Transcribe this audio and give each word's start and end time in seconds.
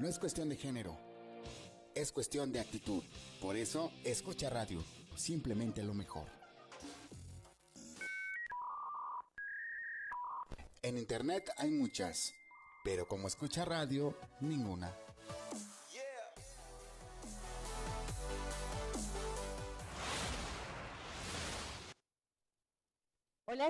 no 0.00 0.08
es 0.08 0.18
cuestión 0.18 0.48
de 0.48 0.56
género, 0.56 0.96
es 1.94 2.10
cuestión 2.10 2.52
de 2.52 2.60
actitud. 2.60 3.02
Por 3.38 3.56
eso, 3.56 3.92
escucha 4.02 4.48
radio, 4.48 4.82
simplemente 5.14 5.82
lo 5.82 5.92
mejor. 5.92 6.26
En 10.82 10.96
internet 10.96 11.50
hay 11.58 11.70
muchas, 11.70 12.32
pero 12.82 13.06
como 13.06 13.28
escucha 13.28 13.66
radio, 13.66 14.16
ninguna. 14.40 14.96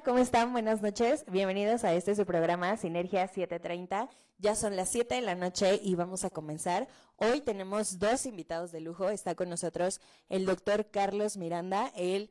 ¿Cómo 0.04 0.18
están? 0.18 0.52
Buenas 0.52 0.80
noches. 0.80 1.24
Bienvenidos 1.30 1.84
a 1.84 1.92
este 1.92 2.14
su 2.14 2.24
programa 2.24 2.76
Sinergia 2.76 3.26
730. 3.26 4.08
Ya 4.38 4.54
son 4.54 4.74
las 4.74 4.90
7 4.90 5.16
de 5.16 5.20
la 5.20 5.34
noche 5.34 5.78
y 5.82 5.94
vamos 5.94 6.24
a 6.24 6.30
comenzar. 6.30 6.88
Hoy 7.16 7.42
tenemos 7.42 7.98
dos 7.98 8.24
invitados 8.24 8.72
de 8.72 8.80
lujo. 8.80 9.10
Está 9.10 9.34
con 9.34 9.50
nosotros 9.50 10.00
el 10.28 10.46
doctor 10.46 10.90
Carlos 10.90 11.36
Miranda. 11.36 11.92
Él 11.94 12.30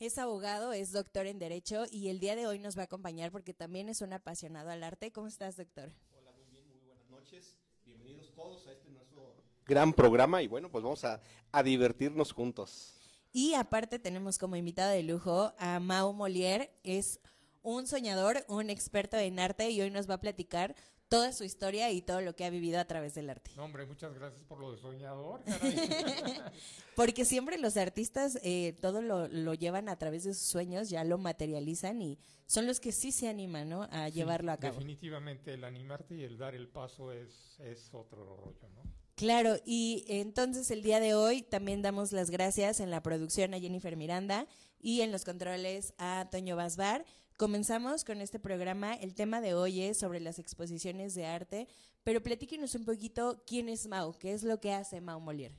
es 0.00 0.18
abogado, 0.18 0.72
es 0.72 0.90
doctor 0.90 1.26
en 1.26 1.38
Derecho 1.38 1.84
y 1.90 2.08
el 2.08 2.18
día 2.18 2.34
de 2.34 2.48
hoy 2.48 2.58
nos 2.58 2.76
va 2.76 2.82
a 2.82 2.86
acompañar 2.86 3.30
porque 3.30 3.54
también 3.54 3.88
es 3.88 4.00
un 4.00 4.12
apasionado 4.12 4.70
al 4.70 4.82
arte. 4.82 5.12
¿Cómo 5.12 5.28
estás, 5.28 5.56
doctor? 5.56 5.92
Hola, 6.18 6.32
muy 6.32 6.46
bien, 6.50 6.66
muy 6.68 6.80
buenas 6.80 7.08
noches. 7.10 7.58
Bienvenidos 7.84 8.34
todos 8.34 8.66
a 8.66 8.72
este 8.72 8.90
nuestro 8.90 9.36
gran 9.66 9.92
programa 9.92 10.42
y 10.42 10.48
bueno, 10.48 10.68
pues 10.68 10.82
vamos 10.82 11.04
a 11.04 11.62
divertirnos 11.62 12.32
juntos. 12.32 13.03
Y 13.36 13.54
aparte 13.54 13.98
tenemos 13.98 14.38
como 14.38 14.54
invitada 14.54 14.92
de 14.92 15.02
lujo 15.02 15.52
a 15.58 15.80
Mau 15.80 16.12
Molière, 16.12 16.70
es 16.84 17.18
un 17.62 17.88
soñador, 17.88 18.44
un 18.46 18.70
experto 18.70 19.16
en 19.16 19.40
arte 19.40 19.70
y 19.70 19.80
hoy 19.80 19.90
nos 19.90 20.08
va 20.08 20.14
a 20.14 20.20
platicar 20.20 20.76
toda 21.08 21.32
su 21.32 21.42
historia 21.42 21.90
y 21.90 22.00
todo 22.00 22.20
lo 22.20 22.36
que 22.36 22.44
ha 22.44 22.50
vivido 22.50 22.78
a 22.78 22.84
través 22.84 23.14
del 23.14 23.28
arte. 23.28 23.50
No, 23.56 23.64
hombre, 23.64 23.86
muchas 23.86 24.14
gracias 24.14 24.44
por 24.44 24.60
lo 24.60 24.70
de 24.70 24.78
soñador. 24.78 25.42
Porque 26.94 27.24
siempre 27.24 27.58
los 27.58 27.76
artistas 27.76 28.38
eh, 28.44 28.78
todo 28.80 29.02
lo, 29.02 29.26
lo, 29.26 29.54
llevan 29.54 29.88
a 29.88 29.98
través 29.98 30.22
de 30.22 30.32
sus 30.32 30.46
sueños, 30.46 30.88
ya 30.88 31.02
lo 31.02 31.18
materializan 31.18 32.02
y 32.02 32.20
son 32.46 32.68
los 32.68 32.78
que 32.78 32.92
sí 32.92 33.10
se 33.10 33.28
animan 33.28 33.68
¿no? 33.68 33.88
a 33.90 34.10
sí, 34.10 34.12
llevarlo 34.12 34.52
a 34.52 34.58
cabo. 34.58 34.74
Definitivamente 34.74 35.54
el 35.54 35.64
animarte 35.64 36.14
y 36.14 36.22
el 36.22 36.38
dar 36.38 36.54
el 36.54 36.68
paso 36.68 37.10
es, 37.10 37.58
es 37.58 37.92
otro 37.92 38.36
rollo, 38.36 38.68
¿no? 38.76 39.03
Claro, 39.16 39.56
y 39.64 40.04
entonces 40.08 40.72
el 40.72 40.82
día 40.82 40.98
de 40.98 41.14
hoy 41.14 41.42
también 41.42 41.82
damos 41.82 42.10
las 42.10 42.30
gracias 42.30 42.80
en 42.80 42.90
la 42.90 43.00
producción 43.00 43.54
a 43.54 43.60
Jennifer 43.60 43.96
Miranda 43.96 44.48
y 44.80 45.02
en 45.02 45.12
los 45.12 45.24
controles 45.24 45.94
a 45.98 46.28
Toño 46.32 46.56
Basbar. 46.56 47.04
Comenzamos 47.36 48.04
con 48.04 48.20
este 48.20 48.40
programa. 48.40 48.94
El 48.94 49.14
tema 49.14 49.40
de 49.40 49.54
hoy 49.54 49.82
es 49.82 49.98
sobre 49.98 50.18
las 50.18 50.40
exposiciones 50.40 51.14
de 51.14 51.26
arte, 51.26 51.68
pero 52.02 52.24
platíquenos 52.24 52.74
un 52.74 52.84
poquito 52.84 53.40
quién 53.46 53.68
es 53.68 53.86
Mau, 53.86 54.18
qué 54.18 54.32
es 54.32 54.42
lo 54.42 54.60
que 54.60 54.72
hace 54.72 55.00
Mau 55.00 55.20
Molière. 55.20 55.54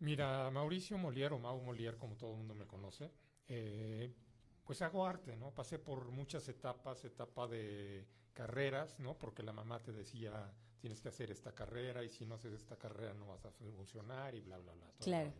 Mira, 0.00 0.50
Mauricio 0.50 0.98
Molière 0.98 1.34
o 1.34 1.38
Mau 1.38 1.60
Molière, 1.60 1.98
como 1.98 2.16
todo 2.16 2.32
el 2.32 2.38
mundo 2.38 2.54
me 2.54 2.66
conoce, 2.66 3.12
eh, 3.46 4.12
pues 4.64 4.82
hago 4.82 5.06
arte, 5.06 5.36
¿no? 5.36 5.54
Pasé 5.54 5.78
por 5.78 6.10
muchas 6.10 6.48
etapas, 6.48 7.04
etapa 7.04 7.46
de 7.46 8.08
carreras, 8.32 8.98
¿no? 8.98 9.16
Porque 9.18 9.42
la 9.44 9.52
mamá 9.52 9.82
te 9.82 9.92
decía, 9.92 10.52
tienes 10.78 11.00
que 11.00 11.08
hacer 11.08 11.30
esta 11.30 11.54
carrera 11.54 12.02
y 12.04 12.08
si 12.08 12.24
no 12.24 12.36
haces 12.36 12.52
esta 12.52 12.76
carrera 12.76 13.14
no 13.14 13.26
vas 13.26 13.44
a 13.44 13.50
funcionar 13.50 14.34
y 14.34 14.40
bla, 14.40 14.58
bla, 14.58 14.72
bla. 14.72 14.92
Claro. 15.00 15.32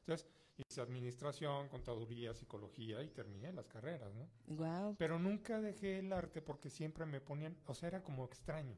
Entonces, 0.00 0.28
hice 0.56 0.80
administración, 0.80 1.68
contaduría, 1.68 2.34
psicología 2.34 3.02
y 3.02 3.10
terminé 3.10 3.52
las 3.52 3.68
carreras, 3.68 4.12
¿no? 4.14 4.28
Wow. 4.56 4.96
Pero 4.98 5.18
nunca 5.18 5.60
dejé 5.60 5.98
el 5.98 6.12
arte 6.12 6.42
porque 6.42 6.70
siempre 6.70 7.06
me 7.06 7.20
ponían, 7.20 7.56
o 7.66 7.74
sea, 7.74 7.88
era 7.88 8.02
como 8.02 8.24
extraño. 8.24 8.76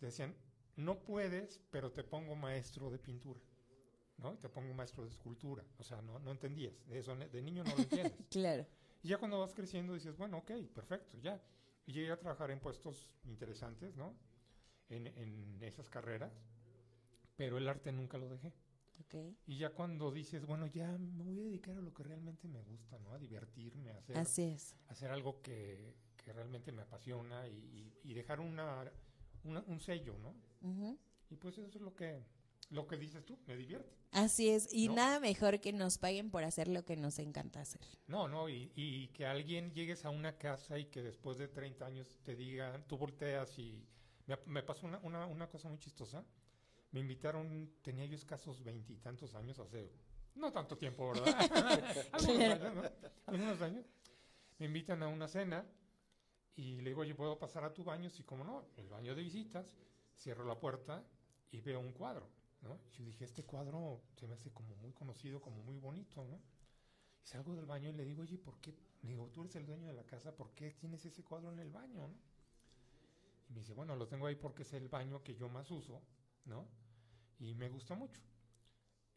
Decían, 0.00 0.34
no 0.76 0.98
puedes, 1.04 1.60
pero 1.70 1.92
te 1.92 2.04
pongo 2.04 2.34
maestro 2.34 2.90
de 2.90 2.98
pintura. 2.98 3.40
¿no? 4.18 4.38
Te 4.38 4.48
pongo 4.48 4.72
maestro 4.74 5.02
de 5.02 5.10
escultura. 5.10 5.64
O 5.78 5.82
sea, 5.82 6.00
no, 6.00 6.18
no 6.18 6.30
entendías. 6.30 6.86
De 6.86 6.98
eso 6.98 7.14
de 7.16 7.42
niño 7.42 7.64
no 7.64 7.74
lo 7.74 7.82
entiendes. 7.82 8.14
claro. 8.30 8.66
Y 9.02 9.08
ya 9.08 9.18
cuando 9.18 9.40
vas 9.40 9.52
creciendo 9.52 9.94
dices, 9.94 10.16
bueno, 10.16 10.38
ok, 10.38 10.52
perfecto, 10.72 11.18
ya. 11.18 11.42
Y 11.86 11.92
llegué 11.92 12.12
a 12.12 12.18
trabajar 12.18 12.50
en 12.50 12.60
puestos 12.60 13.16
interesantes, 13.24 13.96
¿no? 13.96 14.14
En, 14.88 15.06
en 15.06 15.58
esas 15.62 15.88
carreras, 15.88 16.32
pero 17.36 17.56
el 17.58 17.68
arte 17.68 17.92
nunca 17.92 18.18
lo 18.18 18.28
dejé. 18.28 18.52
Okay. 19.06 19.36
Y 19.46 19.56
ya 19.58 19.70
cuando 19.70 20.10
dices, 20.12 20.44
bueno, 20.46 20.66
ya 20.66 20.86
me 20.98 21.24
voy 21.24 21.40
a 21.40 21.42
dedicar 21.44 21.76
a 21.76 21.80
lo 21.80 21.92
que 21.94 22.02
realmente 22.02 22.46
me 22.46 22.60
gusta, 22.62 22.98
¿no? 22.98 23.12
A 23.12 23.18
divertirme, 23.18 23.90
a 23.90 23.98
hacer, 23.98 24.16
Así 24.18 24.42
es. 24.42 24.76
hacer 24.88 25.10
algo 25.10 25.40
que, 25.42 25.94
que 26.16 26.32
realmente 26.32 26.72
me 26.72 26.82
apasiona 26.82 27.48
y, 27.48 27.52
y, 28.04 28.10
y 28.10 28.14
dejar 28.14 28.40
una, 28.40 28.90
una, 29.44 29.60
un 29.66 29.80
sello, 29.80 30.16
¿no? 30.18 30.30
Uh 30.60 30.74
-huh. 30.74 30.98
Y 31.30 31.36
pues 31.36 31.56
eso 31.58 31.68
es 31.78 31.82
lo 31.82 31.94
que, 31.94 32.22
lo 32.70 32.86
que 32.86 32.96
dices 32.98 33.24
tú, 33.24 33.38
me 33.46 33.56
divierte. 33.56 33.96
Así 34.12 34.50
es, 34.50 34.68
y 34.72 34.88
¿No? 34.88 34.96
nada 34.96 35.20
mejor 35.20 35.58
que 35.60 35.72
nos 35.72 35.96
paguen 35.98 36.30
por 36.30 36.44
hacer 36.44 36.68
lo 36.68 36.84
que 36.84 36.96
nos 36.96 37.18
encanta 37.18 37.62
hacer. 37.62 37.80
No, 38.06 38.28
no, 38.28 38.48
y, 38.50 38.70
y, 38.76 39.08
que 39.08 39.24
alguien 39.26 39.72
llegues 39.72 40.04
a 40.04 40.10
una 40.10 40.36
casa 40.36 40.78
y 40.78 40.84
que 40.84 41.02
después 41.02 41.38
de 41.38 41.48
30 41.48 41.86
años 41.86 42.20
te 42.22 42.36
digan, 42.36 42.86
tú 42.86 42.98
volteas 42.98 43.58
y... 43.58 43.88
Me, 44.32 44.38
me 44.46 44.62
pasó 44.62 44.86
una, 44.86 44.98
una, 45.02 45.26
una, 45.26 45.48
cosa 45.48 45.68
muy 45.68 45.78
chistosa. 45.78 46.24
Me 46.92 47.00
invitaron, 47.00 47.74
tenía 47.82 48.06
yo 48.06 48.16
escasos 48.16 48.62
veintitantos 48.62 49.34
años, 49.34 49.58
hace... 49.58 49.90
No 50.34 50.50
tanto 50.50 50.78
tiempo, 50.78 51.12
¿verdad? 51.12 51.26
Algunos, 52.12 52.40
años, 52.40 52.74
¿no? 52.74 52.82
Algunos 53.26 53.60
años. 53.60 53.86
Me 54.58 54.66
invitan 54.66 55.02
a 55.02 55.08
una 55.08 55.28
cena 55.28 55.66
y 56.56 56.80
le 56.80 56.90
digo, 56.90 57.02
oye, 57.02 57.14
¿puedo 57.14 57.38
pasar 57.38 57.64
a 57.64 57.74
tu 57.74 57.84
baño? 57.84 58.08
Sí, 58.08 58.22
como 58.22 58.42
no, 58.42 58.64
el 58.76 58.88
baño 58.88 59.14
de 59.14 59.22
visitas. 59.22 59.76
Cierro 60.16 60.46
la 60.46 60.58
puerta 60.58 61.04
y 61.50 61.60
veo 61.60 61.80
un 61.80 61.92
cuadro. 61.92 62.30
¿no? 62.62 62.78
Yo 62.92 63.04
dije, 63.04 63.24
este 63.24 63.44
cuadro 63.44 64.02
se 64.16 64.26
me 64.26 64.34
hace 64.34 64.50
como 64.52 64.74
muy 64.76 64.92
conocido, 64.92 65.40
como 65.40 65.62
muy 65.62 65.76
bonito, 65.78 66.24
¿no? 66.24 66.40
Y 67.22 67.26
salgo 67.26 67.54
del 67.54 67.66
baño 67.66 67.90
y 67.90 67.92
le 67.92 68.04
digo, 68.04 68.22
oye, 68.22 68.38
¿por 68.38 68.58
qué? 68.60 68.74
Le 69.02 69.10
digo, 69.10 69.28
tú 69.30 69.42
eres 69.42 69.54
el 69.56 69.66
dueño 69.66 69.86
de 69.86 69.92
la 69.92 70.04
casa, 70.04 70.34
¿por 70.34 70.54
qué 70.54 70.70
tienes 70.72 71.04
ese 71.04 71.22
cuadro 71.22 71.52
en 71.52 71.58
el 71.58 71.70
baño, 71.70 72.08
no? 72.08 72.31
Me 73.52 73.60
dice, 73.60 73.74
bueno, 73.74 73.94
lo 73.96 74.08
tengo 74.08 74.26
ahí 74.26 74.34
porque 74.34 74.62
es 74.62 74.72
el 74.72 74.88
baño 74.88 75.22
que 75.22 75.34
yo 75.34 75.48
más 75.48 75.70
uso, 75.70 76.02
¿no? 76.46 76.66
Y 77.38 77.54
me 77.54 77.68
gusta 77.68 77.94
mucho. 77.94 78.20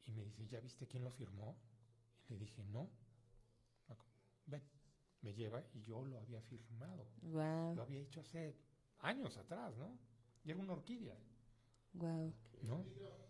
Y 0.06 0.12
me 0.12 0.24
dice, 0.24 0.46
¿ya 0.46 0.60
viste 0.60 0.88
quién 0.88 1.04
lo 1.04 1.12
firmó? 1.12 1.58
Y 2.28 2.34
le 2.34 2.40
dije, 2.40 2.64
no. 2.66 2.90
Ven, 4.48 4.62
me 5.22 5.34
lleva 5.34 5.64
y 5.74 5.84
yo 5.84 6.04
lo 6.06 6.20
había 6.20 6.42
firmado. 6.42 7.08
Wow. 7.22 7.76
Lo 7.76 7.84
había 7.84 8.02
hecho 8.02 8.20
hace 8.20 8.56
años 9.00 9.38
atrás, 9.38 9.76
¿no? 9.78 9.98
Y 10.44 10.52
era 10.52 10.60
una 10.60 10.74
orquídea. 10.74 11.18
Wow. 11.94 12.34
¿No? 12.62 12.86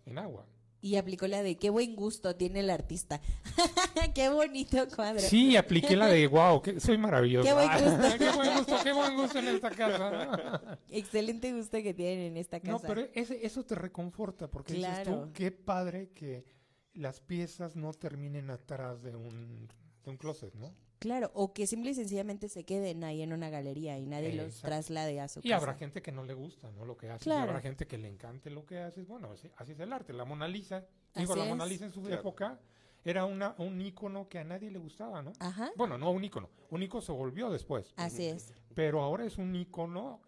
En 0.06 0.18
agua. 0.18 0.48
Y 0.82 0.98
aplicó 0.98 1.28
la 1.28 1.42
de 1.42 1.58
qué 1.58 1.70
buen 1.70 1.96
gusto 1.96 2.36
tiene 2.36 2.60
el 2.60 2.70
artista. 2.70 3.20
qué 4.16 4.30
bonito 4.30 4.88
cuadro. 4.96 5.22
Sí, 5.22 5.58
apliqué 5.58 5.96
la 5.96 6.08
de 6.08 6.28
wow, 6.28 6.62
que 6.62 6.80
soy 6.80 6.98
maravilloso. 6.98 7.48
Qué 7.48 7.54
buen 7.54 7.70
gusto. 7.84 8.18
qué 8.18 8.32
buen 8.32 8.58
gusto, 8.58 8.78
qué 8.84 8.94
buen 8.94 9.16
gusto 9.16 9.40
en 9.40 9.48
esta 9.48 9.72
casa. 9.72 10.80
Excelente 10.90 11.52
gusto 11.54 11.78
que 11.82 11.94
tienen 11.94 12.20
en 12.20 12.38
esta 12.38 12.60
casa. 12.60 12.72
No, 12.72 12.80
pero 12.82 13.08
ese, 13.14 13.44
eso 13.46 13.64
te 13.64 13.76
reconforta 13.76 14.50
porque 14.50 14.76
claro. 14.76 14.98
dices 15.00 15.14
tú, 15.14 15.34
qué 15.34 15.52
padre 15.52 16.12
que 16.14 16.46
las 16.94 17.20
piezas 17.20 17.76
no 17.76 17.94
terminen 17.94 18.50
atrás 18.50 19.02
de 19.02 19.16
un, 19.16 19.68
de 20.04 20.10
un 20.12 20.18
closet, 20.18 20.54
¿no? 20.54 20.74
Claro, 21.00 21.30
o 21.34 21.54
que 21.54 21.68
simple 21.68 21.92
y 21.92 21.94
sencillamente 21.94 22.50
se 22.50 22.64
queden 22.64 23.04
ahí 23.04 23.22
en 23.22 23.34
una 23.34 23.50
galería 23.50 23.98
y 23.98 24.06
nadie 24.06 24.30
Exacto. 24.30 24.46
los 24.46 24.62
traslade 24.62 25.20
a 25.20 25.28
su 25.28 25.40
y 25.40 25.50
casa. 25.50 25.58
habrá 25.58 25.74
gente 25.76 26.02
que 26.02 26.12
no 26.12 26.24
le 26.24 26.34
gusta, 26.34 26.72
¿no? 26.72 26.86
Lo 26.86 26.98
que 26.98 27.10
haces. 27.10 27.24
Claro. 27.24 27.46
Y 27.46 27.50
habrá 27.50 27.62
gente 27.62 27.86
que 27.88 27.98
le 27.98 28.08
encante 28.08 28.50
lo 28.50 28.66
que 28.66 28.80
haces. 28.80 29.08
Bueno, 29.08 29.32
así, 29.32 29.50
así 29.58 29.74
es 29.74 29.80
el 29.80 29.92
arte. 29.92 30.14
La 30.14 30.26
Mona 30.26 30.48
Lisa, 30.48 30.86
digo, 31.16 31.34
así 31.34 31.42
la 31.42 31.48
Mona 31.48 31.66
Lisa 31.66 31.86
en 31.86 31.92
su 31.92 32.02
claro. 32.02 32.22
época 32.22 32.60
era 33.04 33.26
una, 33.26 33.54
un 33.60 33.80
ícono 33.82 34.28
que 34.28 34.40
a 34.40 34.44
nadie 34.44 34.72
le 34.72 34.80
gustaba, 34.80 35.22
¿no? 35.22 35.34
Ajá. 35.40 35.72
Bueno, 35.76 35.98
no 35.98 36.10
un 36.12 36.24
ícono. 36.24 36.50
Un 36.72 36.82
ícono 36.82 37.02
se 37.02 37.12
volvió 37.12 37.50
después. 37.52 37.94
Así 37.98 38.26
es. 38.26 38.54
Pero 38.74 39.02
ahora 39.02 39.26
es 39.26 39.38
un 39.38 39.56
ícono 39.56 40.22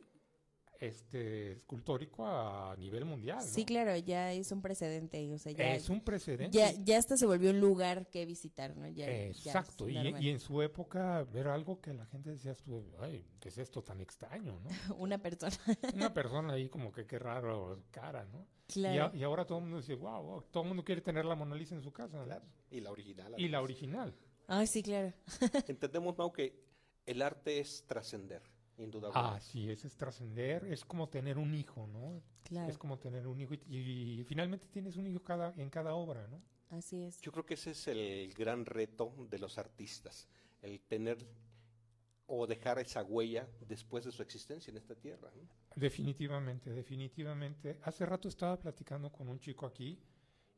este 0.79 1.53
escultórico 1.53 2.25
a 2.25 2.75
nivel 2.77 3.05
mundial. 3.05 3.39
¿no? 3.39 3.43
Sí, 3.43 3.65
claro, 3.65 3.95
ya 3.97 4.31
es 4.33 4.51
un 4.51 4.61
precedente. 4.61 5.33
O 5.33 5.37
sea, 5.37 5.51
ya, 5.51 5.75
es 5.75 5.89
un 5.89 6.01
precedente. 6.01 6.57
Ya, 6.57 6.71
ya 6.71 6.97
hasta 6.97 7.17
se 7.17 7.25
volvió 7.25 7.49
un 7.51 7.59
lugar 7.59 8.07
que 8.09 8.25
visitar, 8.25 8.75
¿no? 8.75 8.87
Ya, 8.87 9.07
Exacto, 9.09 9.87
ya 9.87 10.03
y, 10.03 10.25
y, 10.25 10.29
en 10.29 10.39
su 10.39 10.61
época 10.61 11.25
era 11.33 11.53
algo 11.53 11.81
que 11.81 11.93
la 11.93 12.05
gente 12.05 12.31
decía, 12.31 12.55
ay, 12.99 13.25
¿qué 13.39 13.49
es 13.49 13.57
esto 13.57 13.83
tan 13.83 14.01
extraño, 14.01 14.59
no? 14.59 14.69
Una 14.97 15.17
persona. 15.17 15.57
Una 15.93 16.13
persona 16.13 16.53
ahí 16.53 16.69
como 16.69 16.91
que 16.91 17.05
qué 17.05 17.19
raro 17.19 17.83
cara, 17.91 18.25
¿no? 18.25 18.45
Claro. 18.67 19.11
Y, 19.13 19.19
y, 19.19 19.23
ahora 19.23 19.45
todo 19.45 19.59
el 19.59 19.63
mundo 19.65 19.77
dice, 19.77 19.95
wow, 19.95 20.21
wow, 20.21 20.41
todo 20.51 20.63
el 20.63 20.69
mundo 20.69 20.83
quiere 20.83 21.01
tener 21.01 21.25
la 21.25 21.35
Mona 21.35 21.55
Lisa 21.55 21.75
en 21.75 21.81
su 21.81 21.91
casa. 21.91 22.23
Claro. 22.23 22.45
Y 22.69 22.81
la 22.81 22.91
original. 22.91 23.33
Y 23.37 23.47
la 23.47 23.61
original. 23.61 24.13
Ay, 24.47 24.67
sí, 24.67 24.83
claro. 24.83 25.13
Entendemos, 25.67 26.17
Mau, 26.17 26.31
que 26.31 26.67
el 27.05 27.21
arte 27.21 27.59
es 27.59 27.85
trascender. 27.87 28.41
Ah, 29.13 29.39
sí, 29.41 29.69
es, 29.69 29.85
es 29.85 29.95
trascender, 29.95 30.65
es 30.65 30.85
como 30.85 31.09
tener 31.09 31.37
un 31.37 31.53
hijo, 31.55 31.87
¿no? 31.87 32.21
Claro. 32.43 32.69
Es 32.69 32.77
como 32.77 32.99
tener 32.99 33.27
un 33.27 33.41
hijo 33.41 33.53
y, 33.55 33.61
y, 33.67 34.19
y, 34.19 34.23
finalmente 34.23 34.67
tienes 34.67 34.95
un 34.97 35.07
hijo 35.07 35.21
cada, 35.23 35.53
en 35.57 35.69
cada 35.69 35.95
obra, 35.95 36.27
¿no? 36.27 36.41
Así 36.69 37.01
es. 37.01 37.19
Yo 37.21 37.31
creo 37.31 37.45
que 37.45 37.55
ese 37.55 37.71
es 37.71 37.87
el 37.87 38.33
gran 38.33 38.65
reto 38.65 39.13
de 39.29 39.39
los 39.39 39.57
artistas, 39.57 40.27
el 40.61 40.79
tener 40.81 41.17
o 42.27 42.45
dejar 42.45 42.77
esa 42.79 43.03
huella 43.03 43.47
después 43.67 44.05
de 44.05 44.11
su 44.11 44.21
existencia 44.21 44.69
en 44.69 44.77
esta 44.77 44.95
tierra. 44.95 45.31
¿no? 45.35 45.47
Definitivamente, 45.75 46.71
definitivamente. 46.71 47.79
Hace 47.83 48.05
rato 48.05 48.27
estaba 48.27 48.59
platicando 48.59 49.11
con 49.11 49.29
un 49.29 49.39
chico 49.39 49.65
aquí 49.65 49.97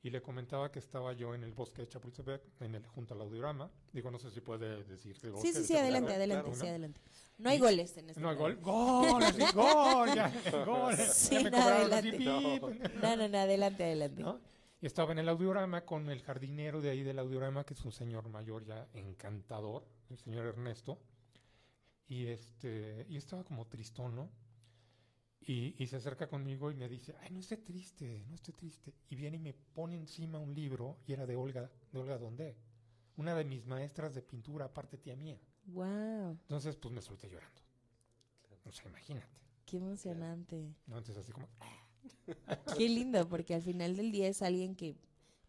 y 0.02 0.10
le 0.10 0.22
comentaba 0.22 0.72
que 0.72 0.80
estaba 0.80 1.12
yo 1.14 1.36
en 1.36 1.44
el 1.44 1.52
bosque 1.52 1.82
de 1.82 1.90
Chapultepec, 1.90 2.42
en 2.62 2.76
el, 2.76 2.86
junto 2.88 3.14
al 3.14 3.22
audiorama. 3.22 3.70
Digo, 3.92 4.10
no 4.12 4.18
sé 4.20 4.32
si 4.32 4.40
puede 4.42 4.84
decir. 4.86 5.16
el 5.24 5.32
bosque 5.32 5.48
Sí, 5.48 5.54
sí, 5.54 5.60
de 5.62 5.66
sí, 5.68 5.76
adelante, 5.78 6.14
adelante, 6.14 6.44
claro, 6.44 6.56
sí, 6.56 6.64
¿no? 6.64 6.70
adelante. 6.70 7.02
No 7.38 7.50
hay 7.50 7.60
goles 7.60 7.98
en 7.98 8.10
este 8.10 8.22
No, 8.22 8.36
gol, 8.36 8.58
programa. 8.58 9.12
gol, 9.12 9.24
sí, 9.34 9.44
gol, 9.56 10.16
ya, 10.16 10.66
gol. 10.66 10.96
Sí, 10.98 11.36
ya 11.36 11.44
me 11.44 11.52
no, 11.52 11.58
adelante. 11.58 12.12
pip. 12.14 12.28
No, 13.02 13.16
no, 13.18 13.28
no, 13.28 13.38
adelante, 13.38 13.84
adelante. 13.84 14.22
¿no? 14.24 14.40
Y 14.82 14.86
estaba 14.86 15.12
en 15.12 15.20
el 15.20 15.28
audiorama 15.28 15.86
con 15.86 16.10
el 16.10 16.22
jardinero 16.22 16.80
de 16.80 16.90
ahí 16.92 17.04
del 17.04 17.20
audiorama, 17.20 17.66
que 17.66 17.74
es 17.74 17.84
un 17.84 17.92
señor 17.92 18.30
mayor 18.30 18.64
ya 18.64 18.88
encantador, 18.94 19.86
el 20.10 20.18
señor 20.18 20.46
Ernesto. 20.46 21.02
Y 22.08 22.28
este, 22.28 23.06
y 23.10 23.18
estaba 23.18 23.44
como 23.44 23.68
tristón, 23.68 24.16
¿no? 24.16 24.30
Y, 25.42 25.76
y 25.82 25.88
se 25.88 25.96
acerca 25.96 26.28
conmigo 26.28 26.70
y 26.70 26.76
me 26.76 26.88
dice, 26.90 27.16
ay, 27.22 27.32
no 27.32 27.40
esté 27.40 27.58
triste, 27.58 28.24
no 28.28 28.36
esté 28.36 28.52
triste. 28.54 28.94
Y 29.10 29.16
viene 29.16 29.38
y 29.38 29.40
me 29.40 29.54
pone 29.54 29.96
encima 29.96 30.38
un 30.38 30.54
libro, 30.54 30.98
y 31.08 31.14
era 31.14 31.26
de 31.26 31.36
Olga, 31.36 31.72
de 31.92 32.00
Olga 32.00 32.18
Dondé, 32.18 32.56
una 33.18 33.34
de 33.36 33.46
mis 33.46 33.66
maestras 33.66 34.14
de 34.14 34.22
pintura, 34.22 34.66
aparte 34.66 34.98
tía 34.98 35.16
mía. 35.16 35.40
Wow, 35.68 36.32
Entonces, 36.42 36.76
pues 36.76 36.94
me 36.94 37.02
solté 37.02 37.30
llorando. 37.30 37.62
O 38.66 38.72
sea, 38.72 38.88
imagínate. 38.90 39.28
qué 39.66 39.78
emocionante. 39.78 40.56
¿no? 40.88 40.98
Entonces, 40.98 41.18
así 41.18 41.32
como, 41.32 41.48
Qué 42.78 42.88
lindo, 42.88 43.28
porque 43.28 43.56
al 43.56 43.62
final 43.62 43.96
del 43.96 44.12
día 44.12 44.28
es 44.28 44.42
alguien 44.42 44.76
que 44.76 44.96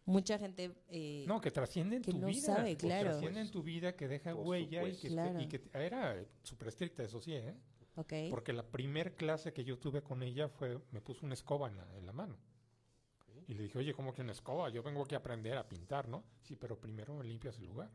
mucha 0.05 0.39
gente... 0.39 0.71
eh, 0.89 1.25
No, 1.27 1.39
que 1.41 1.51
trasciende 1.51 1.97
en 1.97 2.01
que 2.01 2.11
tu 2.11 2.17
no 2.19 2.27
vida. 2.27 2.41
sabe, 2.55 2.71
que 2.77 2.87
claro. 2.87 3.11
trasciende 3.11 3.41
en 3.41 3.51
tu 3.51 3.61
vida, 3.61 3.95
que 3.95 4.07
deja 4.07 4.33
Por 4.33 4.47
huella 4.47 4.87
y 4.87 4.95
que, 4.95 5.01
te- 5.09 5.13
Claro. 5.13 5.41
y 5.41 5.47
que 5.47 5.61
era 5.73 6.25
súper 6.43 6.69
estricta, 6.69 7.03
eso 7.03 7.19
sí, 7.21 7.33
¿eh? 7.33 7.55
Ok, 7.95 8.13
Porque 8.29 8.53
la 8.53 8.63
primer 8.63 9.15
clase 9.15 9.53
que 9.53 9.63
yo 9.63 9.77
tuve 9.77 10.01
con 10.01 10.23
ella 10.23 10.49
fue, 10.49 10.79
me 10.91 11.01
puso 11.01 11.25
una 11.25 11.33
escoba 11.33 11.67
en 11.67 11.77
la, 11.77 11.97
en 11.97 12.05
la 12.05 12.13
mano. 12.13 12.37
Y 13.47 13.53
le 13.53 13.63
dije, 13.63 13.77
oye, 13.79 13.93
¿cómo 13.93 14.13
que 14.13 14.21
una 14.21 14.31
escoba? 14.31 14.69
Yo 14.69 14.81
vengo 14.83 15.03
aquí 15.03 15.15
a 15.15 15.17
aprender 15.17 15.57
a 15.57 15.67
pintar, 15.67 16.07
¿no? 16.07 16.23
Sí, 16.41 16.55
pero 16.55 16.79
primero 16.79 17.13
me 17.15 17.23
limpias 17.25 17.57
el 17.57 17.65
lugar. 17.65 17.89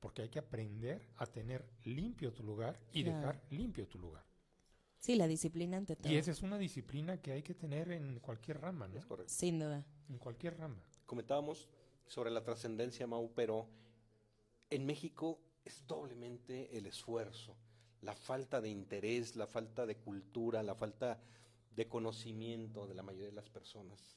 Porque 0.00 0.22
hay 0.22 0.28
que 0.28 0.38
aprender 0.38 1.08
a 1.16 1.26
tener 1.26 1.64
limpio 1.84 2.32
tu 2.32 2.42
lugar 2.42 2.80
y 2.92 3.02
Claro. 3.04 3.18
dejar 3.18 3.42
limpio 3.50 3.86
tu 3.88 3.98
lugar. 3.98 4.24
sí, 4.98 5.16
la 5.16 5.26
disciplina 5.28 5.76
ante 5.76 5.96
todo. 5.96 6.10
Y 6.12 6.16
esa 6.16 6.30
es 6.30 6.40
una 6.42 6.56
disciplina 6.58 7.18
que 7.20 7.32
hay 7.32 7.42
que 7.42 7.54
tener 7.54 7.92
en 7.92 8.18
cualquier 8.20 8.60
rama, 8.60 8.88
¿no? 8.88 8.98
Es 8.98 9.04
correcto. 9.06 9.32
Sin 9.32 9.58
duda. 9.58 9.84
En 10.08 10.18
cualquier 10.18 10.56
rama. 10.58 10.82
Comentábamos 11.04 11.68
sobre 12.06 12.30
la 12.30 12.42
trascendencia, 12.42 13.06
Mau, 13.06 13.30
pero 13.34 13.68
en 14.70 14.86
México 14.86 15.40
es 15.64 15.86
doblemente 15.86 16.76
el 16.76 16.86
esfuerzo, 16.86 17.54
la 18.04 18.14
falta 18.14 18.60
de 18.60 18.68
interés, 18.68 19.36
la 19.36 19.46
falta 19.46 19.86
de 19.86 19.96
cultura, 19.96 20.62
la 20.62 20.74
falta 20.74 21.18
de 21.74 21.88
conocimiento 21.88 22.86
de 22.86 22.94
la 22.94 23.02
mayoría 23.02 23.28
de 23.28 23.34
las 23.34 23.48
personas. 23.48 24.16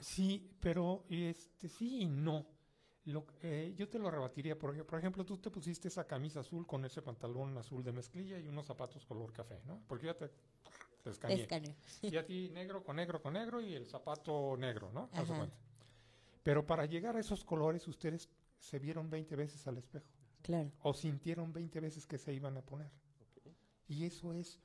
Sí, 0.00 0.56
pero 0.60 1.04
este 1.08 1.68
sí 1.68 2.02
y 2.02 2.06
no. 2.06 2.46
Lo, 3.04 3.26
eh, 3.42 3.74
yo 3.76 3.88
te 3.88 3.98
lo 3.98 4.10
rebatiría, 4.10 4.58
porque, 4.58 4.84
por 4.84 4.98
ejemplo, 4.98 5.24
tú 5.24 5.38
te 5.38 5.50
pusiste 5.50 5.88
esa 5.88 6.06
camisa 6.06 6.40
azul 6.40 6.66
con 6.66 6.84
ese 6.84 7.02
pantalón 7.02 7.56
azul 7.58 7.82
de 7.82 7.92
mezclilla 7.92 8.38
y 8.38 8.46
unos 8.46 8.66
zapatos 8.66 9.04
color 9.04 9.32
café, 9.32 9.60
¿no? 9.66 9.82
Porque 9.86 10.06
ya 10.06 10.14
te, 10.14 10.30
te 11.02 11.10
escaneé. 11.10 11.40
Escaneo. 11.40 11.74
Y 12.02 12.16
a 12.16 12.24
ti 12.24 12.50
negro 12.50 12.84
con 12.84 12.96
negro 12.96 13.20
con 13.20 13.32
negro 13.32 13.60
y 13.60 13.74
el 13.74 13.86
zapato 13.86 14.56
negro, 14.56 14.92
¿no? 14.92 15.10
Pero 16.42 16.64
para 16.64 16.86
llegar 16.86 17.16
a 17.16 17.20
esos 17.20 17.44
colores, 17.44 17.86
ustedes 17.88 18.28
se 18.58 18.78
vieron 18.78 19.10
20 19.10 19.34
veces 19.36 19.66
al 19.66 19.78
espejo 19.78 20.06
Claro, 20.42 20.70
o 20.82 20.94
sintieron 20.94 21.52
20 21.52 21.80
veces 21.80 22.06
que 22.06 22.18
se 22.18 22.32
iban 22.32 22.56
a 22.56 22.62
poner. 22.62 22.90
Y 23.90 24.04
eso 24.04 24.32
es 24.32 24.60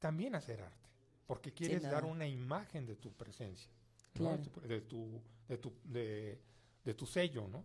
también 0.00 0.34
hacer 0.34 0.60
arte, 0.60 0.90
porque 1.28 1.52
quieres 1.54 1.82
dar 1.84 2.04
una 2.04 2.26
imagen 2.26 2.84
de 2.86 2.96
tu 2.96 3.12
presencia. 3.12 3.70
De, 4.12 4.38
tu, 4.38 4.60
de, 4.60 4.80
tu, 4.80 5.22
de, 5.48 5.58
tu, 5.58 5.72
de, 5.84 6.40
de 6.84 6.94
tu 6.94 7.06
sello, 7.06 7.46
¿no? 7.46 7.64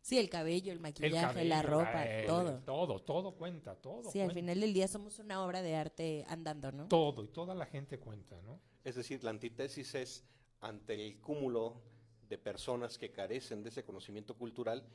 Sí, 0.00 0.16
el 0.18 0.30
cabello, 0.30 0.70
el 0.70 0.78
El 0.78 0.82
maquillaje, 0.82 1.44
la 1.44 1.62
ropa, 1.62 2.06
eh, 2.06 2.24
todo. 2.28 2.60
Todo, 2.60 3.02
todo 3.02 3.32
cuenta, 3.34 3.74
todo. 3.74 4.08
Sí, 4.12 4.20
al 4.20 4.30
final 4.30 4.60
del 4.60 4.72
día 4.72 4.86
somos 4.86 5.18
una 5.18 5.44
obra 5.44 5.62
de 5.62 5.74
arte 5.74 6.24
andando, 6.28 6.70
¿no? 6.70 6.86
Todo, 6.86 7.24
y 7.24 7.28
toda 7.28 7.56
la 7.56 7.66
gente 7.66 7.98
cuenta, 7.98 8.40
¿no? 8.42 8.60
Es 8.84 8.94
decir, 8.94 9.24
la 9.24 9.30
antítesis 9.30 9.96
es 9.96 10.24
ante 10.60 10.94
el 10.94 11.20
cúmulo 11.20 11.82
de 12.28 12.38
personas 12.38 12.98
que 12.98 13.10
carecen 13.10 13.64
de 13.64 13.70
ese 13.70 13.84
conocimiento 13.84 14.36
cultural, 14.36 14.86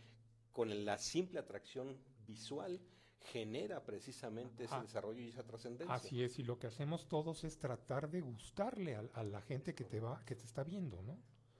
con 0.53 0.85
la 0.85 0.97
simple 0.97 1.39
atracción 1.39 1.97
visual 2.25 2.79
genera 3.23 3.83
precisamente 3.83 4.65
ese 4.65 4.79
desarrollo 4.81 5.21
y 5.21 5.29
esa 5.29 5.43
trascendencia. 5.43 5.93
Así 5.95 6.23
es, 6.23 6.39
y 6.39 6.43
lo 6.43 6.59
que 6.59 6.67
hacemos 6.67 7.07
todos 7.07 7.43
es 7.43 7.57
tratar 7.57 8.09
de 8.09 8.21
gustarle 8.21 8.95
a, 8.95 9.03
a 9.13 9.23
la 9.23 9.41
gente 9.41 9.73
que 9.73 9.83
te 9.85 9.99
va, 9.99 10.23
que 10.25 10.35
te 10.35 10.43
está 10.45 10.63
viendo, 10.63 11.01
¿no? 11.03 11.17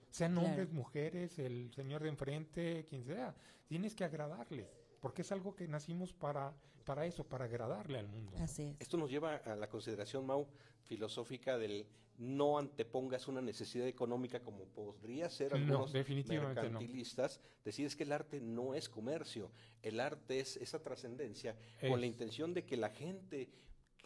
Sean 0.10 0.33
Claro. 0.33 0.48
hombres, 0.48 0.71
mujeres, 0.71 1.39
el 1.39 1.71
señor 1.74 2.04
de 2.04 2.10
enfrente, 2.10 2.86
quien 2.88 3.04
sea, 3.04 3.33
tienes 3.68 3.95
que 3.95 4.04
agradarle, 4.04 4.69
porque 5.00 5.24
es 5.24 5.31
algo 5.31 5.56
que 5.56 5.68
nacimos 5.68 6.13
para, 6.13 6.54
para 6.86 7.06
eso, 7.06 7.24
para 7.24 7.45
agradarle 7.45 7.98
al 7.98 8.07
mundo. 8.07 8.33
¿no? 8.38 8.44
Así 8.44 8.63
es. 8.63 8.75
Esto 8.81 8.98
nos 8.98 9.10
lleva 9.10 9.38
a 9.38 9.56
la 9.56 9.68
consideración, 9.69 10.25
Mau, 10.27 10.48
filosófica 10.84 11.58
del 11.58 11.86
no 12.20 12.60
antepongas 12.60 13.28
una 13.28 13.42
necesidad 13.42 13.88
económica 13.88 14.40
como 14.42 14.66
podría 14.66 15.30
ser 15.30 15.52
No, 15.52 15.58
algunos 15.58 15.94
no. 15.94 16.44
mercantilistas. 16.44 17.42
Decir 17.66 17.88
es 17.88 17.96
que 17.96 18.04
el 18.04 18.12
arte 18.12 18.40
no 18.40 18.76
es 18.76 18.88
comercio, 18.88 19.52
el 19.82 20.00
arte 20.00 20.40
es 20.40 20.58
esa 20.58 20.82
trascendencia 20.84 21.58
Es. 21.82 21.90
con 21.90 22.00
la 22.00 22.06
intención 22.06 22.54
de 22.54 22.66
que 22.66 22.78
la 22.78 22.90
gente 22.92 23.50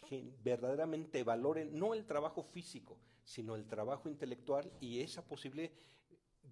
gen- 0.06 0.34
verdaderamente 0.42 1.22
valore 1.22 1.66
no 1.66 1.92
el 1.92 2.06
trabajo 2.06 2.42
físico, 2.42 2.98
sino 3.24 3.54
el 3.56 3.66
trabajo 3.66 4.08
intelectual 4.08 4.72
y 4.80 5.00
esa 5.00 5.22
posible 5.26 5.70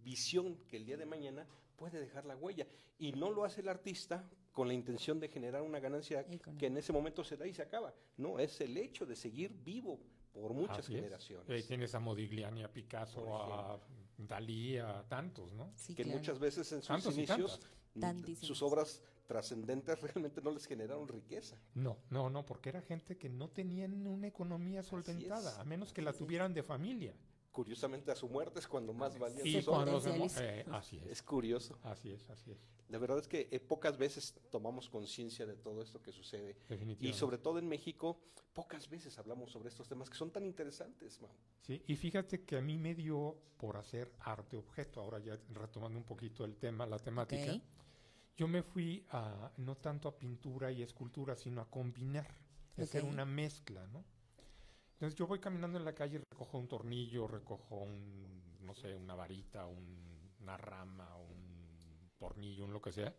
visión 0.05 0.56
que 0.69 0.76
el 0.76 0.84
día 0.84 0.96
de 0.99 1.06
mañana 1.06 1.46
puede 1.76 1.99
dejar 2.00 2.26
la 2.26 2.37
huella. 2.37 2.67
Y 2.99 3.12
no 3.12 3.31
lo 3.31 3.44
hace 3.44 3.61
el 3.62 3.69
artista 3.69 4.28
con 4.52 4.69
la 4.69 4.75
intención 4.75 5.20
de 5.20 5.28
generar 5.28 5.62
una 5.62 5.81
ganancia 5.81 6.25
que 6.58 6.67
en 6.67 6.76
ese 6.76 6.93
momento 6.93 7.25
se 7.25 7.37
da 7.37 7.46
y 7.46 7.52
se 7.55 7.62
acaba. 7.62 7.94
No, 8.17 8.38
es 8.38 8.61
el 8.61 8.76
hecho 8.76 9.05
de 9.06 9.17
seguir 9.17 9.52
vivo 9.64 9.99
por 10.40 10.52
muchas 10.52 10.80
Así 10.80 10.94
generaciones. 10.94 11.48
Ahí 11.48 11.62
tienes 11.62 11.94
a 11.94 12.00
Modigliani, 12.00 12.62
a 12.62 12.72
Picasso, 12.72 13.36
a 13.36 13.80
Dalí, 14.18 14.78
a 14.78 15.04
tantos, 15.08 15.52
¿no? 15.52 15.72
Sí, 15.74 15.94
que 15.94 16.04
claro. 16.04 16.18
muchas 16.18 16.38
veces 16.38 16.70
en 16.72 16.80
sus 16.80 16.88
Tantos 16.88 17.16
inicios 17.16 17.60
mm, 17.94 18.34
sus 18.40 18.62
obras 18.62 19.02
trascendentes 19.26 20.00
realmente 20.00 20.40
no 20.40 20.50
les 20.50 20.66
generaron 20.66 21.08
riqueza. 21.08 21.56
No, 21.74 21.98
no, 22.10 22.30
no, 22.30 22.44
porque 22.44 22.68
era 22.68 22.82
gente 22.82 23.16
que 23.16 23.28
no 23.28 23.48
tenían 23.48 24.06
una 24.06 24.26
economía 24.26 24.82
solventada, 24.82 25.61
a 25.61 25.64
menos 25.64 25.92
que 25.92 26.02
la 26.02 26.12
tuvieran 26.12 26.54
de 26.54 26.62
familia. 26.62 27.14
Curiosamente 27.56 28.10
a 28.10 28.14
su 28.14 28.28
muerte 28.28 28.58
es 28.58 28.68
cuando 28.68 28.92
más 28.92 29.18
valían 29.18 29.46
Y 29.46 29.52
Se 29.52 29.62
sus 29.62 29.68
obras. 29.68 29.84
cuando 29.84 29.98
potencializa. 29.98 30.44
eh, 30.44 30.66
así 30.72 30.98
es, 30.98 31.06
Es 31.06 31.22
curioso. 31.22 31.78
así 31.84 32.10
es, 32.12 32.28
así 32.28 32.50
es, 32.50 32.58
La 32.90 32.98
verdad 32.98 33.18
es 33.18 33.26
que 33.26 33.48
eh, 33.50 33.60
pocas 33.60 33.96
veces 33.96 34.34
tomamos 34.50 34.90
conciencia 34.90 35.46
de 35.46 35.56
todo 35.56 35.80
esto 35.80 36.02
que 36.02 36.12
sucede. 36.12 36.50
Y 36.50 36.68
definitivamente. 36.68 37.18
sobre 37.18 37.38
todo 37.38 37.58
en 37.58 37.66
México, 37.66 38.20
pocas 38.52 38.90
veces 38.90 39.16
hablamos 39.18 39.50
sobre 39.52 39.70
estos 39.70 39.88
temas 39.88 40.10
que 40.10 40.18
son 40.18 40.30
tan 40.30 40.44
interesantes, 40.44 41.18
Mau. 41.22 41.30
Sí, 41.62 41.82
y 41.86 41.96
fíjate 41.96 42.44
que 42.44 42.58
a 42.58 42.60
mí 42.60 42.76
me 42.76 42.94
dio 42.94 43.38
por 43.56 43.78
hacer 43.78 44.12
arte 44.20 44.58
objeto, 44.58 45.00
ahora 45.00 45.18
ya 45.20 45.38
retomando 45.54 45.98
un 45.98 46.04
poquito 46.04 46.44
el 46.44 46.56
tema, 46.58 46.84
la 46.84 46.98
temática, 46.98 47.54
Ok. 47.54 47.62
yo 48.36 48.48
me 48.48 48.62
fui 48.62 49.02
a, 49.12 49.50
no 49.56 49.78
tanto 49.78 50.08
a 50.08 50.18
pintura 50.18 50.70
y 50.70 50.82
escultura, 50.82 51.36
sino 51.36 51.62
a 51.62 51.70
combinar, 51.70 52.28
a 52.76 52.82
hacer 52.82 53.02
una 53.04 53.25
mezcla, 53.25 53.86
¿no? 53.86 54.04
Entonces 54.96 55.18
yo 55.18 55.26
voy 55.26 55.38
caminando 55.38 55.78
en 55.78 55.84
la 55.84 55.94
calle, 55.94 56.20
recojo 56.30 56.58
un 56.58 56.68
tornillo, 56.68 57.26
recojo 57.28 57.76
un, 57.76 58.42
no 58.62 58.74
sé, 58.74 58.94
una 58.94 59.14
varita, 59.14 59.66
un- 59.66 60.32
una 60.40 60.56
rama, 60.56 61.14
un 61.16 62.10
tornillo, 62.18 62.64
un 62.64 62.72
lo 62.72 62.80
que 62.80 62.92
sea, 62.92 63.14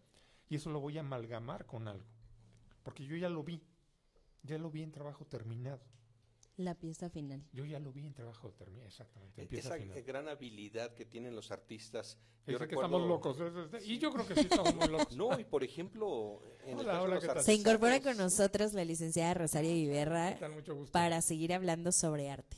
y 0.49 0.55
eso 0.55 0.71
lo 0.71 0.79
voy 0.79 0.97
a 0.97 1.01
amalgamar 1.01 1.65
con 1.65 1.87
algo, 1.87 2.05
porque 2.83 3.05
yo 3.05 3.15
ya 3.15 3.29
lo 3.29 3.43
vi, 3.43 3.61
ya 4.43 4.57
lo 4.57 4.71
vi 4.71 4.81
en 4.81 4.91
trabajo 4.91 5.25
terminado, 5.25 5.81
La 6.57 6.73
pieza 6.73 7.07
final. 7.09 7.43
yo 7.53 7.65
ya 7.65 7.79
lo 7.79 7.93
vi 7.93 8.05
en 8.07 8.13
trabajo 8.15 8.51
terminado, 8.51 8.87
exactamente, 8.87 9.43
empieza 9.43 9.67
Esa 9.69 9.75
a 9.75 9.79
final. 9.79 10.01
gran 10.03 10.27
habilidad 10.27 10.93
que 10.95 11.05
tienen 11.05 11.35
los 11.35 11.51
artistas. 11.51 12.17
Yo 12.47 12.57
que 12.57 12.65
recuerdo- 12.65 12.85
estamos 12.97 13.07
locos. 13.07 13.39
es- 13.39 13.73
es- 13.83 13.87
y 13.87 13.99
yo 13.99 14.11
creo 14.11 14.25
que 14.27 14.33
sí 14.33 14.47
estamos 14.49 14.73
muy 14.73 14.87
locos. 14.87 15.15
No, 15.17 15.39
y 15.39 15.43
por 15.43 15.63
ejemplo, 15.63 16.41
en 16.63 16.79
el 16.79 16.85
Hola, 16.85 17.01
hola, 17.03 17.15
los 17.15 17.23
¿qué 17.23 17.27
tal? 17.31 17.43
Se 17.43 17.53
incorpora 17.53 18.01
con 18.01 18.17
nosotros 18.17 18.73
la 18.73 18.83
licenciada 18.85 19.35
Rosario 19.35 19.69
¿Qué 19.69 19.77
Iberra 19.77 20.37
para 20.91 21.21
seguir 21.21 21.53
hablando 21.53 21.91
sobre 21.91 22.31
arte. 22.31 22.57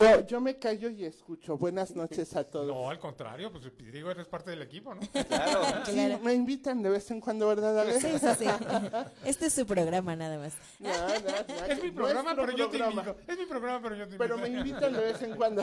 Yo, 0.00 0.26
yo 0.26 0.40
me 0.40 0.58
callo 0.58 0.88
y 0.88 1.04
escucho. 1.04 1.58
Buenas 1.58 1.94
noches 1.94 2.34
a 2.34 2.42
todos. 2.44 2.66
No, 2.66 2.88
al 2.88 2.98
contrario, 2.98 3.52
pues 3.52 3.64
digo, 3.92 4.10
eres 4.10 4.26
parte 4.26 4.50
del 4.50 4.62
equipo, 4.62 4.94
¿no? 4.94 5.00
Claro, 5.28 5.62
Sí, 5.84 5.92
Claro. 5.92 6.18
me 6.20 6.32
invitan 6.32 6.82
de 6.82 6.88
vez 6.88 7.10
en 7.10 7.20
cuando, 7.20 7.46
¿verdad, 7.48 7.78
Ale? 7.78 8.00
Sí, 8.00 8.08
sí, 8.18 8.26
sí. 8.38 8.44
Este 9.24 9.46
es 9.46 9.52
su 9.52 9.66
programa 9.66 10.16
nada 10.16 10.38
más. 10.38 10.54
No, 10.78 10.88
no, 10.88 11.14
no, 11.18 11.64
Es 11.66 11.82
mi 11.82 11.90
programa, 11.90 12.34
pero 12.34 12.52
yo 12.56 12.70
te 12.70 12.78
programa. 12.78 13.02
invito. 13.02 13.32
Es 13.32 13.38
mi 13.38 13.44
programa, 13.46 13.82
pero 13.82 13.94
yo 13.96 14.08
te 14.08 14.14
invito. 14.14 14.18
Pero 14.24 14.38
me 14.38 14.48
invitan 14.48 14.92
de 14.92 15.00
vez 15.00 15.22
en 15.22 15.36
cuando. 15.36 15.62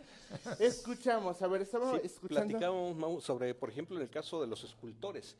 Escuchamos, 0.58 1.40
a 1.42 1.46
ver, 1.46 1.62
estamos 1.62 2.00
Sí, 2.00 2.06
escuchando. 2.06 2.46
platicábamos 2.48 2.96
Mau, 2.96 3.20
sobre, 3.20 3.54
por 3.54 3.68
ejemplo, 3.70 3.96
en 3.96 4.02
el 4.02 4.10
caso 4.10 4.40
de 4.40 4.46
los 4.46 4.64
escultores, 4.64 5.36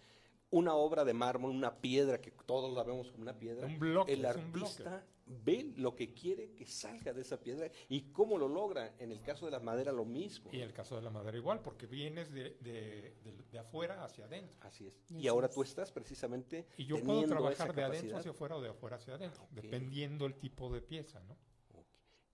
una 0.50 0.74
obra 0.74 1.04
de 1.04 1.12
mármol, 1.12 1.50
una 1.50 1.80
piedra 1.80 2.20
que 2.20 2.30
todos 2.30 2.72
la 2.74 2.82
vemos 2.82 3.10
como 3.10 3.22
una 3.22 3.38
piedra, 3.38 3.66
Un 3.66 3.78
bloque, 3.78 4.12
el 4.14 4.24
es 4.24 4.36
un 4.36 4.52
bloque. 4.52 4.70
artista 4.82 5.06
ve 5.44 5.74
lo 5.76 5.94
que 5.94 6.14
quiere 6.14 6.54
que 6.54 6.64
salga 6.64 7.12
de 7.12 7.20
esa 7.20 7.38
piedra 7.38 7.70
y 7.90 8.00
cómo 8.12 8.38
lo 8.38 8.48
logra. 8.48 8.94
En 8.98 9.12
el 9.12 9.20
caso 9.20 9.44
de 9.44 9.52
la 9.52 9.60
madera 9.60 9.92
lo 9.92 10.06
mismo. 10.06 10.48
Y 10.50 10.56
en 10.56 10.62
el 10.62 10.72
caso 10.72 10.96
de 10.96 11.02
la 11.02 11.10
madera 11.10 11.36
igual, 11.36 11.60
porque 11.60 11.86
vienes 11.86 12.32
de, 12.32 12.56
de- 12.60 13.14
de- 13.22 13.44
de 13.50 13.58
afuera 13.58 14.02
hacia 14.04 14.24
adentro. 14.24 14.56
Así 14.62 14.86
es. 14.86 14.94
Y 15.10 15.28
ahora 15.28 15.48
es. 15.48 15.54
tú 15.54 15.62
estás 15.62 15.92
precisamente 15.92 16.66
Y 16.78 16.86
yo 16.86 17.02
puedo 17.02 17.26
trabajar 17.26 17.74
de 17.74 17.82
adentro 17.84 18.16
hacia 18.16 18.30
afuera 18.30 18.56
o 18.56 18.62
de 18.62 18.70
afuera 18.70 18.96
hacia 18.96 19.16
adentro, 19.16 19.46
dependiendo 19.50 20.24
el 20.24 20.34
tipo 20.36 20.72
de 20.72 20.80
pieza, 20.80 21.20
¿no? 21.20 21.36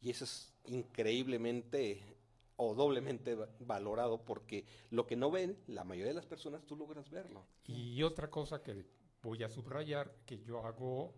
Y 0.01 0.11
eso 0.11 0.25
es 0.25 0.55
increíblemente 0.67 2.14
o 2.57 2.75
doblemente 2.75 3.35
va- 3.35 3.49
valorado 3.61 4.25
porque 4.25 4.65
lo 4.91 5.07
que 5.07 5.17
no 5.17 5.31
ven 5.31 5.59
la 5.67 5.85
mayoría 5.85 6.11
de 6.11 6.15
las 6.15 6.27
personas 6.27 6.65
tú 6.65 6.77
logras 6.77 7.11
verlo. 7.11 7.47
Y 7.67 8.03
otra 8.03 8.31
cosa 8.31 8.63
que 8.63 8.85
voy 9.23 9.43
a 9.43 9.49
subrayar, 9.49 10.15
que 10.27 10.39
yo 10.43 10.65
hago 10.67 11.15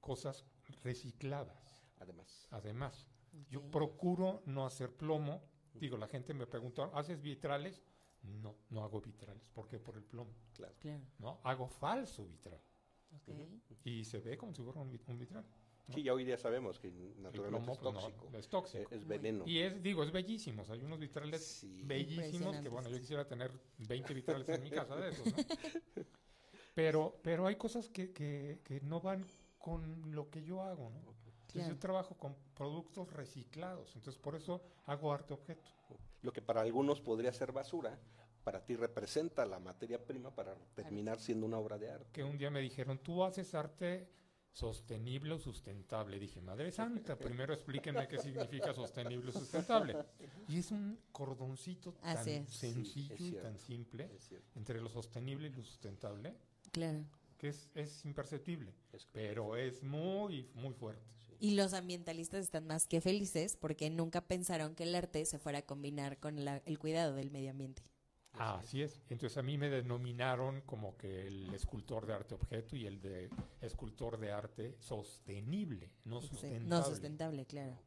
cosas 0.00 0.44
recicladas. 0.82 1.82
Además, 1.98 2.46
Además, 2.50 3.06
yo 3.50 3.62
procuro 3.70 4.42
no 4.46 4.66
hacer 4.66 4.90
plomo. 4.94 5.42
Digo, 5.74 5.96
la 5.96 6.08
gente 6.08 6.32
me 6.34 6.46
pregunta, 6.46 6.90
¿haces 6.94 7.20
vitrales? 7.20 7.82
No, 8.22 8.56
no 8.70 8.82
hago 8.82 9.00
vitrales. 9.00 9.46
¿Por 9.54 9.68
qué? 9.68 9.78
Por 9.78 9.96
el 9.96 10.02
plomo. 10.04 10.32
claro. 10.54 10.74
Claro. 10.80 11.02
No, 11.18 11.40
hago 11.44 11.68
falso 11.68 12.24
vitral. 12.26 12.60
ok. 13.14 13.28
Y 13.84 14.04
se 14.04 14.18
ve 14.20 14.36
como 14.36 14.52
si 14.54 14.62
fuera 14.62 14.80
un 14.80 14.90
vitral. 15.18 15.44
¿No? 15.88 15.94
Sí, 15.94 16.02
ya 16.02 16.12
hoy 16.14 16.24
día 16.24 16.36
sabemos 16.38 16.78
que 16.78 16.90
naturalmente 17.18 17.60
plomo 17.60 17.72
es 17.72 17.78
pues, 17.78 17.94
no, 17.94 18.00
tóxico. 18.00 18.38
es 18.38 18.48
tóxico. 18.48 18.82
eh, 18.84 18.96
es 18.96 19.06
veneno. 19.06 19.44
Y 19.46 19.60
es, 19.60 19.82
digo, 19.82 20.02
es 20.02 20.10
bellísimos. 20.12 20.68
Hay 20.70 20.82
unos 20.82 20.98
vitrales 20.98 21.42
Sí. 21.44 21.82
bellísimos 21.84 22.56
que, 22.58 22.68
bueno, 22.68 22.88
yo 22.88 22.98
quisiera 22.98 23.26
tener 23.26 23.50
20 23.78 24.14
vitrales 24.14 24.48
en 24.48 24.62
mi 24.62 24.70
casa 24.70 24.96
de 24.96 25.10
esos, 25.10 25.26
¿no? 25.26 25.36
Pero, 26.74 27.18
pero 27.22 27.46
hay 27.46 27.56
cosas 27.56 27.88
que, 27.88 28.12
que, 28.12 28.60
que 28.62 28.82
no 28.82 29.00
van 29.00 29.24
con 29.58 30.14
lo 30.14 30.28
que 30.28 30.42
yo 30.44 30.60
hago, 30.62 30.90
¿no? 30.90 30.98
Entonces, 30.98 31.46
Claro. 31.46 31.68
yo 31.74 31.78
trabajo 31.78 32.14
con 32.18 32.36
productos 32.54 33.10
reciclados, 33.14 33.94
entonces 33.96 34.20
por 34.20 34.34
eso 34.34 34.60
hago 34.84 35.10
arte 35.10 35.32
objeto. 35.32 35.70
Lo 36.20 36.30
que 36.32 36.42
para 36.42 36.60
algunos 36.60 37.00
podría 37.00 37.32
ser 37.32 37.50
basura, 37.52 37.98
para 38.44 38.62
ti 38.62 38.76
representa 38.76 39.46
la 39.46 39.58
materia 39.58 40.04
prima 40.04 40.34
para 40.34 40.54
terminar 40.74 41.18
siendo 41.18 41.46
una 41.46 41.56
obra 41.58 41.78
de 41.78 41.90
arte. 41.90 42.10
Que 42.12 42.22
un 42.24 42.36
día 42.36 42.50
me 42.50 42.60
dijeron, 42.60 42.98
tú 42.98 43.24
haces 43.24 43.54
arte 43.54 44.06
sostenible 44.60 45.34
o 45.34 45.38
sustentable. 45.38 46.18
Dije, 46.18 46.40
Madre 46.40 46.72
Santa, 46.72 47.18
primero 47.18 47.52
explíquenme 47.52 48.08
qué 48.08 48.16
significa 48.18 48.72
sostenible 48.72 49.28
o 49.28 49.32
sustentable. 49.32 49.94
Y 50.48 50.58
es 50.60 50.70
un 50.70 50.98
cordoncito 51.12 51.92
tan 51.92 52.16
Así 52.16 52.30
es. 52.30 52.48
Sí, 52.48 52.72
sencillo 52.72 53.14
y 53.16 53.18
cierto. 53.18 53.42
tan 53.48 53.58
simple 53.58 54.10
entre 54.54 54.80
lo 54.80 54.88
sostenible 54.88 55.48
y 55.48 55.50
lo 55.50 55.62
sustentable, 55.62 56.34
Claro. 56.72 57.04
que 57.36 57.48
es, 57.48 57.68
es 57.74 58.02
imperceptible, 58.06 58.72
Es 58.94 59.06
pero 59.12 59.56
es 59.56 59.82
muy, 59.82 60.48
muy 60.54 60.72
fuerte. 60.72 61.04
Y 61.38 61.50
los 61.54 61.74
ambientalistas 61.74 62.42
están 62.42 62.66
más 62.66 62.86
que 62.88 63.02
felices 63.02 63.58
porque 63.60 63.90
nunca 63.90 64.22
pensaron 64.26 64.74
que 64.74 64.84
el 64.84 64.94
arte 64.94 65.22
se 65.26 65.38
fuera 65.38 65.58
a 65.58 65.62
combinar 65.66 66.18
con 66.18 66.46
la- 66.46 66.62
el 66.64 66.78
cuidado 66.78 67.14
del 67.14 67.30
medio 67.30 67.50
ambiente. 67.50 67.82
Ah, 68.38 68.58
así 68.62 68.82
es. 68.82 69.00
Entonces 69.08 69.36
a 69.38 69.42
mí 69.42 69.58
me 69.58 69.68
denominaron 69.68 70.60
como 70.62 70.96
que 70.96 71.26
el 71.26 71.52
escultor 71.54 72.06
de 72.06 72.14
arte 72.14 72.34
objeto 72.34 72.76
y 72.76 72.86
el 72.86 73.00
de 73.00 73.30
escultor 73.60 74.18
de 74.18 74.32
arte 74.32 74.76
sostenible, 74.78 75.90
no 76.04 76.20
sustentable. 76.20 76.68
No 76.68 76.82
sustentable, 76.82 77.46
claro. 77.46 77.78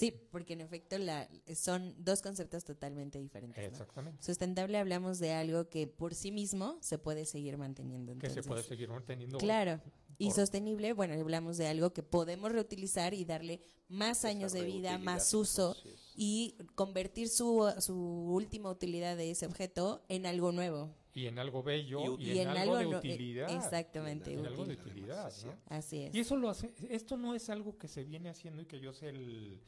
Sí, 0.00 0.10
porque 0.30 0.54
en 0.54 0.62
efecto 0.62 0.98
la, 0.98 1.28
son 1.54 1.94
dos 1.98 2.22
conceptos 2.22 2.64
totalmente 2.64 3.18
diferentes. 3.18 3.62
¿no? 3.62 3.68
Exactamente. 3.68 4.22
Sustentable 4.22 4.78
hablamos 4.78 5.18
de 5.18 5.32
algo 5.32 5.68
que 5.68 5.86
por 5.86 6.14
sí 6.14 6.32
mismo 6.32 6.78
se 6.80 6.98
puede 6.98 7.24
seguir 7.26 7.58
manteniendo. 7.58 8.16
Que 8.18 8.30
se 8.30 8.42
puede 8.42 8.62
seguir 8.62 8.88
manteniendo. 8.88 9.38
Claro. 9.38 9.80
Y 10.18 10.26
Por- 10.26 10.34
sostenible, 10.36 10.92
bueno, 10.92 11.14
hablamos 11.14 11.56
de 11.56 11.66
algo 11.66 11.92
que 11.92 12.02
podemos 12.02 12.52
reutilizar 12.52 13.14
y 13.14 13.24
darle 13.24 13.62
más 13.88 14.24
años 14.24 14.52
de 14.52 14.64
vida, 14.64 14.98
más 14.98 15.32
uso 15.32 15.76
y 16.14 16.56
convertir 16.74 17.28
su, 17.28 17.72
su 17.78 17.94
última 17.94 18.70
utilidad 18.70 19.16
de 19.16 19.30
ese 19.30 19.46
objeto 19.46 20.04
en 20.08 20.26
algo 20.26 20.52
nuevo. 20.52 20.94
Y 21.20 21.26
en 21.26 21.38
algo 21.38 21.62
bello 21.62 22.18
Y 22.18 22.38
en, 22.38 22.48
algo, 22.48 22.76
de 22.76 22.84
no- 22.86 22.98
utilidad. 22.98 23.50
Exactamente, 23.50 24.32
En 24.32 24.46
algo 24.46 24.64
de 24.64 24.74
utilidad. 24.74 25.30
Así 25.66 26.02
es. 26.04 26.14
Y 26.14 26.20
eso 26.20 26.36
lo 26.36 26.48
hace, 26.48 26.72
esto 26.88 27.16
no 27.16 27.34
es 27.34 27.50
algo 27.50 27.76
que 27.76 27.88
se 27.88 28.04
viene 28.04 28.30
haciendo 28.30 28.62
y 28.62 28.66
que 28.66 28.80
yo 28.80 28.92
sé 28.92 29.10
el, 29.10 29.60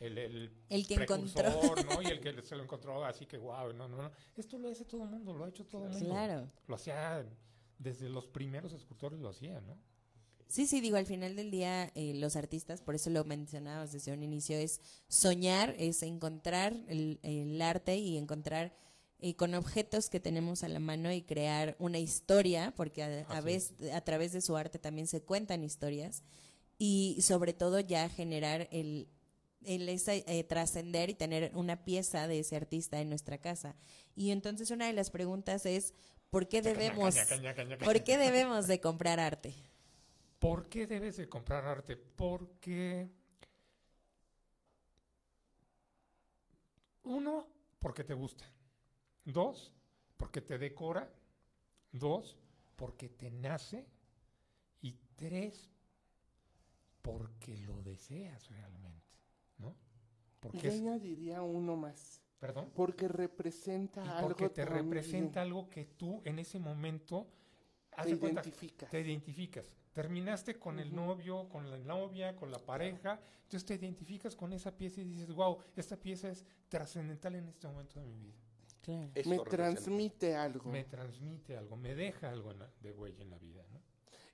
el, 0.00 0.18
el, 0.18 0.50
El 0.68 0.86
que 0.86 0.94
encontró. 0.94 1.50
¿no? 1.50 2.02
Y 2.02 2.06
el 2.06 2.20
que 2.20 2.40
se 2.42 2.56
lo 2.56 2.62
encontró 2.62 3.04
así 3.04 3.26
que 3.26 3.36
guau, 3.36 3.72
no, 3.72 3.88
no, 3.88 3.96
no. 4.02 4.10
Esto 4.36 4.58
lo 4.58 4.70
hace 4.70 4.84
todo 4.84 5.04
el 5.04 5.10
mundo, 5.10 5.34
lo 5.34 5.44
ha 5.44 5.48
hecho 5.48 5.66
todo 5.66 5.84
el 5.86 5.92
mundo. 5.92 6.06
Claro. 6.08 6.50
Lo 6.66 6.74
hacía 6.76 7.26
desde 7.78 8.08
los 8.08 8.26
primeros 8.26 8.72
escultores 8.72 9.20
lo 9.20 9.28
hacían, 9.28 9.66
¿no? 9.66 9.76
Sí, 10.48 10.66
sí, 10.66 10.80
digo, 10.80 10.96
al 10.96 11.06
final 11.06 11.34
del 11.34 11.50
día 11.50 11.90
eh, 11.96 12.14
los 12.14 12.36
artistas, 12.36 12.80
por 12.80 12.94
eso 12.94 13.10
lo 13.10 13.24
mencionabas 13.24 13.90
desde 13.92 14.12
un 14.12 14.22
inicio, 14.22 14.56
es 14.56 14.80
soñar, 15.08 15.74
es 15.76 16.02
encontrar 16.04 16.72
el, 16.86 17.18
el 17.22 17.60
arte 17.60 17.98
y 17.98 18.16
encontrar 18.16 18.72
eh, 19.18 19.34
con 19.34 19.54
objetos 19.54 20.10
que 20.10 20.20
tenemos 20.20 20.62
a 20.62 20.68
la 20.68 20.78
mano 20.80 21.10
y 21.12 21.22
crear 21.22 21.74
una 21.78 21.98
historia, 21.98 22.72
porque 22.76 23.02
a, 23.02 23.20
a 23.28 23.40
vez- 23.40 23.72
a 23.92 24.00
través 24.02 24.32
de 24.32 24.40
su 24.40 24.56
arte 24.56 24.78
también 24.78 25.06
se 25.06 25.22
cuentan 25.22 25.64
historias 25.64 26.22
y 26.78 27.18
sobre 27.22 27.52
todo 27.54 27.80
ya 27.80 28.08
generar 28.10 28.68
el, 28.70 29.08
el 29.64 29.88
eh, 29.88 30.44
trascender 30.44 31.08
y 31.10 31.14
tener 31.14 31.50
una 31.54 31.84
pieza 31.84 32.28
de 32.28 32.40
ese 32.40 32.56
artista 32.56 33.00
en 33.00 33.08
nuestra 33.08 33.38
casa. 33.38 33.74
Y 34.14 34.30
entonces 34.30 34.70
una 34.70 34.86
de 34.86 34.92
las 34.92 35.10
preguntas 35.10 35.64
es, 35.66 35.94
¿por 36.30 36.46
qué 36.48 36.60
debemos. 36.74 37.14
¿por 37.86 38.04
qué 38.04 38.18
debemos 38.18 38.66
de 38.66 38.80
comprar 38.80 39.18
arte? 39.20 39.54
¿Por 40.38 40.68
qué 40.68 40.86
debes 40.86 41.16
de 41.16 41.28
comprar 41.28 41.64
arte? 41.64 41.96
Porque 41.96 43.08
uno, 47.04 47.46
porque 47.78 48.04
te 48.04 48.14
gusta. 48.14 48.44
Dos, 49.26 49.72
porque 50.16 50.40
te 50.40 50.56
decora. 50.56 51.12
Dos, 51.92 52.38
porque 52.76 53.08
te 53.10 53.30
nace. 53.30 53.86
Y 54.80 54.92
tres, 55.16 55.68
porque 57.02 57.56
lo 57.58 57.82
deseas 57.82 58.48
realmente, 58.48 59.18
¿no? 59.58 59.74
Porque 60.40 60.58
Yo 60.68 60.72
añadiría 60.72 61.42
uno 61.42 61.76
más. 61.76 62.20
perdón, 62.38 62.70
Porque 62.74 63.08
representa 63.08 64.04
y 64.04 64.08
algo 64.08 64.28
porque 64.28 64.48
te 64.48 64.64
representa 64.64 65.42
algo 65.42 65.68
que 65.68 65.84
tú 65.84 66.20
en 66.24 66.38
ese 66.38 66.58
momento 66.58 67.26
Te 67.90 68.16
cuenta, 68.18 68.42
identificas. 68.42 68.90
te 68.90 69.00
identificas. 69.00 69.72
Terminaste 69.92 70.58
con 70.58 70.78
el 70.78 70.94
novio, 70.94 71.48
con 71.48 71.70
la 71.70 71.78
novia, 71.78 72.36
con 72.36 72.50
la 72.50 72.58
pareja, 72.58 73.18
entonces 73.44 73.64
te 73.64 73.74
identificas 73.74 74.36
con 74.36 74.52
esa 74.52 74.76
pieza 74.76 75.00
y 75.00 75.04
dices, 75.04 75.32
wow, 75.32 75.58
esta 75.74 75.96
pieza 75.96 76.28
es 76.28 76.44
trascendental 76.68 77.34
en 77.34 77.48
este 77.48 77.66
momento 77.66 77.98
de 77.98 78.06
mi 78.06 78.18
vida. 78.18 78.45
Claro. 78.86 79.10
Me 79.26 79.38
transmite 79.40 80.34
algo. 80.36 80.70
Me 80.70 80.84
transmite 80.84 81.56
algo, 81.56 81.76
me 81.76 81.94
deja 81.94 82.30
algo 82.30 82.52
la- 82.52 82.70
de 82.80 82.92
huella 82.92 83.22
en 83.22 83.30
la 83.30 83.38
vida, 83.38 83.64
¿no? 83.72 83.80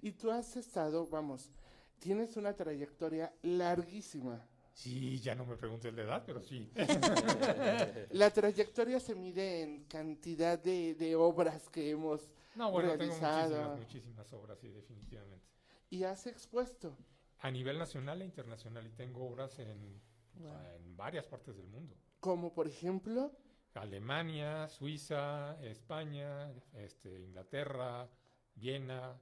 Y 0.02 0.12
tú 0.12 0.30
has 0.30 0.56
estado, 0.56 1.06
vamos, 1.06 1.50
tienes 1.98 2.36
una 2.36 2.52
trayectoria 2.52 3.32
larguísima. 3.42 4.46
Sí, 4.74 5.18
ya 5.20 5.34
no 5.34 5.44
me 5.46 5.56
preguntes 5.56 5.92
la 5.94 6.02
edad, 6.02 6.22
pero 6.26 6.40
sí. 6.42 6.70
La 8.10 8.30
trayectoria 8.30 9.00
se 9.00 9.14
mide 9.14 9.62
en 9.62 9.84
cantidad 9.84 10.58
de, 10.58 10.94
de 10.94 11.14
obras 11.16 11.68
que 11.68 11.90
hemos 11.90 12.30
No, 12.54 12.70
bueno, 12.70 12.96
tengo 12.96 13.14
muchísimas, 13.14 13.78
muchísimas 13.78 14.32
obras, 14.32 14.58
sí, 14.58 14.68
definitivamente. 14.68 15.46
y 15.90 16.04
has 16.04 16.26
expuesto. 16.26 16.96
A 17.40 17.50
nivel 17.50 17.78
nacional 17.78 18.22
e 18.22 18.24
internacional, 18.24 18.86
y 18.86 18.90
tengo 18.90 19.26
obras 19.26 19.58
en, 19.58 20.00
o 20.36 20.40
Wow. 20.40 20.50
sea, 20.52 20.74
en 20.76 20.96
varias 20.96 21.26
partes 21.26 21.54
del 21.56 21.66
mundo. 21.66 21.94
Como 22.20 22.54
por 22.54 22.66
ejemplo, 22.66 23.32
Alemania, 23.74 24.68
Suiza, 24.68 25.56
España, 25.62 26.50
este, 26.74 27.20
Inglaterra, 27.20 28.08
Viena, 28.54 29.16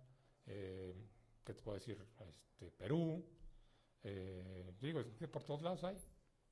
eh, 0.47 0.95
¿qué 1.45 1.55
te 1.55 1.63
puedo 1.63 1.77
decir? 1.79 1.99
Este, 2.29 2.71
Perú, 2.73 3.25
eh, 4.03 4.73
digo, 4.81 5.03
por 5.31 5.45
todos 5.45 5.63
lados 5.63 5.85
hay. 5.85 5.97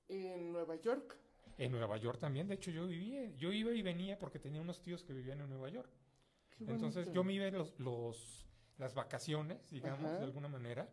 en 0.09 0.53
Nueva 0.53 0.77
York. 0.77 1.17
En 1.59 1.73
Nueva 1.73 1.97
York 1.97 2.21
también, 2.21 2.47
de 2.47 2.55
hecho 2.55 2.71
yo 2.71 2.87
vivía, 2.87 3.31
yo 3.37 3.53
iba 3.53 3.73
y 3.73 3.83
venía 3.83 4.17
porque 4.19 4.39
tenía 4.39 4.61
unos 4.61 4.81
tíos 4.81 5.03
que 5.03 5.13
vivían 5.13 5.41
en 5.41 5.49
Nueva 5.51 5.69
York. 5.71 5.91
Qué 6.57 6.65
Entonces 6.65 7.07
bonito. 7.07 7.13
yo 7.15 7.25
me 7.25 7.33
iba 7.33 7.51
los, 7.51 7.79
los- 7.81 8.47
las 8.79 8.95
vacaciones, 8.95 9.69
digamos, 9.71 10.05
Ajá. 10.09 10.19
de 10.19 10.25
alguna 10.25 10.47
manera, 10.49 10.89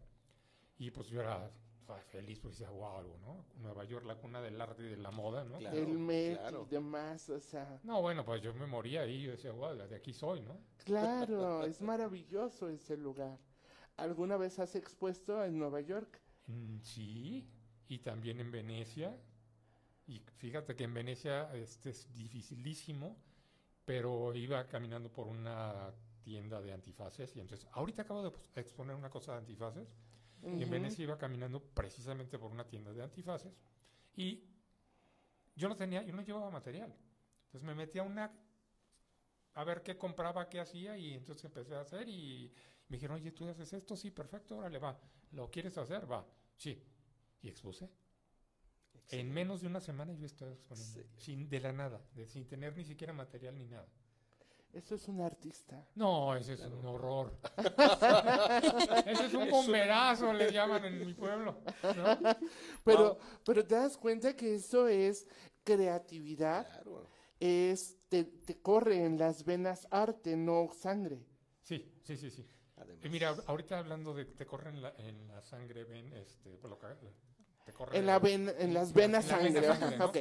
y 0.80 0.90
pues 0.90 1.08
yo 1.08 1.22
era 1.22 1.52
fa- 1.86 2.00
feliz 2.02 2.40
porque 2.40 2.54
decía, 2.58 2.70
wow, 2.70 3.18
¿no? 3.20 3.46
Nueva 3.62 3.84
York, 3.86 4.06
la 4.06 4.16
cuna 4.16 4.42
del 4.42 4.60
arte 4.60 4.84
y 4.84 4.90
de 4.90 4.98
la 4.98 5.12
moda, 5.12 5.44
¿no? 5.44 5.58
Claro. 5.58 5.78
el 5.78 5.98
Met 5.98 6.38
claro. 6.40 6.66
y 6.68 6.72
demás, 6.74 7.30
o 7.30 7.40
sea, 7.40 7.80
No, 7.84 8.02
bueno, 8.02 8.24
pues 8.26 8.42
yo 8.42 8.54
me 8.54 8.66
moría 8.68 9.02
ahí, 9.02 9.24
yo 9.24 9.32
decía, 9.32 9.52
wow, 9.52 9.76
de 9.76 9.96
aquí 9.96 10.14
soy, 10.14 10.42
¿no? 10.42 10.58
claro, 10.84 11.64
es 11.66 11.82
maravilloso 11.82 12.70
ese 12.70 12.98
lugar. 12.98 13.38
¿Alguna 13.98 14.38
vez 14.38 14.60
has 14.60 14.76
expuesto 14.76 15.44
en 15.44 15.58
Nueva 15.58 15.82
York? 15.82 16.22
Mm, 16.48 16.80
Sí, 16.82 17.48
y 17.88 18.00
también 18.00 18.40
en 18.40 18.52
Venecia. 18.52 19.16
Y 20.08 20.20
fíjate 20.20 20.76
que 20.76 20.84
en 20.84 20.94
Venecia 20.94 21.52
este 21.56 21.90
es 21.92 22.14
dificilísimo, 22.14 23.16
pero 23.86 24.34
iba 24.36 24.68
caminando 24.68 25.12
por 25.12 25.28
una 25.28 25.94
tienda 26.24 26.60
de 26.62 26.74
antifaces 26.74 27.36
y 27.36 27.40
entonces 27.40 27.68
ahorita 27.72 28.02
acabo 28.02 28.24
de 28.24 28.32
pues, 28.32 28.50
exponer 28.56 28.96
una 28.96 29.10
cosa 29.12 29.34
de 29.34 29.38
antifaces 29.40 29.88
y 30.44 30.64
en 30.64 30.70
Venecia 30.70 31.04
iba 31.04 31.18
caminando 31.18 31.62
precisamente 31.64 32.38
por 32.38 32.52
una 32.52 32.68
tienda 32.68 32.92
de 32.94 33.02
antifaces 33.04 33.54
y 34.16 34.44
yo 35.56 35.68
no 35.70 35.76
tenía, 35.76 36.04
yo 36.04 36.14
no 36.14 36.22
llevaba 36.22 36.52
material. 36.52 36.94
Entonces 37.46 37.64
me 37.66 37.74
metí 37.76 37.98
a 38.00 38.04
una 38.04 38.32
a 39.54 39.64
ver 39.64 39.82
qué 39.84 39.98
compraba, 39.98 40.50
qué 40.50 40.60
hacía 40.60 40.98
y 40.98 41.14
entonces 41.14 41.46
empecé 41.46 41.76
a 41.76 41.82
hacer 41.82 42.10
y 42.10 42.54
me 42.90 42.98
dijeron, 42.98 43.16
oye, 43.16 43.32
¿tú 43.32 43.48
haces 43.48 43.72
esto? 43.74 43.96
Sí, 43.96 44.12
perfecto, 44.12 44.58
órale, 44.58 44.78
va. 44.80 45.00
¿Lo 45.32 45.50
quieres 45.50 45.78
hacer? 45.78 46.10
Va. 46.12 46.26
Sí. 46.56 46.84
Y 47.42 47.48
expuse. 47.50 47.90
En 49.12 49.32
menos 49.32 49.62
de 49.62 49.68
una 49.68 49.80
semana 49.80 50.14
yo 50.14 50.26
estaba 50.26 50.52
exponiendo. 50.52 51.02
Sí. 51.02 51.08
Sin, 51.18 51.50
de 51.50 51.60
la 51.60 51.72
nada, 51.72 52.02
de- 52.14 52.28
sin 52.28 52.46
tener 52.48 52.76
ni 52.76 52.84
siquiera 52.84 53.14
material 53.14 53.58
ni 53.58 53.66
nada. 53.68 53.88
Eso 54.76 54.96
es 54.96 55.08
un 55.08 55.22
artista. 55.22 55.88
No, 55.96 56.36
ese 56.36 56.54
es 56.54 56.62
un 56.62 56.86
horror. 56.86 57.40
ese 59.06 59.26
es 59.28 59.34
un 59.34 59.50
bomberazo, 59.50 60.34
le 60.34 60.52
llaman 60.52 60.84
en 60.84 61.00
mi 61.06 61.14
pueblo. 61.14 61.62
¿no? 61.96 62.36
Pero, 62.84 63.18
pero 63.46 63.66
te 63.66 63.76
das 63.76 63.98
cuenta 63.98 64.36
que 64.36 64.56
eso 64.56 64.88
es 64.90 65.28
creatividad, 65.64 66.68
Claro. 66.68 67.10
es 67.40 67.98
te, 68.10 68.26
te 68.26 68.62
corre 68.62 69.06
en 69.06 69.18
las 69.18 69.46
venas 69.46 69.88
arte, 69.92 70.36
no 70.36 70.70
sangre. 70.74 71.26
Sí, 71.62 71.94
sí, 72.04 72.18
sí, 72.18 72.30
sí. 72.30 72.46
Además. 72.76 73.06
Y 73.06 73.10
mira, 73.10 73.34
ahorita 73.48 73.80
hablando 73.80 74.14
de 74.14 74.28
que 74.28 74.34
te 74.34 74.46
corre 74.46 74.70
en 74.72 74.82
la, 74.82 74.94
en 74.98 75.26
la 75.30 75.42
sangre, 75.42 75.86
ven, 75.86 76.12
este, 76.14 76.58
por 76.58 76.70
lo 76.70 76.78
que- 76.78 76.88
En, 77.94 78.06
la 78.06 78.20
ven- 78.20 78.54
en 78.60 78.74
las 78.74 78.94
venas 78.94 79.26
en 79.26 79.32
la 79.32 79.38
sangre. 79.38 79.62
vena 79.62 79.76
sangre, 79.76 79.98
¿no? 79.98 80.06
Ok. 80.06 80.18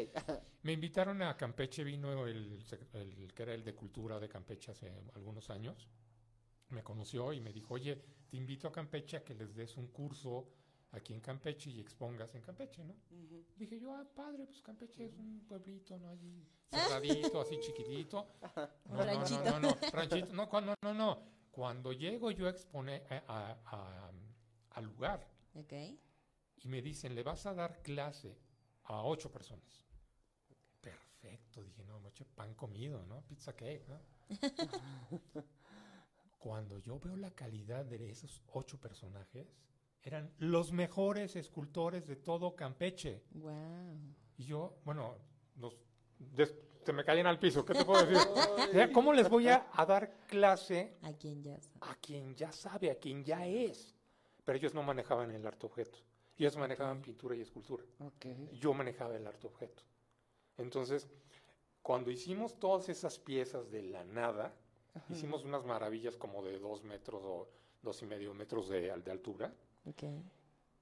Me 0.63 0.73
invitaron 0.73 1.21
a 1.23 1.37
Campeche, 1.37 1.85
vino 1.85 2.27
el, 2.27 2.65
sec- 2.65 2.89
el 2.95 3.33
que 3.35 3.43
era 3.43 3.53
el 3.55 3.63
de 3.63 3.75
cultura 3.75 4.19
de 4.19 4.29
Campeche 4.29 4.71
hace 4.73 4.91
algunos 5.15 5.51
años. 5.51 5.89
Me 6.71 6.83
conoció 6.83 7.33
y 7.33 7.41
me 7.41 7.53
dijo, 7.53 7.75
oye, 7.75 7.97
te 8.31 8.37
invito 8.37 8.67
a 8.69 8.73
Campeche 8.73 9.19
a 9.19 9.25
que 9.25 9.35
les 9.35 9.55
des 9.55 9.77
un 9.77 9.89
curso 9.89 10.49
aquí 10.93 11.13
en 11.13 11.21
Campeche 11.21 11.71
y 11.71 11.81
expongas 11.81 12.35
en 12.35 12.41
Campeche, 12.43 12.83
¿no? 12.85 12.95
Dije 13.57 13.79
yo, 13.79 13.93
ah, 13.95 14.07
padre, 14.15 14.47
pues 14.47 14.63
Campeche 14.63 15.05
es 15.05 15.19
un 15.19 15.45
pueblito, 15.47 15.99
¿no? 15.99 16.09
Allí 16.09 16.47
cerradito, 16.71 17.41
así 17.43 17.59
chiquitito. 17.61 18.27
No, 18.87 18.97
no, 18.97 19.05
ranchito. 19.05 19.45
No, 19.45 19.61
no, 19.61 19.69
no, 19.69 19.77
ranchito. 19.93 20.33
No, 20.33 20.49
cuando, 20.49 20.75
no, 20.83 20.95
no. 20.95 21.19
Cuando 21.51 21.93
llego 21.93 22.31
yo 22.31 22.47
a 22.47 22.51
exponer 22.51 23.07
a- 23.11 23.23
a- 23.29 23.59
a- 23.67 24.11
al 24.71 24.85
lugar 24.87 25.29
Ok. 25.55 25.73
Y 26.65 26.69
me 26.69 26.83
dicen, 26.83 27.15
le 27.15 27.23
vas 27.23 27.47
a 27.47 27.55
dar 27.55 27.83
clase 27.83 28.37
a 28.85 29.03
ocho 29.03 29.31
personas. 29.31 29.85
Perfecto, 30.81 31.63
dije, 31.63 31.85
no, 31.85 32.01
mucho 32.01 32.25
pan 32.35 32.55
comido, 32.55 33.05
¿no? 33.07 33.21
Pizza 33.23 33.53
cake, 33.55 33.87
¿no? 33.87 34.01
Cuando 36.39 36.79
yo 36.79 36.99
veo 36.99 37.17
la 37.17 37.31
calidad 37.31 37.85
de 37.85 38.11
esos 38.11 38.43
ocho 38.53 38.79
personajes, 38.81 39.47
eran 40.03 40.33
los 40.39 40.73
mejores 40.73 41.37
escultores 41.37 42.07
de 42.07 42.17
todo 42.17 42.55
Campeche. 42.57 43.23
Wow. 43.33 44.15
Y 44.37 44.45
yo, 44.45 44.77
bueno, 44.85 45.17
los, 45.57 45.79
se 46.85 46.93
me 46.93 47.05
caen 47.05 47.27
al 47.27 47.39
piso, 47.39 47.65
¿qué 47.65 47.75
te 47.75 47.85
puedo 47.85 48.05
decir? 48.05 48.19
O 48.69 48.77
sea, 48.77 48.93
¿Cómo 48.93 49.13
les 49.13 49.29
voy 49.29 49.49
a, 49.49 49.69
a 49.73 49.87
dar 49.87 50.27
clase 50.27 50.97
A 51.03 51.13
quien 51.13 51.43
ya 51.43 51.61
sabe. 51.61 51.79
a 51.81 51.95
quien 51.95 52.35
ya 52.35 52.53
sabe, 52.53 52.91
a 52.91 52.99
quien 52.99 53.25
ya 53.25 53.47
es? 53.47 53.95
Pero 54.45 54.59
ellos 54.59 54.75
no 54.75 54.83
manejaban 54.83 55.31
el 55.31 55.47
arte 55.47 55.67
objeto. 55.67 55.99
Ellos 56.37 56.57
manejaban 56.57 57.01
pintura 57.03 57.37
y 57.37 57.41
escultura. 57.41 57.85
Ok. 58.01 58.27
Yo 58.53 58.75
manejaba 58.75 59.17
el 59.17 59.27
arte 59.27 59.47
objeto. 59.47 59.83
Entonces, 60.59 61.09
cuando 61.83 62.11
hicimos 62.11 62.59
todas 62.59 62.89
esas 62.89 63.19
piezas 63.19 63.71
de 63.71 63.83
la 63.83 64.05
nada, 64.05 64.55
hicimos 65.11 65.45
unas 65.45 65.65
maravillas 65.65 66.17
como 66.17 66.43
de 66.43 66.59
dos 66.59 66.83
metros 66.83 67.23
o 67.25 67.49
dos 67.83 68.03
y 68.03 68.07
medio 68.07 68.35
metros 68.35 68.69
de, 68.69 68.97
de 68.97 69.11
altura. 69.11 69.53
Ok. 69.87 70.05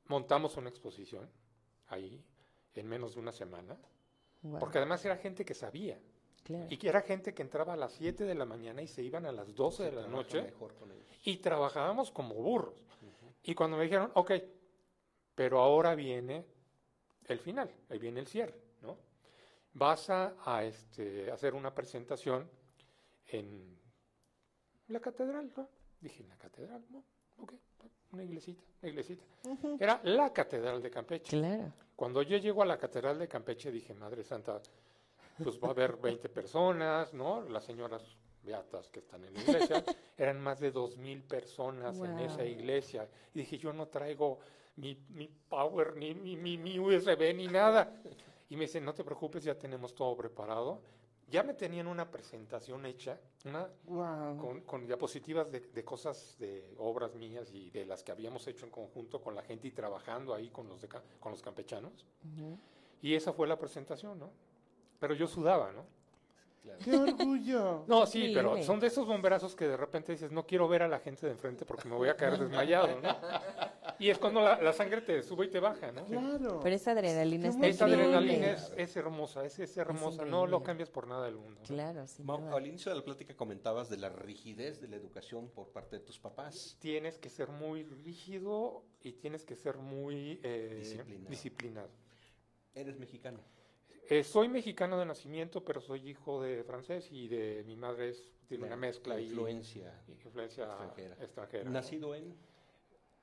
Montamos 0.06 0.56
una 0.56 0.68
exposición 0.68 1.28
ahí 1.88 2.22
en 2.74 2.88
menos 2.88 3.14
de 3.14 3.20
una 3.20 3.32
semana, 3.32 3.76
Wow. 4.44 4.58
porque 4.58 4.78
además 4.78 5.04
era 5.04 5.16
gente 5.18 5.44
que 5.44 5.54
sabía. 5.54 6.00
Claro. 6.42 6.66
Y 6.68 6.76
que 6.76 6.88
era 6.88 7.00
gente 7.02 7.32
que 7.32 7.42
entraba 7.42 7.74
a 7.74 7.76
las 7.76 7.92
7 7.92 8.24
de 8.24 8.34
la 8.34 8.44
mañana 8.44 8.82
y 8.82 8.88
se 8.88 9.00
iban 9.00 9.24
a 9.26 9.30
las 9.30 9.54
12 9.54 9.84
de 9.84 9.90
Se 9.90 9.94
la 9.94 10.02
trabaja 10.02 10.16
noche 10.22 10.42
mejor 10.42 10.74
con 10.74 10.90
ellos. 10.90 11.06
y 11.24 11.36
trabajábamos 11.36 12.10
como 12.10 12.34
burros. 12.34 12.74
Y 13.44 13.54
cuando 13.54 13.76
me 13.76 13.84
dijeron, 13.84 14.10
ok, 14.14 14.32
pero 15.34 15.60
ahora 15.60 15.94
viene 15.94 16.44
el 17.26 17.38
final, 17.38 17.70
ahí 17.88 17.98
viene 17.98 18.20
el 18.20 18.26
cierre, 18.26 18.60
¿no? 18.82 18.98
Vas 19.74 20.10
a, 20.10 20.34
a, 20.44 20.64
este, 20.64 21.30
hacer 21.30 21.54
una 21.54 21.74
presentación 21.74 22.48
en 23.28 23.78
la 24.88 25.00
catedral, 25.00 25.52
¿no? 25.56 25.68
Dije, 26.00 26.22
¿en 26.22 26.28
la 26.28 26.36
catedral? 26.36 26.84
No, 26.90 27.02
ok, 27.38 27.54
una 28.12 28.24
iglesita, 28.24 28.62
una 28.82 28.90
iglesita. 28.90 29.24
Era 29.78 30.00
la 30.04 30.32
catedral 30.32 30.82
de 30.82 30.90
Campeche. 30.90 31.30
Claro. 31.38 31.72
Cuando 31.96 32.22
yo 32.22 32.36
llego 32.36 32.62
a 32.62 32.66
la 32.66 32.78
Catedral 32.78 33.18
de 33.18 33.28
Campeche 33.28 33.70
dije, 33.70 33.94
Madre 33.94 34.24
Santa, 34.24 34.60
pues 35.42 35.58
va 35.62 35.68
a 35.68 35.70
haber 35.70 35.96
20 35.96 36.28
personas, 36.30 37.14
¿no? 37.14 37.42
Las 37.42 37.64
señoras 37.64 38.02
beatas 38.42 38.88
que 38.88 38.98
están 38.98 39.24
en 39.24 39.34
la 39.34 39.40
iglesia, 39.40 39.84
eran 40.18 40.40
más 40.40 40.58
de 40.58 40.74
2.000 40.74 41.22
personas 41.22 41.96
en 42.00 42.18
esa 42.18 42.44
iglesia. 42.44 43.08
Y 43.34 43.40
dije, 43.40 43.56
yo 43.58 43.72
no 43.72 43.86
traigo 43.86 44.40
mi, 44.76 44.96
mi 45.10 45.28
power, 45.48 45.96
ni 45.96 46.14
mi, 46.14 46.36
mi, 46.36 46.56
mi 46.58 46.78
USB, 46.78 47.34
ni 47.34 47.46
nada. 47.48 47.92
Y 48.48 48.56
me 48.56 48.62
dicen, 48.62 48.84
no 48.84 48.94
te 48.94 49.04
preocupes, 49.04 49.44
ya 49.44 49.58
tenemos 49.58 49.94
todo 49.94 50.16
preparado. 50.16 50.80
Ya 51.28 51.42
me 51.42 51.54
tenían 51.54 51.86
una 51.86 52.10
presentación 52.10 52.84
hecha, 52.84 53.18
una 53.46 53.66
Wow. 53.84 54.36
con, 54.36 54.60
con 54.62 54.86
diapositivas 54.86 55.50
de, 55.50 55.60
de 55.60 55.84
cosas, 55.84 56.36
de 56.38 56.74
obras 56.78 57.14
mías 57.14 57.50
y 57.54 57.70
de 57.70 57.86
las 57.86 58.02
que 58.02 58.12
habíamos 58.12 58.46
hecho 58.48 58.66
en 58.66 58.70
conjunto 58.70 59.22
con 59.22 59.34
la 59.34 59.42
gente 59.42 59.66
y 59.68 59.70
trabajando 59.70 60.34
ahí 60.34 60.50
con 60.50 60.68
los, 60.68 60.82
de 60.82 60.88
con 60.88 61.32
los 61.32 61.40
campechanos. 61.40 62.04
Ujú. 62.36 62.58
Y 63.00 63.14
esa 63.14 63.32
fue 63.32 63.46
la 63.48 63.58
presentación, 63.58 64.18
¿no? 64.18 64.30
Pero 65.00 65.14
yo 65.14 65.26
sudaba, 65.26 65.72
¿no? 65.72 65.86
Claro. 66.62 66.78
¡Qué 66.84 66.94
orgullo! 66.96 67.84
No, 67.88 68.04
sí, 68.06 68.30
pero 68.34 68.48
Increíble. 68.50 68.62
son 68.64 68.78
de 68.78 68.86
esos 68.88 69.06
bomberazos 69.06 69.56
que 69.56 69.66
de 69.66 69.76
repente 69.78 70.12
dices, 70.12 70.30
no 70.32 70.46
quiero 70.46 70.68
ver 70.68 70.82
a 70.82 70.88
la 70.88 70.98
gente 71.00 71.24
de 71.26 71.32
enfrente 71.32 71.64
porque 71.64 71.88
me 71.88 71.96
voy 71.96 72.08
a 72.10 72.16
caer 72.16 72.38
desmayado, 72.38 73.00
¿no? 73.00 73.08
Y 74.02 74.10
es 74.10 74.18
cuando 74.18 74.40
la, 74.40 74.60
la 74.60 74.72
sangre 74.72 75.00
te 75.00 75.22
sube 75.22 75.46
y 75.46 75.48
te 75.48 75.60
baja, 75.60 75.92
¿no? 75.92 76.04
Claro. 76.06 76.58
Pero 76.60 76.74
esa 76.74 76.90
adrenalina 76.90 77.48
está 77.48 77.66
Esa 77.68 77.84
adrenalina 77.84 78.50
es, 78.50 78.72
es 78.76 78.96
hermosa, 78.96 79.44
es, 79.44 79.60
es 79.60 79.76
hermosa, 79.76 80.24
no 80.24 80.46
lo 80.48 80.60
cambias 80.62 80.90
por 80.90 81.06
nada 81.06 81.26
del 81.26 81.36
mundo. 81.36 81.60
Claro, 81.64 82.04
duda. 82.18 82.56
al 82.56 82.66
inicio 82.66 82.90
de 82.90 82.98
la 82.98 83.04
plática 83.04 83.36
comentabas 83.36 83.88
de 83.88 83.98
la 83.98 84.08
rigidez 84.08 84.80
de 84.80 84.88
la 84.88 84.96
educación 84.96 85.50
por 85.50 85.68
parte 85.68 85.98
de 86.00 86.04
tus 86.04 86.18
papás. 86.18 86.76
Tienes 86.80 87.16
que 87.18 87.28
ser 87.28 87.48
muy 87.50 87.84
rígido 87.84 88.82
y 89.04 89.12
tienes 89.12 89.44
que 89.44 89.54
ser 89.54 89.76
muy 89.78 90.40
eh, 90.42 90.78
Disciplinado. 90.80 91.30
disciplinado. 91.30 91.88
Eres 92.74 92.98
mexicano. 92.98 93.38
Eh, 94.08 94.24
soy 94.24 94.48
mexicano 94.48 94.98
de 94.98 95.06
nacimiento, 95.06 95.64
pero 95.64 95.80
soy 95.80 96.10
hijo 96.10 96.42
de 96.42 96.64
francés 96.64 97.06
y 97.12 97.28
de 97.28 97.62
mi 97.66 97.76
madre 97.76 98.08
es, 98.08 98.28
tiene 98.48 98.64
una 98.64 98.70
La 98.74 98.76
mezcla 98.80 99.20
Influencia. 99.20 99.94
influencia 100.08 100.64
extranjera. 100.64 101.14
extranjera. 101.20 101.70
Nacido 101.70 102.16
en 102.16 102.34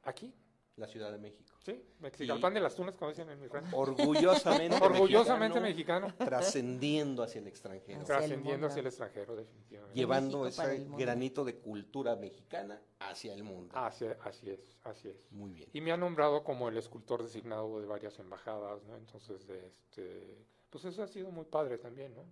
Aquí, 0.04 0.34
la 0.80 0.88
Ciudad 0.88 1.12
de 1.12 1.18
México. 1.18 1.54
sí, 1.64 1.84
Mexicalpan 2.00 2.54
de 2.54 2.62
las 2.62 2.76
Tunas, 2.76 2.96
como 2.96 3.12
dicen 3.12 3.30
en 3.30 3.40
mi 3.40 3.48
rancho. 3.48 3.78
Orgullosamente 3.78 4.78
Orgullosamente 4.82 5.60
mexicano, 5.60 6.14
Trascendiendo 6.18 7.24
hacia 7.24 7.40
el 7.40 7.48
extranjero. 7.48 8.02
Hacia 8.02 8.16
trascendiendo 8.16 8.68
hacia 8.68 8.80
el 8.80 8.88
extranjero, 8.88 9.36
definitivamente. 9.36 10.00
Llevando 10.00 10.48
ese 10.48 10.86
granito 10.98 11.44
de 11.44 11.56
cultura 11.58 12.16
mexicana 12.16 12.82
hacia 13.00 13.34
el 13.34 13.44
mundo. 13.44 13.76
Así, 13.76 14.06
así 14.24 14.50
es, 14.50 14.78
así 14.84 15.10
es. 15.10 15.32
Muy 15.32 15.52
bien. 15.52 15.70
Y 15.74 15.82
me 15.82 15.92
ha 15.92 15.98
nombrado 15.98 16.44
como 16.44 16.70
el 16.70 16.78
escultor 16.78 17.24
designado 17.24 17.80
de 17.80 17.88
varias 17.88 18.18
embajadas, 18.20 18.84
¿no? 18.84 18.96
Entonces, 18.96 19.48
este, 19.50 20.46
pues 20.70 20.86
eso 20.86 21.04
ha 21.04 21.08
sido 21.08 21.32
muy 21.32 21.46
padre 21.46 21.78
también, 21.78 22.16
¿no? 22.16 22.24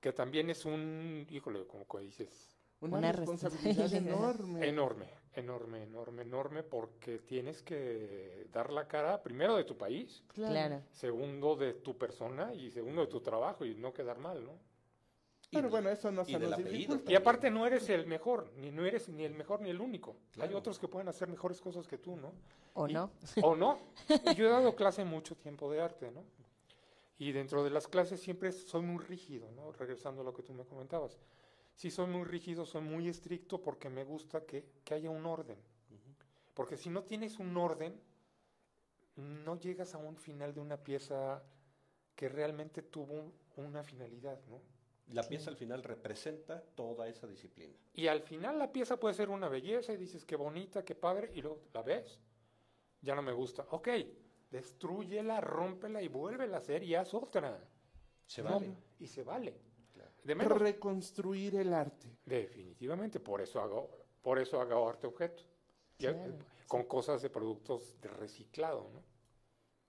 Que 0.00 0.12
también 0.12 0.50
es 0.50 0.64
un, 0.64 1.26
híjole, 1.30 1.66
como 1.66 1.86
que 1.86 1.98
dices, 1.98 2.57
Una, 2.80 2.98
Una 2.98 3.12
responsabilidad 3.12 3.90
responsabilidad. 3.90 4.14
enorme. 4.14 4.68
enorme, 4.68 5.06
enorme, 5.34 5.82
enorme, 5.82 6.22
enorme, 6.22 6.62
porque 6.62 7.18
tienes 7.18 7.62
que 7.62 8.46
dar 8.52 8.72
la 8.72 8.86
cara 8.86 9.20
primero 9.22 9.56
de 9.56 9.64
tu 9.64 9.76
país, 9.76 10.22
Claro. 10.32 10.80
segundo 10.92 11.56
de 11.56 11.74
tu 11.74 11.98
persona 11.98 12.54
y 12.54 12.70
segundo 12.70 13.00
de 13.00 13.08
tu 13.08 13.20
trabajo 13.20 13.64
y 13.64 13.74
no 13.74 13.92
quedar 13.92 14.18
mal, 14.18 14.44
¿no? 14.44 14.52
Pero 15.50 15.70
bueno, 15.70 15.88
eso 15.88 16.12
no 16.12 16.22
y 16.22 16.26
se 16.26 16.32
del 16.38 16.50
nos 16.50 16.52
apellido 16.58 16.76
dificulta. 16.78 17.10
Y 17.10 17.14
aparte 17.16 17.50
no 17.50 17.66
eres 17.66 17.88
el 17.88 18.06
mejor, 18.06 18.52
ni 18.58 18.70
no 18.70 18.84
eres 18.84 19.08
ni 19.08 19.24
el 19.24 19.32
mejor 19.34 19.60
ni 19.62 19.70
el 19.70 19.80
único. 19.80 20.10
Hay 20.34 20.42
Claro. 20.42 20.58
otros 20.58 20.78
que 20.78 20.88
pueden 20.88 21.08
hacer 21.08 21.26
mejores 21.28 21.60
cosas 21.60 21.88
que 21.88 21.96
tú, 21.98 22.16
¿no? 22.16 22.32
¿O 22.74 22.86
Y- 22.86 22.92
no? 22.92 23.10
O 23.42 23.56
no. 23.56 23.78
Y 24.08 24.08
yo 24.36 24.46
he 24.46 24.50
dado 24.50 24.76
clase 24.76 25.04
mucho 25.04 25.34
tiempo 25.36 25.72
de 25.72 25.80
arte, 25.80 26.10
¿no? 26.12 26.22
Y 27.18 27.32
dentro 27.32 27.64
de 27.64 27.70
las 27.70 27.88
clases 27.88 28.20
siempre 28.20 28.52
soy 28.52 28.82
muy 28.82 29.02
rígido, 29.02 29.50
¿no? 29.56 29.72
Regresando 29.72 30.20
a 30.20 30.24
lo 30.24 30.32
que 30.34 30.42
tú 30.42 30.52
me 30.52 30.64
comentabas. 30.64 31.18
Sí, 31.78 31.92
soy 31.92 32.08
muy 32.08 32.24
rígido, 32.24 32.66
soy 32.66 32.82
muy 32.82 33.06
estricto 33.08 33.62
porque 33.62 33.88
me 33.88 34.02
gusta 34.02 34.44
que, 34.44 34.64
que 34.84 34.94
haya 34.94 35.10
un 35.10 35.24
orden. 35.24 35.56
Porque 36.52 36.76
si 36.76 36.90
no 36.90 37.04
tienes 37.04 37.38
un 37.38 37.56
orden, 37.56 37.94
no 39.14 39.54
llegas 39.60 39.94
a 39.94 39.98
un 39.98 40.16
final 40.16 40.52
de 40.52 40.58
una 40.60 40.76
pieza 40.76 41.40
que 42.16 42.28
realmente 42.28 42.82
tuvo 42.82 43.14
un- 43.14 43.32
una 43.58 43.84
finalidad, 43.84 44.40
¿no? 44.48 44.60
La 45.12 45.22
pieza 45.22 45.50
al 45.50 45.56
final 45.56 45.84
representa 45.84 46.60
toda 46.74 47.06
esa 47.06 47.28
disciplina. 47.28 47.76
Y 47.94 48.08
al 48.08 48.22
final 48.22 48.58
la 48.58 48.72
pieza 48.72 48.98
puede 48.98 49.14
ser 49.14 49.28
una 49.30 49.48
belleza 49.48 49.92
y 49.92 49.96
dices 49.96 50.24
qué 50.24 50.34
bonita, 50.34 50.84
qué 50.84 50.96
padre, 50.96 51.30
y 51.32 51.42
luego 51.42 51.60
la 51.72 51.82
ves. 51.82 52.18
Ya 53.02 53.14
no 53.14 53.22
me 53.22 53.32
gusta. 53.32 53.64
Ok, 53.70 53.88
destruyela, 54.50 55.40
rómpela 55.40 56.02
y 56.02 56.08
vuélvela 56.08 56.56
a 56.56 56.58
hacer 56.58 56.82
y 56.82 56.96
haz 56.96 57.14
otra. 57.14 57.56
Se 58.26 58.42
No, 58.42 58.50
vale. 58.50 58.74
y 58.98 59.06
se 59.06 59.22
vale. 59.22 59.67
De 60.24 60.34
menos. 60.34 60.58
Reconstruir 60.58 61.56
el 61.56 61.72
arte. 61.72 62.08
Definitivamente, 62.24 63.20
por 63.20 63.40
eso 63.40 63.60
hago, 63.60 63.88
por 64.22 64.38
eso 64.38 64.60
hago 64.60 64.88
arte 64.88 65.06
objeto. 65.06 65.42
Claro. 65.96 66.38
Con 66.66 66.84
cosas 66.84 67.22
de 67.22 67.30
productos 67.30 68.00
de 68.00 68.08
reciclado, 68.08 68.90
¿no? 68.92 69.02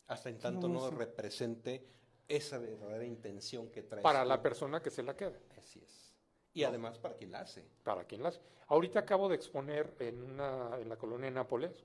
Hasta 0.07 0.29
en 0.29 0.39
tanto 0.39 0.67
no 0.67 0.89
represente 0.89 1.85
esa 2.27 2.57
verdadera 2.57 3.05
intención 3.05 3.69
que 3.69 3.83
trae. 3.83 4.01
Para 4.01 4.25
la 4.25 4.41
persona 4.41 4.81
que 4.81 4.89
se 4.89 5.03
la 5.03 5.15
queda. 5.15 5.37
Así 5.57 5.79
es. 5.79 6.15
Y 6.53 6.63
además 6.63 6.97
para 6.97 7.15
quien 7.15 7.31
la 7.31 7.41
hace. 7.41 7.63
para 7.83 8.05
quien 8.05 8.23
las. 8.23 8.39
Ahorita 8.67 8.99
acabo 8.99 9.29
de 9.29 9.35
exponer 9.35 9.95
en 9.99 10.23
una 10.23 10.77
en 10.79 10.89
la 10.89 10.97
colonia 10.97 11.25
de 11.25 11.31
Nápoles. 11.31 11.83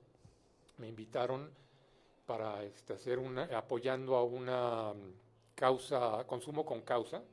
Me 0.77 0.87
invitaron 0.87 1.51
para 2.25 2.63
este, 2.63 2.93
hacer 2.93 3.19
una 3.19 3.43
apoyando 3.57 4.15
a 4.15 4.23
una 4.23 4.93
causa 5.53 6.25
consumo 6.25 6.65
con 6.65 6.81
causa 6.81 7.23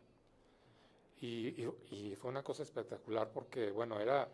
y, 1.23 1.49
y- 1.63 1.73
y 1.91 2.17
fue 2.17 2.31
una 2.31 2.43
cosa 2.43 2.63
espectacular 2.63 3.31
porque 3.33 3.71
bueno 3.71 3.99
era 4.01 4.29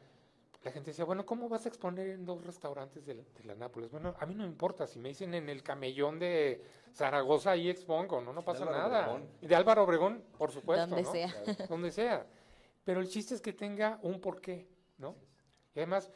la 0.64 0.72
gente 0.72 0.90
decía 0.90 1.05
bueno 1.05 1.24
cómo 1.24 1.48
vas 1.48 1.64
a 1.66 1.68
exponer 1.68 2.09
en 2.09 2.24
dos 2.24 2.44
restaurantes 2.44 3.05
de, 3.07 3.14
la- 3.14 3.22
de 3.22 3.44
la 3.44 3.55
Nápoles 3.55 3.90
bueno 3.92 4.14
a 4.18 4.27
mí 4.27 4.35
no 4.35 4.42
me 4.42 4.48
importa 4.48 4.87
si 4.87 4.98
me 4.98 5.11
dicen 5.11 5.35
en 5.35 5.48
el 5.48 5.62
camellón 5.62 6.18
de 6.18 6.64
Zaragoza 6.94 7.53
ahí 7.53 7.68
expongo 7.68 8.20
no 8.20 8.33
no 8.33 8.42
pasa 8.44 8.64
nada 8.64 9.11
Obregón. 9.12 9.29
de 9.40 9.55
Álvaro 9.55 9.85
Obregón 9.85 10.24
por 10.37 10.51
supuesto 10.51 10.87
Donde 10.87 11.03
¿no? 11.05 11.12
sea. 11.12 11.35
donde 11.68 11.90
sea. 11.92 12.27
Pero 12.85 13.01
el 13.01 13.09
chiste 13.09 13.35
es 13.35 13.42
que 13.42 13.53
tenga 13.53 13.98
un 14.03 14.18
porqué, 14.18 14.66
¿no? 14.96 15.14
Y 15.74 15.81
además, 15.81 16.11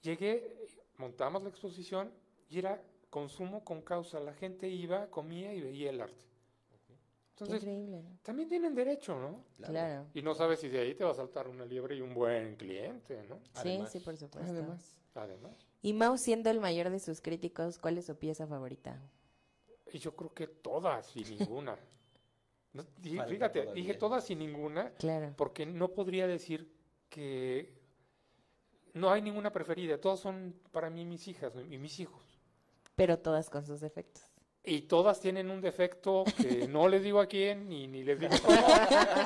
llegué, 0.00 0.56
montamos 0.96 1.42
la 1.42 1.50
exposición 1.50 2.10
y 2.48 2.58
era 2.60 2.82
consumo 3.10 3.62
con 3.62 3.82
causa. 3.82 4.18
La 4.20 4.32
gente 4.32 4.66
iba, 4.66 5.06
comía 5.10 5.52
y 5.52 5.60
veía 5.60 5.90
el 5.90 6.00
arte. 6.00 6.24
Entonces, 7.34 7.62
increíble, 7.62 8.00
¿no? 8.02 8.16
también 8.22 8.48
tienen 8.48 8.74
derecho, 8.76 9.18
¿no? 9.18 9.44
Claro. 9.66 10.06
Y 10.14 10.22
no 10.22 10.34
sabes 10.34 10.60
si 10.60 10.68
de 10.68 10.78
ahí 10.80 10.94
te 10.94 11.02
va 11.02 11.10
a 11.10 11.14
saltar 11.14 11.48
una 11.48 11.64
liebre 11.64 11.96
y 11.96 12.00
un 12.00 12.14
buen 12.14 12.54
cliente, 12.54 13.24
¿no? 13.28 13.40
Sí, 13.54 13.68
Además- 13.70 13.90
sí, 13.92 13.98
por 14.00 14.16
supuesto. 14.16 14.50
Además, 14.52 14.96
Además. 15.16 15.56
Y 15.82 15.92
Mau, 15.94 16.16
siendo 16.16 16.50
el 16.50 16.60
mayor 16.60 16.90
de 16.90 16.98
sus 17.00 17.20
críticos, 17.20 17.78
¿cuál 17.78 17.98
es 17.98 18.06
su 18.06 18.16
pieza 18.16 18.46
favorita? 18.46 19.00
Y 19.92 19.98
yo 19.98 20.14
creo 20.16 20.32
que 20.32 20.46
todas 20.48 21.14
y 21.16 21.24
ninguna. 21.24 21.76
No, 22.72 22.82
fíjate, 23.02 23.60
todavía. 23.60 23.72
dije 23.72 23.94
todas 23.94 24.28
y 24.30 24.34
ninguna 24.34 24.90
Claro. 24.94 25.32
porque 25.36 25.64
no 25.64 25.90
podría 25.92 26.26
decir 26.26 26.74
que 27.08 27.72
no 28.94 29.10
hay 29.12 29.22
ninguna 29.22 29.52
preferida. 29.52 30.00
Todas 30.00 30.18
son 30.18 30.60
para 30.72 30.90
mí 30.90 31.04
mis 31.04 31.28
hijas 31.28 31.52
y 31.70 31.78
mis 31.78 32.00
hijos. 32.00 32.24
Pero 32.96 33.20
todas 33.20 33.48
con 33.48 33.64
sus 33.64 33.80
defectos. 33.80 34.24
Y 34.66 34.82
todas 34.82 35.20
tienen 35.20 35.50
un 35.50 35.60
defecto 35.60 36.24
que 36.40 36.66
no 36.68 36.88
les 36.88 37.02
digo 37.02 37.20
a 37.20 37.26
quién 37.26 37.68
ni, 37.68 37.86
ni 37.86 38.02
les 38.02 38.18
digo 38.18 38.32
cómo, 38.42 38.56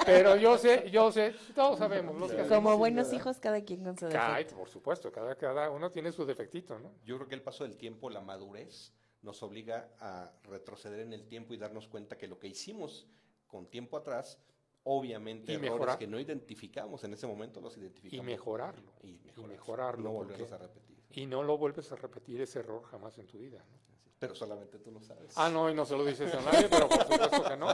pero 0.05 0.37
yo 0.37 0.59
sé, 0.59 0.91
yo 0.91 1.13
sé, 1.13 1.33
todos 1.55 1.79
sabemos. 1.79 2.19
Los 2.19 2.33
que 2.33 2.43
Como 2.49 2.77
buenos 2.77 3.13
hijos, 3.13 3.39
cada 3.39 3.63
quien 3.63 3.85
con 3.85 3.97
su 3.97 4.07
defecto. 4.07 4.57
por 4.57 4.69
supuesto, 4.69 5.13
cada, 5.13 5.37
cada 5.37 5.71
uno 5.71 5.91
tiene 5.91 6.11
su 6.11 6.25
defectito, 6.27 6.79
¿no? 6.81 6.93
Yo 7.05 7.17
creo 7.17 7.29
que 7.29 7.37
el 7.37 7.43
paso 7.43 7.63
del 7.63 7.77
tiempo, 7.77 8.11
la 8.11 8.21
madurez, 8.21 8.93
nos 9.23 9.41
obliga 9.45 9.91
a 10.01 10.33
retroceder 10.45 11.01
en 11.01 11.13
el 11.13 11.27
tiempo 11.29 11.55
y 11.55 11.57
darnos 11.57 11.87
cuenta 11.87 12.17
que 12.19 12.27
lo 12.27 12.39
que 12.39 12.49
hicimos 12.49 13.07
con 13.47 13.67
tiempo 13.67 13.97
atrás, 13.97 14.41
obviamente 14.83 15.53
Y 15.53 15.55
errores 15.57 15.73
mejorar. 15.73 15.99
que 15.99 16.07
no 16.09 16.19
identificamos 16.19 17.05
en 17.05 17.13
ese 17.15 17.27
momento 17.29 17.61
los 17.61 17.77
Y 17.77 17.81
identificamos. 17.81 18.27
mejorarlo. 18.27 18.93
Y 19.03 19.09
Y 19.09 19.19
mejorarlo. 19.25 19.49
mejorarlo. 19.53 20.03
No 20.05 20.11
volverlos 20.13 20.51
a 20.53 20.59
repetir. 20.59 20.99
y 21.13 21.27
no 21.27 21.43
lo 21.45 21.57
vuelves 21.59 21.93
a 21.93 21.97
repetir 21.97 22.41
ese 22.41 22.59
error 22.59 22.83
jamás 22.85 23.19
en 23.19 23.27
tu 23.29 23.39
vida. 23.39 23.65
¿no? 23.71 23.79
Pero 24.19 24.35
solamente 24.35 24.79
tú 24.79 24.91
lo 24.91 25.01
sabes. 25.01 25.33
Ah, 25.37 25.49
no, 25.49 25.71
y 25.71 25.75
no 25.75 25.85
se 25.87 25.97
lo 25.97 26.05
dices 26.05 26.33
a 26.35 26.41
nadie, 26.41 26.69
pero 26.69 26.89
por 26.89 27.03
supuesto 27.07 27.45
que 27.45 27.57
no. 27.57 27.69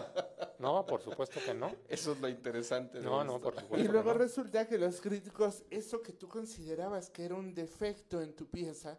No, 0.58 0.84
por 0.86 1.00
supuesto 1.02 1.40
que 1.44 1.54
no. 1.54 1.72
Eso 1.88 2.12
es 2.12 2.20
lo 2.20 2.28
interesante. 2.28 2.98
de 2.98 3.04
No, 3.04 3.24
no, 3.24 3.38
por 3.38 3.54
supuesto. 3.54 3.78
y 3.78 3.86
que 3.86 3.92
luego 3.92 4.12
no. 4.12 4.18
resulta 4.18 4.66
que 4.68 4.76
los 4.78 5.00
críticos, 5.00 5.62
eso 5.70 6.02
que 6.02 6.12
tú 6.12 6.28
considerabas 6.28 7.08
que 7.10 7.24
era 7.24 7.34
un 7.34 7.54
defecto 7.54 8.20
en 8.20 8.34
tu 8.34 8.46
pieza, 8.46 8.98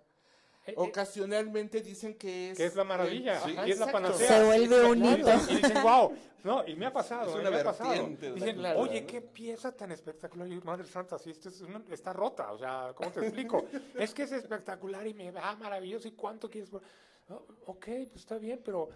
Eh, 0.67 0.71
eh, 0.71 0.73
ocasionalmente 0.77 1.81
dicen 1.81 2.15
que 2.15 2.49
es... 2.49 2.57
que 2.57 2.65
es 2.65 2.75
la 2.75 2.83
maravilla, 2.83 3.39
eh, 3.47 3.67
y 3.67 3.71
es 3.71 3.77
la 3.79 3.91
panacea. 3.91 4.27
Se 4.27 4.43
vuelve 4.45 4.83
un 4.85 5.05
Y 5.05 5.13
hito. 5.13 5.27
dicen- 5.27 5.49
Y 5.51 5.55
dicen, 5.57 5.83
wow, 5.83 6.17
no, 6.43 6.67
y 6.67 6.75
me 6.75 6.87
ha 6.87 6.93
pasado, 6.93 7.29
Es 7.29 7.35
eh, 7.35 7.39
una 7.39 7.51
me 7.51 7.59
ha 7.59 7.63
pasado. 7.63 7.91
Dicen, 8.33 8.65
oye, 8.75 9.01
¿no? 9.01 9.07
qué 9.07 9.21
pieza 9.21 9.71
tan 9.71 9.91
espectacular. 9.91 10.47
Y 10.47 10.59
madre 10.61 10.87
santa, 10.87 11.19
si 11.19 11.29
esto 11.29 11.49
es 11.49 11.61
una- 11.61 11.83
está 11.91 12.11
rota, 12.13 12.51
o 12.51 12.57
sea, 12.57 12.93
¿cómo 12.95 13.11
te 13.11 13.19
explico? 13.19 13.63
es 13.95 14.11
que 14.15 14.23
es 14.23 14.31
espectacular 14.31 15.05
y 15.05 15.13
me 15.13 15.29
va 15.29 15.55
maravilloso. 15.55 16.07
¿Y 16.07 16.13
cuánto 16.13 16.49
quieres? 16.49 16.71
por-?" 16.71 16.81
"Oh, 17.29 17.45
ok, 17.67 17.85
pues 18.09 18.15
está 18.15 18.37
bien, 18.37 18.61
pero 18.63 18.89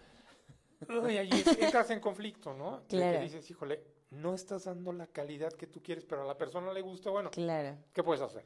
ay, 0.88 1.18
ahí 1.18 1.30
entras 1.60 1.90
en 1.90 2.00
conflicto, 2.00 2.54
¿no? 2.54 2.78
De 2.82 2.88
que 2.88 2.98
Claro. 2.98 3.20
dices, 3.22 3.50
híjole, 3.50 3.84
no 4.12 4.34
estás 4.34 4.66
dando 4.66 4.92
la 4.94 5.08
calidad 5.08 5.52
que 5.54 5.68
tú 5.68 5.82
quieres, 5.82 6.06
pero 6.06 6.24
a 6.24 6.26
la 6.26 6.38
persona 6.38 6.72
le 6.74 6.82
gusta, 6.82 7.10
bueno, 7.10 7.32
Claro. 7.32 7.78
¿qué 7.94 8.04
puedes 8.04 8.22
hacer? 8.22 8.46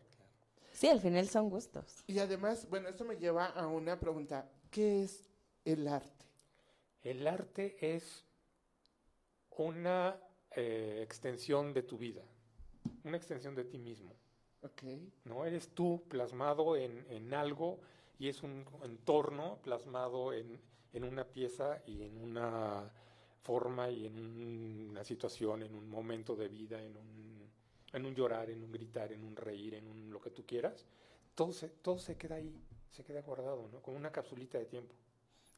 Sí, 0.72 0.88
al 0.88 1.00
final 1.00 1.28
son 1.30 1.50
gustos. 1.50 2.04
Y 2.08 2.20
además, 2.20 2.68
bueno, 2.70 2.90
esto 2.90 3.06
me 3.06 3.18
lleva 3.18 3.46
a 3.46 3.68
una 3.68 4.00
pregunta. 4.00 4.50
¿Qué 4.72 5.04
es 5.04 5.30
el 5.66 5.88
arte? 5.88 6.26
El 7.04 7.28
arte 7.28 7.78
es 7.96 8.26
una 9.52 10.20
eh, 10.56 11.02
extensión 11.04 11.74
de 11.74 11.84
tu 11.84 11.98
vida, 11.98 12.24
una 13.04 13.18
extensión 13.18 13.54
de 13.56 13.66
ti 13.66 13.78
mismo. 13.78 14.14
Ok. 14.62 14.84
¿no? 15.26 15.46
Eres 15.46 15.70
tú 15.70 16.04
plasmado 16.08 16.76
en, 16.76 17.06
en 17.10 17.34
algo 17.34 17.80
y 18.20 18.28
es 18.28 18.44
un 18.44 18.66
entorno 18.84 19.60
plasmado 19.62 20.34
en, 20.34 20.60
en 20.94 21.04
una 21.04 21.26
pieza 21.26 21.82
y 21.86 22.04
en 22.04 22.18
una 22.18 22.92
forma 23.42 23.90
y 23.90 24.06
en 24.06 24.90
una 24.90 25.04
situación, 25.04 25.64
en 25.64 25.76
un 25.76 25.90
momento 25.90 26.36
de 26.36 26.48
vida, 26.48 26.82
en 26.82 26.96
un, 26.96 27.50
en 27.92 28.06
un 28.06 28.16
llorar, 28.16 28.50
en 28.50 28.64
un 28.64 28.72
gritar, 28.72 29.12
en 29.12 29.24
un 29.24 29.36
reír, 29.36 29.76
en 29.76 29.88
un 29.88 30.10
lo 30.10 30.22
que 30.22 30.30
tú 30.30 30.46
quieras. 30.46 30.86
Todo 31.36 31.52
se, 31.52 31.70
todo 31.70 32.00
se 32.00 32.16
queda 32.16 32.36
ahí, 32.36 32.64
se 32.90 33.04
queda 33.04 33.22
guardado, 33.22 33.68
¿no? 33.72 33.82
Como 33.82 33.98
una 33.98 34.12
capsulita 34.12 34.58
de 34.58 34.66
tiempo. 34.66 34.96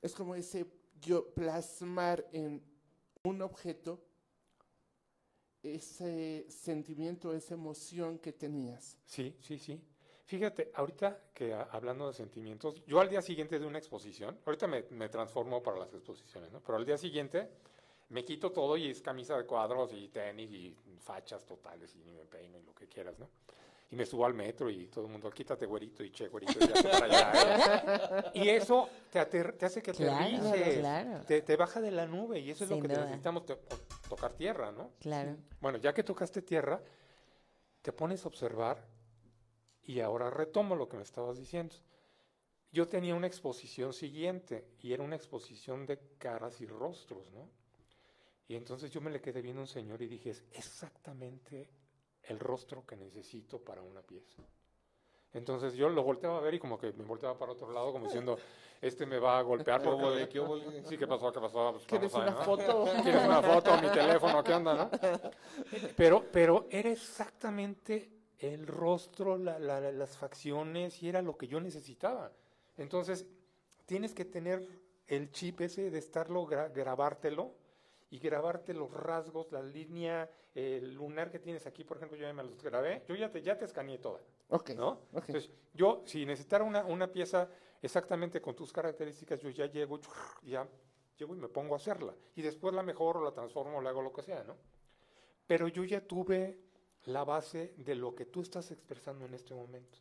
Es 0.01 0.13
como 0.13 0.35
ese 0.35 0.65
yo 1.01 1.33
plasmar 1.33 2.27
en 2.31 2.63
un 3.23 3.41
objeto 3.41 4.01
ese 5.61 6.45
sentimiento, 6.49 7.33
esa 7.33 7.55
emoción 7.55 8.19
que 8.19 8.31
tenías. 8.31 8.97
Sí, 9.05 9.35
sí, 9.41 9.57
sí. 9.57 9.81
Fíjate, 10.25 10.71
ahorita 10.73 11.19
que 11.33 11.53
a- 11.53 11.67
hablando 11.71 12.07
de 12.07 12.13
sentimientos, 12.13 12.81
yo 12.87 12.99
al 12.99 13.09
día 13.09 13.21
siguiente 13.21 13.59
de 13.59 13.65
una 13.65 13.77
exposición, 13.77 14.37
ahorita 14.45 14.65
me, 14.67 14.83
me 14.89 15.07
transformo 15.09 15.61
para 15.61 15.77
las 15.77 15.93
exposiciones, 15.93 16.51
¿no? 16.51 16.61
Pero 16.61 16.77
al 16.77 16.85
día 16.85 16.97
siguiente 16.97 17.47
me 18.09 18.23
quito 18.25 18.51
todo 18.51 18.75
y 18.77 18.89
es 18.89 19.01
camisa 19.01 19.37
de 19.37 19.45
cuadros 19.45 19.91
y 19.93 20.07
tenis 20.09 20.51
y 20.51 20.75
fachas 20.99 21.45
totales 21.45 21.95
y 21.95 22.11
me 22.11 22.25
peino 22.25 22.57
y 22.57 22.63
lo 22.63 22.73
que 22.73 22.87
quieras, 22.87 23.19
¿no? 23.19 23.29
Y 23.91 23.95
me 23.95 24.03
subo 24.07 24.25
al 24.25 24.33
metro 24.33 24.67
y 24.67 24.87
todo 24.87 25.05
el 25.05 25.11
mundo, 25.11 25.29
quítate 25.29 25.67
güerito 25.67 26.03
y 26.03 26.09
che 26.09 26.27
güerito 26.27 26.53
y 26.59 26.67
para 26.83 27.05
allá. 27.05 27.31
¿eh? 28.19 28.31
Y 28.33 28.49
eso 28.49 28.89
te, 29.11 29.19
ater- 29.19 29.55
te 29.55 29.67
hace 29.67 29.83
que 29.83 29.91
Claro, 29.91 30.25
aterrices, 30.25 30.79
claro. 30.79 31.23
te, 31.27 31.41
te 31.43 31.55
baja 31.55 31.79
de 31.81 31.91
la 31.91 32.07
nube 32.07 32.39
y 32.39 32.49
eso 32.49 32.63
es 32.63 32.69
Sin 32.71 32.77
lo 32.79 32.81
que 32.81 32.87
duda. 32.95 33.05
necesitamos, 33.05 33.45
to- 33.45 33.59
tocar 34.09 34.33
tierra, 34.33 34.71
¿no? 34.71 34.89
Claro. 34.99 35.37
Bueno, 35.61 35.77
ya 35.77 35.93
que 35.93 36.03
tocaste 36.03 36.41
tierra, 36.41 36.81
te 37.83 37.93
pones 37.93 38.25
a 38.25 38.27
observar 38.27 38.83
y 39.85 39.99
ahora 39.99 40.29
retomo 40.29 40.75
lo 40.75 40.89
que 40.89 40.97
me 40.97 41.03
estabas 41.03 41.37
diciendo. 41.37 41.75
Yo 42.71 42.87
tenía 42.87 43.15
una 43.15 43.27
exposición 43.27 43.93
siguiente 43.93 44.67
y 44.79 44.93
era 44.93 45.03
una 45.03 45.15
exposición 45.15 45.85
de 45.85 45.99
caras 46.17 46.59
y 46.59 46.65
rostros, 46.65 47.31
¿no? 47.31 47.49
Y 48.47 48.55
entonces 48.55 48.91
yo 48.91 49.01
me 49.01 49.11
le 49.11 49.21
quedé 49.21 49.41
viendo 49.41 49.61
a 49.61 49.63
un 49.63 49.67
señor 49.67 50.01
y 50.01 50.07
dije, 50.07 50.31
es 50.31 50.43
exactamente 50.51 51.69
el 52.23 52.39
rostro 52.39 52.85
que 52.85 52.95
necesito 52.95 53.59
para 53.59 53.81
una 53.81 54.01
pieza. 54.01 54.43
Entonces 55.33 55.73
yo 55.73 55.89
lo 55.89 56.03
volteaba 56.03 56.37
a 56.37 56.41
ver 56.41 56.53
y 56.53 56.59
como 56.59 56.77
que 56.77 56.93
me 56.93 57.03
volteaba 57.03 57.37
para 57.37 57.51
otro 57.51 57.71
lado, 57.71 57.91
como 57.91 58.05
diciendo, 58.05 58.37
este 58.81 59.05
me 59.05 59.19
va 59.19 59.39
a 59.39 59.41
golpear 59.41 59.81
¿Qué 59.81 60.29
qué? 60.29 60.83
Sí, 60.85 60.97
¿qué 60.97 61.07
pasó? 61.07 61.31
¿Qué 61.31 61.39
pasó? 61.39 61.73
Pues 61.73 61.85
¿Quieres 61.85 62.13
una 62.13 62.33
foto? 62.33 62.85
¿Quieres 63.03 63.23
una 63.23 63.41
foto? 63.41 63.77
Mi 63.81 63.89
teléfono, 63.89 64.43
¿qué 64.43 64.53
onda, 64.53 64.75
no? 64.75 64.89
Pero, 65.97 66.23
pero 66.31 66.67
era 66.69 66.89
exactamente 66.89 68.14
el 68.39 68.67
rostro, 68.67 69.37
la- 69.37 69.59
la- 69.59 69.79
la- 69.79 69.91
las 69.91 70.17
facciones 70.17 71.01
y 71.01 71.09
era 71.09 71.21
lo 71.21 71.37
que 71.37 71.47
yo 71.47 71.59
necesitaba. 71.59 72.31
Entonces, 72.77 73.25
tienes 73.85 74.13
que 74.13 74.25
tener 74.25 74.67
el 75.07 75.31
chip 75.31 75.61
ese 75.61 75.89
de 75.91 75.99
estarlo, 75.99 76.45
gra- 76.45 76.71
grabártelo 76.73 77.53
y 78.09 78.19
grabarte 78.19 78.73
los 78.73 78.91
rasgos, 78.91 79.51
la 79.51 79.61
línea, 79.61 80.29
el 80.53 80.93
lunar 80.93 81.31
que 81.31 81.39
tienes 81.39 81.65
aquí, 81.67 81.83
por 81.83 81.97
ejemplo, 81.97 82.17
yo 82.17 82.25
ya 82.27 82.33
me 82.33 82.43
los 82.43 82.61
grabé, 82.63 83.03
yo 83.07 83.15
ya 83.15 83.29
te, 83.31 83.41
ya 83.41 83.57
te 83.57 83.65
escaneé 83.65 83.97
toda. 83.97 84.19
Ok. 84.49 84.71
¿no? 84.71 84.89
ok. 85.13 85.23
Entonces, 85.27 85.51
yo, 85.73 86.03
si 86.05 86.25
necesitara 86.25 86.63
una, 86.63 86.85
una 86.85 87.11
pieza 87.11 87.49
exactamente 87.81 88.41
con 88.41 88.55
tus 88.55 88.71
características, 88.71 89.39
yo 89.41 89.49
ya 89.49 89.65
llego, 89.67 89.99
ya 90.43 90.67
llego 91.17 91.35
y 91.35 91.39
me 91.39 91.47
pongo 91.49 91.73
a 91.73 91.77
hacerla. 91.77 92.13
Y 92.35 92.41
después 92.41 92.73
la 92.73 92.83
mejoro, 92.83 93.23
la 93.23 93.31
transformo, 93.31 93.81
la 93.81 93.89
hago 93.89 94.01
lo 94.01 94.13
que 94.13 94.21
sea, 94.21 94.43
¿no? 94.43 94.55
pero 95.47 95.67
yo 95.67 95.83
ya 95.83 96.01
tuve 96.01 96.57
la 97.05 97.23
base 97.23 97.73
de 97.77 97.95
lo 97.95 98.15
que 98.15 98.25
tú 98.25 98.41
estás 98.41 98.71
expresando 98.71 99.25
en 99.25 99.33
este 99.33 99.53
momento. 99.53 99.99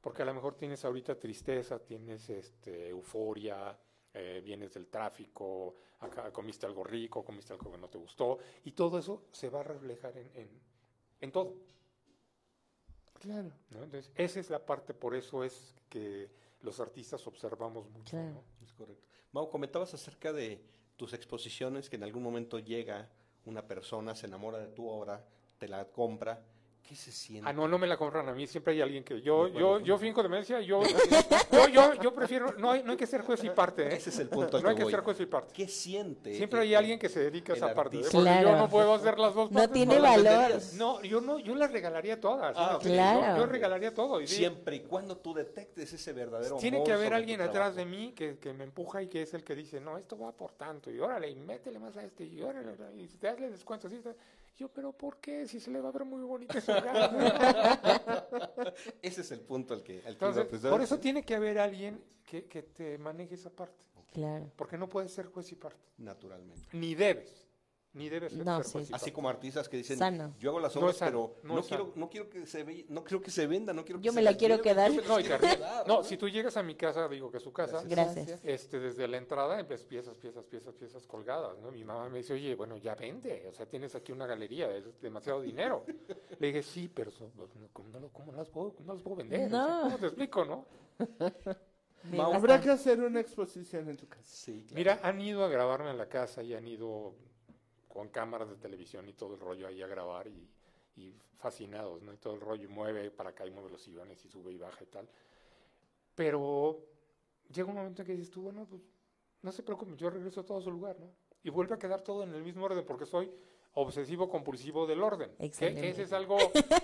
Porque 0.00 0.22
a 0.22 0.24
lo 0.24 0.34
mejor 0.34 0.56
tienes 0.56 0.84
ahorita 0.84 1.18
tristeza, 1.18 1.78
tienes 1.78 2.28
este, 2.28 2.88
euforia, 2.88 3.78
eh, 4.14 4.40
vienes 4.44 4.74
del 4.74 4.88
tráfico, 4.88 5.76
acá 6.00 6.32
comiste 6.32 6.66
algo 6.66 6.82
rico, 6.82 7.24
comiste 7.24 7.52
algo 7.52 7.70
que 7.70 7.78
no 7.78 7.88
te 7.88 7.98
gustó, 7.98 8.38
y 8.64 8.72
todo 8.72 8.98
eso 8.98 9.26
se 9.30 9.48
va 9.48 9.60
a 9.60 9.64
reflejar 9.64 10.16
en, 10.18 10.30
en, 10.34 10.48
en 11.20 11.32
todo. 11.32 11.54
Claro. 13.20 13.52
¿no? 13.70 13.84
Entonces, 13.84 14.10
esa 14.16 14.40
es 14.40 14.50
la 14.50 14.66
parte, 14.66 14.92
por 14.92 15.14
eso 15.14 15.44
es 15.44 15.76
que 15.88 16.28
los 16.62 16.80
artistas 16.80 17.24
observamos 17.26 17.88
mucho. 17.88 18.10
Claro. 18.10 18.42
¿no? 18.60 18.66
Es 18.66 18.72
correcto. 18.72 19.06
Mau, 19.30 19.48
comentabas 19.48 19.94
acerca 19.94 20.32
de 20.32 20.60
tus 20.96 21.12
exposiciones, 21.12 21.88
que 21.88 21.96
en 21.96 22.02
algún 22.02 22.22
momento 22.22 22.58
llega 22.58 23.08
una 23.44 23.66
persona, 23.66 24.14
se 24.14 24.26
enamora 24.26 24.58
de 24.58 24.68
tu 24.68 24.86
obra, 24.88 25.24
te 25.62 25.68
la 25.68 25.84
compra. 25.84 26.40
¿Qué 26.82 26.96
se 26.96 27.12
siente? 27.12 27.48
Ah, 27.48 27.52
no, 27.52 27.68
no 27.68 27.78
me 27.78 27.86
la 27.86 27.96
compran 27.96 28.28
a 28.28 28.32
mí, 28.34 28.44
siempre 28.48 28.72
hay 28.74 28.80
alguien 28.80 29.04
que 29.04 29.22
yo, 29.22 29.38
Bueno, 29.42 29.58
yo, 29.58 29.68
bueno. 29.70 29.86
yo 29.86 29.98
finco 29.98 30.20
demencia, 30.20 30.60
yo, 30.60 30.82
yo, 31.52 31.68
yo, 31.68 31.94
yo 31.94 32.12
prefiero, 32.12 32.52
no 32.58 32.72
hay, 32.72 32.82
no 32.82 32.90
hay 32.90 32.96
que 32.98 33.06
ser 33.06 33.22
juez 33.22 33.42
y 33.44 33.50
parte, 33.50 33.84
¿eh? 33.86 33.96
Ese 33.96 34.10
es 34.10 34.18
el 34.18 34.28
punto 34.28 34.60
No 34.60 34.68
hay 34.68 34.74
que 34.74 34.78
que 34.78 34.82
voy. 34.82 34.90
ser 34.92 35.00
juez 35.02 35.20
y 35.20 35.26
parte. 35.26 35.52
¿Qué 35.54 35.68
siente? 35.68 36.34
Siempre 36.34 36.58
el- 36.60 36.66
hay 36.66 36.74
alguien 36.74 36.98
que 36.98 37.08
se 37.08 37.20
dedica 37.20 37.52
a 37.52 37.56
esa 37.56 37.72
parte, 37.72 37.98
¿eh? 38.00 38.02
yo 38.12 38.56
no 38.56 38.68
puedo 38.68 38.92
hacer 38.94 39.16
las 39.16 39.32
dos 39.32 39.52
No 39.52 39.70
tiene 39.70 39.94
no 39.94 40.02
valor. 40.02 40.60
No, 40.74 41.00
yo 41.02 41.20
no, 41.20 41.38
yo 41.38 41.54
las 41.54 41.70
regalaría 41.70 42.20
todas. 42.20 42.52
Ah, 42.58 42.70
¿sí? 42.72 42.76
ok. 42.76 42.82
Yo- 42.82 42.90
Claro. 42.92 43.36
Yo, 43.38 43.46
regalaría 43.46 43.94
todo. 43.94 44.20
y 44.20 44.26
Siempre 44.26 44.76
y 44.76 44.80
cuando 44.80 45.16
tú 45.16 45.32
detectes 45.34 45.92
ese 45.92 46.12
verdadero 46.12 46.56
Tiene 46.56 46.78
amor 46.78 46.86
que 46.88 46.92
haber 46.94 47.14
alguien 47.14 47.40
atrás 47.40 47.52
trabajo. 47.74 47.76
de 47.76 47.86
mí 47.86 48.12
que, 48.12 48.38
que 48.38 48.52
me 48.52 48.64
empuja 48.64 49.00
y 49.02 49.06
que 49.06 49.22
es 49.22 49.32
el 49.34 49.44
que 49.44 49.54
dice, 49.54 49.80
no, 49.80 49.96
esto 49.98 50.18
va 50.18 50.32
por 50.32 50.50
tanto, 50.54 50.90
y 50.90 50.98
órale, 50.98 51.30
y 51.30 51.36
métele 51.36 51.78
más 51.78 51.96
a 51.96 52.02
este, 52.02 52.24
y 52.24 52.42
órale, 52.42 52.72
y 52.96 53.08
hazle 53.24 53.50
descuento. 53.50 53.86
así. 53.86 54.00
Yo, 54.56 54.68
pero 54.68 54.92
¿por 54.92 55.18
qué? 55.18 55.46
Si 55.46 55.60
se 55.60 55.70
le 55.70 55.80
va 55.80 55.88
a 55.88 55.92
ver 55.92 56.04
muy 56.04 56.22
bonito 56.22 56.58
ese 56.58 56.72
lugar. 56.80 58.74
Ese 59.00 59.20
es 59.22 59.32
el 59.32 59.40
punto 59.40 59.74
al 59.74 59.82
que, 59.82 59.98
al 59.98 60.02
que 60.02 60.10
Entonces, 60.10 60.42
iba, 60.42 60.50
pues, 60.50 60.62
por 60.62 60.82
eso 60.82 60.98
tiene 60.98 61.24
que 61.24 61.34
haber 61.34 61.58
alguien 61.58 62.02
que, 62.24 62.44
que 62.44 62.62
te 62.62 62.98
maneje 62.98 63.34
esa 63.34 63.50
parte. 63.50 63.84
Claro. 64.12 64.52
Porque 64.56 64.76
no 64.76 64.88
puedes 64.88 65.12
ser 65.12 65.26
juez 65.26 65.50
y 65.52 65.56
parte. 65.56 65.80
Naturalmente. 65.96 66.68
Ni 66.72 66.94
debes. 66.94 67.46
Ni 67.94 68.08
debes 68.08 68.32
ser, 68.32 68.44
No, 68.46 68.62
sí. 68.62 68.88
Así 68.90 69.12
como 69.12 69.28
artistas 69.28 69.68
que 69.68 69.76
dicen, 69.76 69.98
Sano. 69.98 70.34
yo 70.38 70.48
hago 70.50 70.60
las 70.60 70.74
No 70.74 70.80
obras, 70.80 70.96
sano, 70.96 71.32
pero 71.42 71.48
no 71.48 71.54
no, 71.60 71.62
quiero, 71.66 71.92
no 71.94 72.08
quiero 72.08 72.30
que 72.30 72.46
se 72.46 72.64
ve, 72.64 72.86
no 72.88 73.04
quiero 73.04 73.20
que 73.20 73.30
se 73.30 73.46
venda, 73.46 73.74
no 73.74 73.84
quiero 73.84 74.00
que 74.00 74.06
Yo 74.06 74.12
se 74.12 74.16
me 74.16 74.22
la 74.22 74.34
quiero 74.34 74.54
lleve, 74.56 74.62
quedar. 74.70 74.90
me 74.90 74.96
No, 75.02 75.16
quiero 75.16 75.38
quedar, 75.38 75.86
No, 75.86 76.02
si 76.02 76.16
tú 76.16 76.26
llegas 76.28 76.56
a 76.56 76.62
mi 76.62 76.74
casa, 76.74 77.06
digo 77.08 77.30
que 77.30 77.36
es 77.36 77.42
su 77.42 77.52
casa, 77.52 77.82
Gracias. 77.86 78.40
este, 78.44 78.80
desde 78.80 79.06
la 79.08 79.18
entrada 79.18 79.62
ves 79.62 79.84
piezas, 79.84 80.14
piezas, 80.16 80.46
piezas, 80.46 80.74
piezas 80.74 81.06
colgadas, 81.06 81.58
¿no? 81.58 81.70
Mi 81.70 81.84
mamá 81.84 82.08
me 82.08 82.18
dice, 82.18 82.32
oye, 82.32 82.54
bueno, 82.54 82.78
ya 82.78 82.94
vende, 82.94 83.46
o 83.46 83.52
sea, 83.52 83.66
tienes 83.66 83.94
aquí 83.94 84.10
una 84.10 84.26
galería, 84.26 84.74
es 84.74 84.84
demasiado 85.02 85.42
dinero. 85.42 85.84
Le 86.40 86.46
dije, 86.46 86.62
sí, 86.62 86.88
pero 86.88 87.10
so- 87.10 87.30
pues, 87.36 87.50
¿cómo, 87.74 87.90
no, 87.90 88.00
lo- 88.00 88.08
cómo 88.10 88.32
las 88.32 88.48
puedo, 88.48 88.72
cómo 88.74 88.94
las 88.94 89.02
puedo 89.02 89.16
vender? 89.16 89.46
O 89.46 89.50
sea, 89.50 89.58
No. 89.58 89.82
¿Cómo 89.82 89.98
te 89.98 90.06
explico, 90.06 90.44
no? 90.46 90.66
Habrá 92.34 92.60
que 92.60 92.70
hacer 92.70 93.00
una 93.00 93.20
exposición 93.20 93.88
en 93.88 93.96
tu 93.96 94.08
casa. 94.08 94.24
Sí, 94.24 94.64
claro. 94.66 94.74
Mira, 94.76 95.00
han 95.02 95.20
ido 95.20 95.44
a 95.44 95.48
grabarme 95.48 95.90
en 95.90 95.98
la 95.98 96.08
casa 96.08 96.42
y 96.42 96.52
han 96.54 96.66
ido 96.66 97.14
con 97.92 98.08
cámaras 98.08 98.48
de 98.48 98.56
televisión 98.56 99.08
y 99.08 99.12
todo 99.12 99.34
el 99.34 99.40
rollo 99.40 99.66
ahí 99.66 99.82
a 99.82 99.86
grabar 99.86 100.26
y, 100.26 100.48
y 100.96 101.14
fascinados, 101.36 102.02
¿no? 102.02 102.12
Y 102.12 102.16
todo 102.16 102.34
el 102.34 102.40
rollo 102.40 102.64
y 102.64 102.68
mueve 102.68 103.10
para 103.10 103.30
acá 103.30 103.46
y 103.46 103.50
mueve 103.50 103.70
los 103.70 103.82
sillones 103.82 104.24
y 104.24 104.28
sube 104.28 104.50
y 104.52 104.56
baja 104.58 104.82
y 104.82 104.86
tal. 104.86 105.08
Pero 106.14 106.78
llega 107.52 107.68
un 107.68 107.76
momento 107.76 108.02
en 108.02 108.06
que 108.06 108.12
dices 108.14 108.30
tú, 108.30 108.42
bueno, 108.42 108.66
pues 108.68 108.82
no 109.42 109.52
se 109.52 109.62
preocupe, 109.62 109.94
yo 109.96 110.10
regreso 110.10 110.44
todo 110.44 110.58
a 110.58 110.62
su 110.62 110.70
lugar, 110.70 110.98
¿no? 111.00 111.10
Y 111.42 111.50
vuelve 111.50 111.74
a 111.74 111.78
quedar 111.78 112.02
todo 112.02 112.22
en 112.22 112.34
el 112.34 112.42
mismo 112.42 112.64
orden 112.64 112.84
porque 112.86 113.06
soy 113.06 113.32
obsesivo 113.74 114.28
compulsivo 114.28 114.86
del 114.86 115.02
orden. 115.02 115.34
Que 115.38 115.46
Excelente. 115.46 115.88
ese 115.90 116.02
es 116.02 116.12
algo 116.12 116.36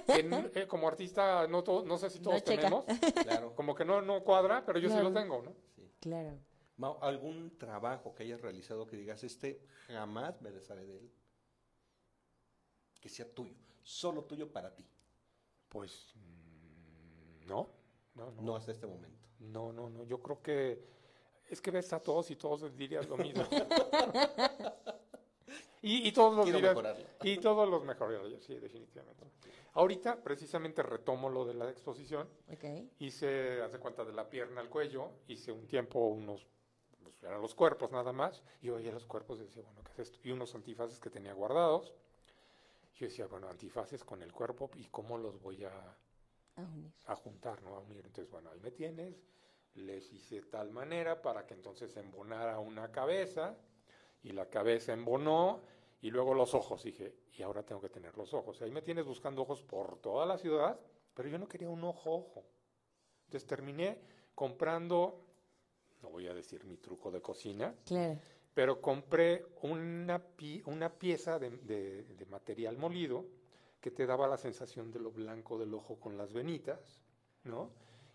que 0.07 0.51
eh, 0.55 0.66
como 0.66 0.88
artista 0.88 1.47
no, 1.47 1.62
to- 1.62 1.85
no 1.85 1.97
sé 1.99 2.11
si 2.11 2.18
todos 2.21 2.42
checa. 2.42 2.62
tenemos, 2.62 2.85
Claro. 3.25 3.55
como 3.55 3.75
que 3.75 3.85
no, 3.85 4.01
no 4.03 4.23
cuadra, 4.25 4.64
pero 4.66 4.79
yo 4.79 4.88
sí 4.88 4.94
Claro. 4.94 5.11
lo 5.11 5.21
tengo, 5.21 5.42
¿no? 5.42 5.53
Claro. 6.01 6.38
Mau, 6.79 6.97
¿algún 7.03 7.57
trabajo 7.59 8.14
que 8.14 8.23
hayas 8.23 8.41
realizado 8.41 8.87
que 8.87 8.97
digas, 8.97 9.23
este 9.25 9.61
jamás 9.88 10.41
me 10.41 10.51
desharé 10.51 10.87
de 10.87 10.99
él? 10.99 11.11
Que 13.01 13.09
sea 13.09 13.29
tuyo, 13.33 13.55
solo 13.83 14.25
tuyo 14.25 14.51
para 14.53 14.75
ti, 14.75 14.85
Pues 15.69 16.12
mm, 16.14 17.47
no, 17.49 17.69
no, 18.14 18.31
no. 18.33 18.43
no 18.43 18.57
hasta 18.57 18.73
este 18.73 18.87
momento. 18.87 19.27
No, 19.41 19.73
no, 19.73 19.88
no, 19.91 20.05
yo 20.05 20.21
creo 20.23 20.41
que 20.43 20.83
es 21.49 21.61
que 21.61 21.71
ves 21.71 21.93
a 21.93 22.01
todos 22.01 22.31
y 22.31 22.37
todos 22.37 22.77
dirías 22.77 23.09
lo 23.09 23.17
mismo. 23.17 23.43
y, 25.83 26.09
y 26.09 26.12
todos 26.12 26.35
los 26.37 26.45
Quiero 26.45 26.59
dirías, 26.59 26.75
mejorarlo. 26.77 27.07
y 27.23 27.38
todos 27.38 27.69
los 27.69 27.85
mejorarías, 27.85 28.43
sí, 28.43 28.55
definitivamente. 28.59 29.25
Ahorita 29.75 30.21
precisamente 30.23 30.83
retomo 30.83 31.29
lo 31.29 31.45
de 31.45 31.55
la 31.55 31.71
exposición, 31.71 32.29
Ok. 32.53 32.64
hice, 32.99 33.62
hace 33.62 33.79
cuenta 33.79 34.05
de 34.05 34.12
la 34.12 34.29
pierna 34.29 34.61
al 34.61 34.69
cuello, 34.69 35.12
hice 35.29 35.53
un 35.53 35.67
tiempo 35.69 36.01
unos, 36.09 36.45
pues 37.19 37.31
eran 37.31 37.43
los 37.43 37.55
cuerpos 37.55 37.91
nada 37.91 38.13
más, 38.13 38.43
y 38.61 38.67
yo 38.67 38.77
veía 38.77 38.93
los 38.93 39.07
cuerpos 39.07 39.41
y 39.41 39.43
decía, 39.45 39.63
bueno, 39.63 39.83
¿qué 39.85 39.91
es 39.93 39.99
esto? 39.99 40.19
Y 40.23 40.31
unos 40.31 40.55
antifaces 40.55 41.01
que 41.01 41.11
tenía 41.11 41.33
guardados, 41.33 41.93
yo 42.95 43.07
decía, 43.07 43.27
bueno, 43.27 43.49
antifaces 43.49 44.05
con 44.05 44.23
el 44.23 44.33
cuerpo, 44.33 44.71
¿y 44.75 44.87
cómo 44.87 45.19
los 45.19 45.41
voy 45.41 45.65
a, 45.65 45.97
A 46.57 46.63
unir. 46.63 46.93
a 47.07 47.17
juntar, 47.17 47.63
¿no? 47.63 47.77
A 47.77 47.81
unir. 47.81 48.05
Entonces, 48.07 48.31
bueno, 48.31 48.51
ahí 48.51 48.61
me 48.61 48.71
tienes, 48.71 49.23
les 49.75 50.13
hice 50.13 50.43
tal 50.43 50.71
manera 50.71 51.23
para 51.23 51.47
que 51.47 51.55
entonces 51.55 51.97
embonara 51.97 52.59
una 52.59 52.91
cabeza, 52.91 53.57
y 54.23 54.31
la 54.33 54.49
cabeza 54.49 54.93
embonó, 54.93 55.61
y 56.01 56.11
luego 56.11 56.35
los 56.35 56.55
ojos, 56.55 56.83
dije, 56.83 57.15
y 57.33 57.43
ahora 57.43 57.65
tengo 57.65 57.81
que 57.81 57.89
tener 57.89 58.17
los 58.17 58.35
ojos. 58.35 58.61
Ahí 58.63 58.71
me 58.71 58.83
tienes 58.83 59.07
buscando 59.07 59.43
ojos 59.43 59.63
por 59.63 59.99
toda 59.99 60.27
la 60.27 60.39
ciudad, 60.39 60.79
pero 61.15 61.29
yo 61.29 61.39
no 61.39 61.49
quería 61.49 61.69
un 61.71 61.83
ojo 61.85 62.15
ojo. 62.15 62.45
Entonces 63.27 63.47
terminé 63.47 64.01
comprando, 64.35 65.25
no 66.03 66.11
voy 66.11 66.27
a 66.29 66.35
decir 66.35 66.65
mi 66.65 66.77
truco 66.77 67.11
de 67.11 67.21
cocina, 67.21 67.75
Claro. 67.85 68.19
pero 68.55 68.81
compré 68.81 69.45
una, 69.63 70.19
pi- 70.19 70.63
una 70.67 70.91
pieza 70.93 71.39
de, 71.39 71.51
de- 71.51 72.03
de 72.05 72.27
material 72.27 72.77
molido 72.79 73.25
que 73.81 73.91
te 73.91 74.07
daba 74.07 74.27
la 74.27 74.37
sensación 74.37 74.91
de 74.91 74.99
lo 75.01 75.11
blanco 75.11 75.59
del 75.59 75.73
ojo 75.75 75.97
con 76.01 76.17
las 76.17 76.33
venitas, 76.33 77.03
¿no? 77.45 77.71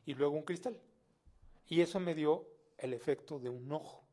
Y 0.06 0.14
luego 0.16 0.36
un 0.36 0.44
cristal. 0.44 0.78
Y 1.68 1.82
eso 1.82 2.00
me 2.00 2.14
dio 2.14 2.46
el 2.78 2.94
efecto 2.94 3.40
de 3.40 3.50
un 3.50 3.72
ojo, 3.72 4.04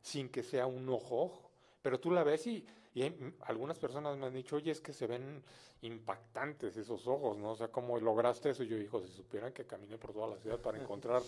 sin 0.00 0.28
que 0.28 0.42
sea 0.42 0.66
un 0.66 0.88
ojo-ojo. 0.88 1.50
Pero 1.80 2.00
tú 2.00 2.10
la 2.10 2.24
ves 2.24 2.46
y, 2.48 2.66
y 2.94 3.02
hay- 3.02 3.10
mm, 3.10 3.34
algunas 3.42 3.78
personas 3.78 4.16
me 4.18 4.26
han 4.26 4.34
dicho, 4.34 4.56
oye, 4.56 4.70
es 4.70 4.80
que 4.80 4.92
se 4.92 5.06
ven 5.06 5.42
impactantes 5.82 6.76
esos 6.76 7.06
ojos, 7.06 7.36
¿no? 7.38 7.50
O 7.52 7.56
sea, 7.56 7.68
¿cómo 7.68 7.98
lograste 7.98 8.50
eso? 8.50 8.62
Y 8.62 8.68
yo, 8.68 8.76
hijo, 8.78 9.00
si 9.00 9.08
supieran 9.08 9.52
que 9.52 9.64
caminé 9.66 9.98
por 9.98 10.12
toda 10.12 10.28
la 10.28 10.36
ciudad 10.38 10.58
para 10.58 10.78
encontrar 10.78 11.22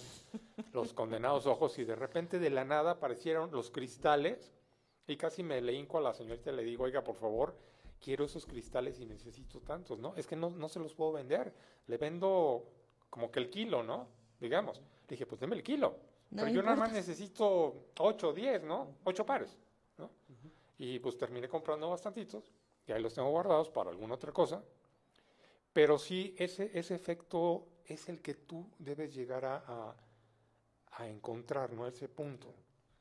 los 0.72 0.92
condenados 0.92 1.46
ojos 1.46 1.79
y 1.79 1.85
de 1.85 1.96
repente 1.96 2.38
de 2.38 2.50
la 2.50 2.64
nada 2.64 2.92
aparecieron 2.92 3.50
los 3.50 3.70
cristales 3.70 4.53
y 5.07 5.16
casi 5.16 5.42
me 5.42 5.61
le 5.61 5.72
hinco 5.72 5.98
a 5.98 6.00
la 6.00 6.14
señorita 6.14 6.50
y 6.53 6.57
le 6.57 6.62
digo, 6.64 6.85
oiga, 6.85 7.03
por 7.03 7.16
favor, 7.16 7.57
quiero 8.00 8.24
esos 8.24 8.46
cristales 8.46 9.00
y 9.00 9.07
necesito 9.07 9.61
tantos, 9.61 9.98
¿no? 9.98 10.14
Es 10.16 10.27
que 10.27 10.37
no, 10.37 10.50
no 10.50 10.68
se 10.68 10.79
los 10.81 10.94
puedo 10.94 11.12
vender, 11.12 11.53
le 11.87 11.96
vendo 11.98 12.64
como 13.11 13.31
que 13.31 13.40
el 13.40 13.50
kilo, 13.50 13.83
¿no? 13.83 14.09
Digamos. 14.40 14.79
Le 14.79 15.09
dije, 15.11 15.27
pues 15.27 15.40
deme 15.40 15.57
el 15.57 15.62
kilo. 15.62 15.96
No 16.31 16.42
Pero 16.42 16.55
yo 16.55 16.62
nada 16.62 16.77
más 16.77 16.88
importa. 16.88 17.07
necesito 17.11 17.74
8 17.98 18.29
o 18.29 18.33
10, 18.33 18.62
¿no? 18.64 18.88
8 19.05 19.24
pares, 19.27 19.57
¿no? 19.98 20.11
Y 20.79 20.99
pues 20.99 21.17
terminé 21.17 21.49
comprando 21.49 21.89
bastantitos 21.91 22.53
y 22.87 22.93
ahí 22.93 23.01
los 23.01 23.15
tengo 23.15 23.31
guardados 23.31 23.69
para 23.71 23.91
alguna 23.91 24.15
otra 24.15 24.33
cosa. 24.33 24.63
Pero 25.73 25.99
sí, 25.99 26.35
ese, 26.39 26.71
ese 26.79 26.95
efecto 26.95 27.67
es 27.85 28.09
el 28.09 28.21
que 28.23 28.35
tú 28.35 28.67
debes 28.79 29.15
llegar 29.15 29.45
a, 29.45 29.57
a, 29.67 29.97
a 30.93 31.09
encontrar, 31.09 31.73
¿no? 31.73 31.87
Ese 31.87 32.09
punto. 32.09 32.55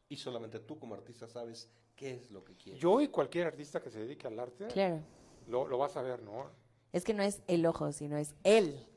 Y 0.10 0.18
solamente 0.18 0.60
tú 0.60 0.78
como 0.80 0.96
artista 0.96 1.28
sabes 1.28 1.70
qué 1.96 2.16
es 2.16 2.32
lo 2.32 2.44
que 2.44 2.56
quieres. 2.56 2.82
Yo 2.82 3.02
y 3.02 3.08
cualquier 3.10 3.48
artista 3.48 3.82
que 3.82 3.90
se 3.90 4.00
dedique 4.00 4.28
al 4.28 4.40
arte 4.40 4.68
Claro. 4.68 5.02
lo, 5.48 5.68
lo 5.68 5.78
vas 5.78 5.96
a 5.98 6.02
ver, 6.02 6.22
¿no? 6.22 6.50
Es 6.92 7.04
que 7.04 7.14
no 7.14 7.24
es 7.24 7.42
el 7.48 7.66
ojo, 7.66 7.92
sino 7.92 8.18
es 8.18 8.36
el 8.44 8.88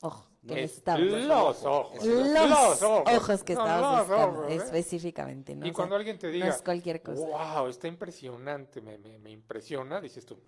ojo 0.00 0.26
que 0.46 0.64
Es 0.64 0.82
los 0.86 1.64
ojos. 1.64 2.04
Los 2.04 2.82
ojos 2.82 3.44
que 3.44 3.54
No, 3.54 3.60
estábamos 3.62 3.98
los 3.98 4.08
buscando, 4.08 4.40
ojos, 4.40 4.50
¿eh? 4.50 4.54
específicamente. 4.56 5.54
¿no? 5.54 5.66
Y 5.66 5.68
O 5.68 5.72
sea, 5.72 5.74
cuando 5.74 5.96
alguien 5.96 6.18
te 6.18 6.26
no 6.28 6.32
diga, 6.32 6.48
es 6.48 6.62
cualquier 6.62 7.02
cosa. 7.02 7.26
wow, 7.26 7.66
está 7.68 7.88
impresionante, 7.88 8.80
me, 8.80 8.96
me, 8.98 9.18
me 9.18 9.30
impresiona, 9.30 10.00
dices 10.00 10.24
tú, 10.24 10.38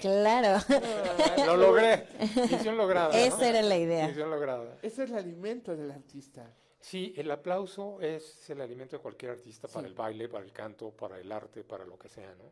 Claro. 0.00 0.58
lo 1.46 1.56
logré, 1.56 2.06
misión 2.50 2.76
lograda. 2.76 3.08
¿no? 3.12 3.18
Esa 3.18 3.48
era 3.48 3.62
la 3.62 3.76
idea. 3.76 4.08
Misión 4.08 4.30
lograda. 4.30 4.78
Es 4.82 4.98
el 4.98 5.14
alimento 5.14 5.76
del 5.76 5.90
artista. 5.90 6.50
Sí, 6.80 7.12
el 7.16 7.30
aplauso 7.30 8.00
es 8.00 8.48
el 8.50 8.60
alimento 8.60 8.96
de 8.96 9.02
cualquier 9.02 9.32
artista 9.32 9.68
para 9.68 9.82
Sí. 9.82 9.86
el 9.88 9.94
baile, 9.94 10.28
para 10.28 10.44
el 10.44 10.52
canto, 10.52 10.90
para 10.90 11.18
el 11.18 11.30
arte, 11.30 11.62
para 11.62 11.84
lo 11.84 11.98
que 11.98 12.08
sea, 12.08 12.34
¿no? 12.34 12.50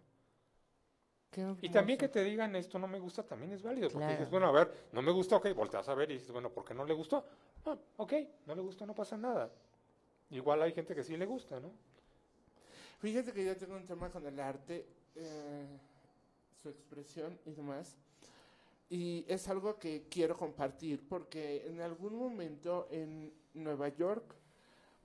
Qué 1.31 1.55
Y 1.63 1.69
también 1.69 1.99
que 1.99 2.09
te 2.09 2.25
digan 2.25 2.57
esto 2.57 2.79
no 2.79 2.89
me 2.89 2.99
gusta 2.99 3.23
también 3.23 3.53
es 3.53 3.63
válido, 3.63 3.89
porque 3.89 4.07
Claro. 4.07 4.13
dices, 4.13 4.31
bueno, 4.31 4.49
a 4.49 4.53
ver, 4.53 4.89
no 4.93 5.01
me 5.01 5.13
gusta, 5.13 5.37
ok, 5.37 5.55
volteas 5.55 5.89
a 5.89 5.95
ver 5.95 6.11
y 6.11 6.15
dices, 6.15 6.33
bueno, 6.33 6.51
¿por 6.51 6.65
qué 6.65 6.75
no 6.75 6.85
le 6.85 6.93
gustó? 6.95 7.25
Ah, 7.67 7.77
ok, 7.99 8.13
no 8.47 8.55
le 8.55 8.63
gustó, 8.63 8.85
no 8.85 8.95
pasa 8.95 9.17
nada. 9.17 9.51
Igual 10.31 10.63
hay 10.63 10.73
gente 10.73 10.95
que 10.95 11.05
sí 11.05 11.17
le 11.17 11.27
gusta, 11.27 11.61
¿no? 11.61 11.71
Fíjate 12.99 13.33
que 13.33 13.45
yo 13.45 13.57
tengo 13.57 13.77
un 13.77 13.85
tema 13.85 14.11
con 14.11 14.27
el 14.27 14.39
arte. 14.41 14.87
eh, 15.17 15.67
su 16.63 16.69
expresión 16.69 17.39
y 17.47 17.53
demás. 17.53 17.97
Y 18.89 19.25
es 19.29 19.49
algo 19.49 19.79
que 19.79 20.07
quiero 20.11 20.37
compartir 20.37 21.07
porque 21.09 21.67
en 21.67 21.81
algún 21.81 22.17
momento 22.17 22.89
en 22.91 23.33
Nueva 23.55 23.89
York 23.89 24.35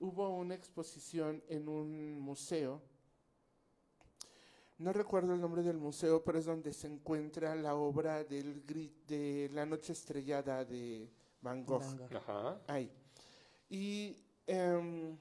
hubo 0.00 0.28
una 0.36 0.54
exposición 0.54 1.42
en 1.48 1.68
un 1.68 2.20
museo. 2.20 2.82
No 4.78 4.92
recuerdo 4.92 5.32
el 5.32 5.40
nombre 5.40 5.62
del 5.62 5.78
museo, 5.78 6.22
pero 6.22 6.38
es 6.38 6.44
donde 6.44 6.72
se 6.72 6.86
encuentra 6.86 7.54
la 7.54 7.74
obra 7.74 8.24
del 8.24 8.62
de 9.06 9.48
La 9.52 9.64
Noche 9.64 9.94
Estrellada 9.94 10.64
de 10.66 11.10
Van 11.40 11.64
Gogh. 11.64 11.80
Van 11.80 11.96
Gogh. 11.96 12.16
Ajá. 12.16 12.60
Ahí. 12.66 12.92
Y 13.70 14.16
em, 14.46 15.16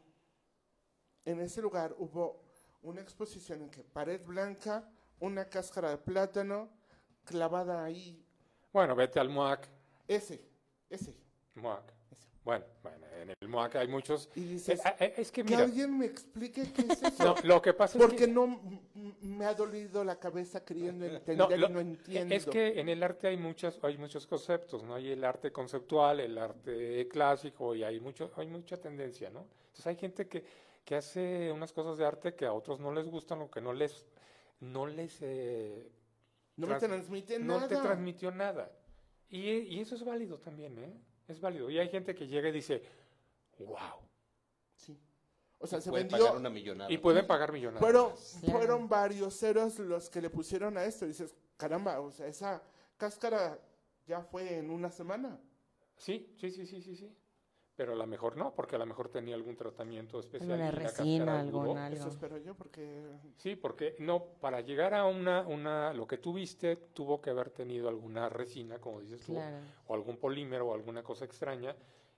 en 1.24 1.40
ese 1.40 1.62
lugar 1.62 1.96
hubo 1.98 2.44
una 2.82 3.00
exposición 3.02 3.62
en 3.62 3.70
que 3.70 3.84
pared 3.84 4.22
blanca, 4.26 4.90
una 5.20 5.46
cáscara 5.46 5.90
de 5.90 5.98
plátano 6.00 6.70
clavada 7.24 7.84
ahí. 7.84 8.22
Bueno, 8.74 8.94
vete 8.94 9.22
al 9.22 9.30
MUAC. 9.30 9.70
Ese, 10.06 10.46
ese. 10.90 11.16
MUAC. 11.56 11.94
Ese. 12.12 12.28
Bueno, 12.44 12.66
bueno, 12.84 13.05
en 13.30 13.36
el 13.42 13.48
MUAC 13.48 13.76
hay 13.76 13.88
muchos. 13.88 14.30
Y 14.36 14.42
Eh, 14.42 14.48
dices, 14.50 14.82
eh, 15.00 15.14
es 15.18 15.32
que 15.32 15.44
que 15.44 15.50
mira, 15.52 15.64
alguien 15.64 15.98
me 15.98 16.06
explique 16.06 16.72
qué 16.74 16.82
es 16.82 17.02
eso. 17.04 17.24
no, 17.24 17.36
lo 17.44 17.62
que 17.62 17.74
pasa 17.74 17.98
es 17.98 18.04
Porque 18.04 18.26
que 18.26 18.28
no 18.28 18.46
m- 18.46 18.60
m- 18.96 19.14
me 19.22 19.46
ha 19.46 19.54
dolido 19.54 20.04
la 20.04 20.18
cabeza 20.20 20.64
queriendo 20.64 21.06
no, 21.08 21.16
entender 21.16 21.60
lo- 21.60 21.68
y 21.68 21.72
no 21.74 21.80
entiendo. 21.80 22.34
es 22.36 22.46
que 22.46 22.80
en 22.80 22.90
el 22.90 23.02
arte 23.04 23.28
hay 23.28 23.38
muchas, 23.38 23.80
hay 23.84 23.98
muchos 23.98 24.28
conceptos, 24.28 24.84
¿no? 24.84 24.96
Hay 24.96 25.12
el 25.12 25.24
arte 25.24 25.52
conceptual, 25.52 26.20
el 26.20 26.38
arte 26.38 27.08
clásico 27.08 27.74
y 27.76 27.84
hay 27.84 28.00
mucho, 28.00 28.32
hay 28.38 28.48
mucha 28.48 28.78
tendencia, 28.78 29.30
¿no? 29.30 29.48
Entonces 29.68 29.88
hay 29.88 29.96
gente 29.96 30.28
que, 30.28 30.44
que 30.84 30.96
hace 30.96 31.52
unas 31.52 31.74
cosas 31.74 31.98
de 31.98 32.06
arte 32.06 32.36
que 32.36 32.46
a 32.46 32.54
otros 32.54 32.80
no 32.80 32.94
les 32.94 33.08
gustan 33.08 33.42
o 33.42 33.50
que 33.50 33.60
no 33.62 33.74
les, 33.74 34.06
no 34.60 34.86
les, 34.86 35.18
eh, 35.22 35.92
no 36.58 36.68
me 36.68 36.76
trans- 36.76 36.84
transmite 36.88 37.40
no 37.40 37.56
nada. 37.56 37.68
te 37.68 37.76
transmitió 37.76 38.32
nada. 38.32 38.72
Y, 39.30 39.50
y 39.50 39.80
eso 39.80 39.96
es 39.96 40.06
válido 40.06 40.38
también, 40.38 40.78
¿eh? 40.78 40.94
Es 41.28 41.42
válido. 41.42 41.70
Y 41.72 41.80
hay 41.80 41.90
gente 41.90 42.14
que 42.14 42.28
llega 42.28 42.50
y 42.50 42.52
dice, 42.52 42.84
wow. 43.64 43.78
Sí. 44.76 45.00
O 45.60 45.68
sea, 45.68 45.80
se 45.82 45.90
Pueden 45.90 46.08
vendió. 46.08 46.26
pagar 46.28 46.40
una 46.40 46.50
millonada. 46.50 46.92
Y 46.92 46.98
pueden 46.98 47.26
pagar 47.26 47.52
millonadas. 47.52 47.80
Fueron, 47.82 48.12
Claro. 48.42 48.58
fueron 48.60 48.90
varios 48.90 49.38
ceros 49.40 49.80
los 49.80 50.10
que 50.10 50.22
le 50.22 50.30
pusieron 50.30 50.78
a 50.78 50.84
esto. 50.84 51.06
Dices, 51.06 51.34
caramba, 51.58 52.00
o 52.02 52.12
sea, 52.12 52.28
esa 52.28 52.62
cáscara 52.98 53.60
ya 54.06 54.22
fue 54.22 54.58
en 54.58 54.70
una 54.70 54.92
semana. 54.92 55.40
Sí, 55.98 56.34
sí, 56.38 56.52
sí, 56.52 56.66
sí, 56.66 56.82
sí, 56.82 56.96
sí. 56.96 57.16
Pero 57.78 57.92
a 57.92 57.96
lo 57.96 58.08
mejor 58.08 58.38
no, 58.38 58.54
porque 58.56 58.76
a 58.78 58.80
lo 58.80 58.86
mejor 58.86 59.10
tenía 59.10 59.36
algún 59.36 59.58
tratamiento 59.58 60.18
especial. 60.20 60.52
Alguna 60.62 60.72
resina, 60.72 61.42
Eso 61.42 62.04
algo. 62.04 62.10
espero 62.10 62.38
yo, 62.38 62.56
porque 62.56 63.04
Sí, 63.38 63.58
porque 63.58 63.98
no, 64.00 64.24
para 64.40 64.62
llegar 64.62 64.94
a 64.94 65.06
una, 65.06 65.42
una, 65.46 65.94
lo 65.94 66.08
que 66.08 66.18
tú 66.18 66.32
viste, 66.34 66.78
tuvo 66.78 67.20
que 67.22 67.32
haber 67.32 67.50
tenido 67.50 67.90
alguna 67.90 68.30
resina, 68.30 68.80
como 68.80 69.02
dices 69.02 69.20
tú, 69.26 69.34
Claro. 69.34 69.58
o 69.88 69.94
algún 69.94 70.16
polímero 70.18 70.68
o 70.70 70.74
alguna 70.74 71.04
cosa 71.04 71.26
extraña. 71.26 71.76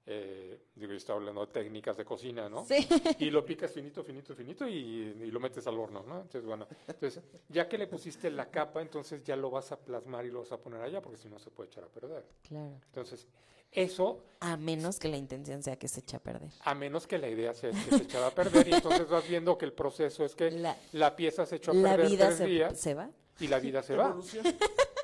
Eh, 0.09 0.57
digo, 0.73 0.91
yo 0.93 0.97
estaba 0.97 1.19
hablando 1.19 1.45
de 1.45 1.51
técnicas 1.51 1.97
de 1.97 2.05
cocina, 2.05 2.47
¿no? 2.47 2.63
Sí. 2.65 2.87
Y 3.19 3.29
lo 3.29 3.43
picas 3.45 3.71
finito, 3.71 4.03
finito, 4.05 4.33
finito 4.33 4.65
y, 4.65 4.73
y 4.73 5.31
lo 5.31 5.39
metes 5.41 5.67
al 5.67 5.77
horno, 5.77 6.01
¿no? 6.07 6.21
Entonces, 6.21 6.45
bueno, 6.45 6.65
entonces, 6.87 7.21
ya 7.49 7.67
que 7.67 7.77
le 7.77 7.87
pusiste 7.87 8.31
la 8.31 8.49
capa, 8.49 8.81
entonces 8.81 9.21
ya 9.23 9.35
lo 9.35 9.49
vas 9.51 9.71
a 9.73 9.77
plasmar 9.79 10.25
y 10.25 10.31
lo 10.31 10.39
vas 10.39 10.51
a 10.53 10.57
poner 10.57 10.81
allá, 10.81 11.01
porque 11.01 11.17
si 11.17 11.27
no 11.27 11.37
se 11.39 11.51
puede 11.51 11.67
echar 11.67 11.83
a 11.83 11.87
perder. 11.87 12.25
Claro. 12.47 12.79
Entonces, 12.85 13.27
eso 13.69 14.23
A 14.39 14.55
menos 14.55 14.97
que 14.97 15.09
la 15.09 15.17
intención 15.17 15.61
sea 15.61 15.75
que 15.77 15.89
se 15.89 15.99
eche 15.99 16.15
a 16.15 16.19
perder. 16.23 16.51
A 16.61 16.73
menos 16.73 17.05
que 17.05 17.17
la 17.17 17.27
idea 17.27 17.53
sea 17.53 17.71
que 17.71 17.97
se 17.97 18.03
echara 18.03 18.27
a 18.27 18.31
perder 18.31 18.65
y 18.65 18.73
entonces 18.75 19.09
vas 19.09 19.27
viendo 19.27 19.57
que 19.57 19.65
el 19.65 19.73
proceso 19.73 20.23
es 20.23 20.35
que 20.35 20.51
La- 20.51 20.77
la, 20.93 21.17
pieza 21.17 21.45
se 21.45 21.57
echó 21.57 21.71
a 21.71 21.73
La 21.73 21.89
perder 21.91 22.09
vida 22.09 22.25
tres 22.27 22.37
se, 22.37 22.45
días 22.45 22.79
se 22.79 22.93
va. 22.93 23.09
y 23.41 23.47
la 23.49 23.59
vida 23.59 23.83
se 23.83 23.97
va. 23.97 24.15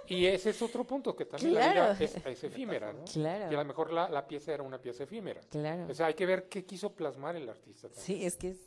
Y 0.07 0.25
ese 0.25 0.49
es 0.49 0.61
otro 0.61 0.83
punto, 0.83 1.15
que 1.15 1.25
también 1.25 1.53
la 1.53 1.71
Claro. 1.71 1.93
vida 1.95 2.05
es, 2.05 2.15
es 2.25 2.43
efímera, 2.43 2.91
¿no? 2.93 3.05
Claro. 3.05 3.51
Y 3.51 3.55
a 3.55 3.59
lo 3.59 3.65
mejor 3.65 3.93
la, 3.93 4.09
la 4.09 4.27
pieza 4.27 4.53
era 4.53 4.63
una 4.63 4.79
pieza 4.81 5.03
efímera. 5.03 5.41
Claro. 5.49 5.87
O 5.89 5.93
sea, 5.93 6.07
hay 6.07 6.13
que 6.13 6.25
ver 6.25 6.49
qué 6.49 6.65
quiso 6.65 6.93
plasmar 6.93 7.35
el 7.35 7.47
artista. 7.49 7.87
también. 7.87 8.05
Sí, 8.05 8.25
es 8.25 8.35
que 8.35 8.49
es, 8.49 8.57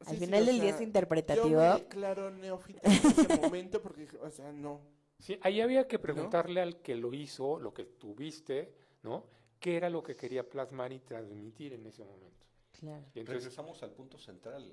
al 0.00 0.06
Sí, 0.08 0.14
sí, 0.18 0.24
final 0.26 0.42
o 0.42 0.46
del 0.46 0.54
día 0.56 0.64
sea, 0.70 0.74
es 0.76 0.80
interpretativo. 0.80 1.48
Yo 1.48 1.58
me 1.58 1.80
declaro 1.80 2.30
neófita 2.30 2.80
en 2.82 2.92
ese 2.92 3.40
momento 3.40 3.80
porque, 3.80 4.08
o 4.20 4.30
sea, 4.30 4.50
no. 4.52 4.80
Sí, 5.18 5.38
ahí 5.42 5.60
había 5.60 5.86
que 5.86 6.00
preguntarle 6.00 6.60
al 6.60 6.82
que 6.82 6.96
lo 6.96 7.14
hizo, 7.14 7.60
lo 7.60 7.72
que 7.72 7.84
tuviste, 7.84 8.74
¿no? 9.04 9.24
¿Qué 9.60 9.76
era 9.76 9.88
lo 9.88 10.02
que 10.02 10.16
quería 10.16 10.48
plasmar 10.48 10.92
y 10.92 10.98
transmitir 10.98 11.74
en 11.74 11.86
ese 11.86 12.02
momento? 12.02 12.44
Claro. 12.80 13.04
Y 13.14 13.20
entonces, 13.20 13.44
Regresamos 13.44 13.80
al 13.84 13.92
punto 13.92 14.18
central, 14.18 14.72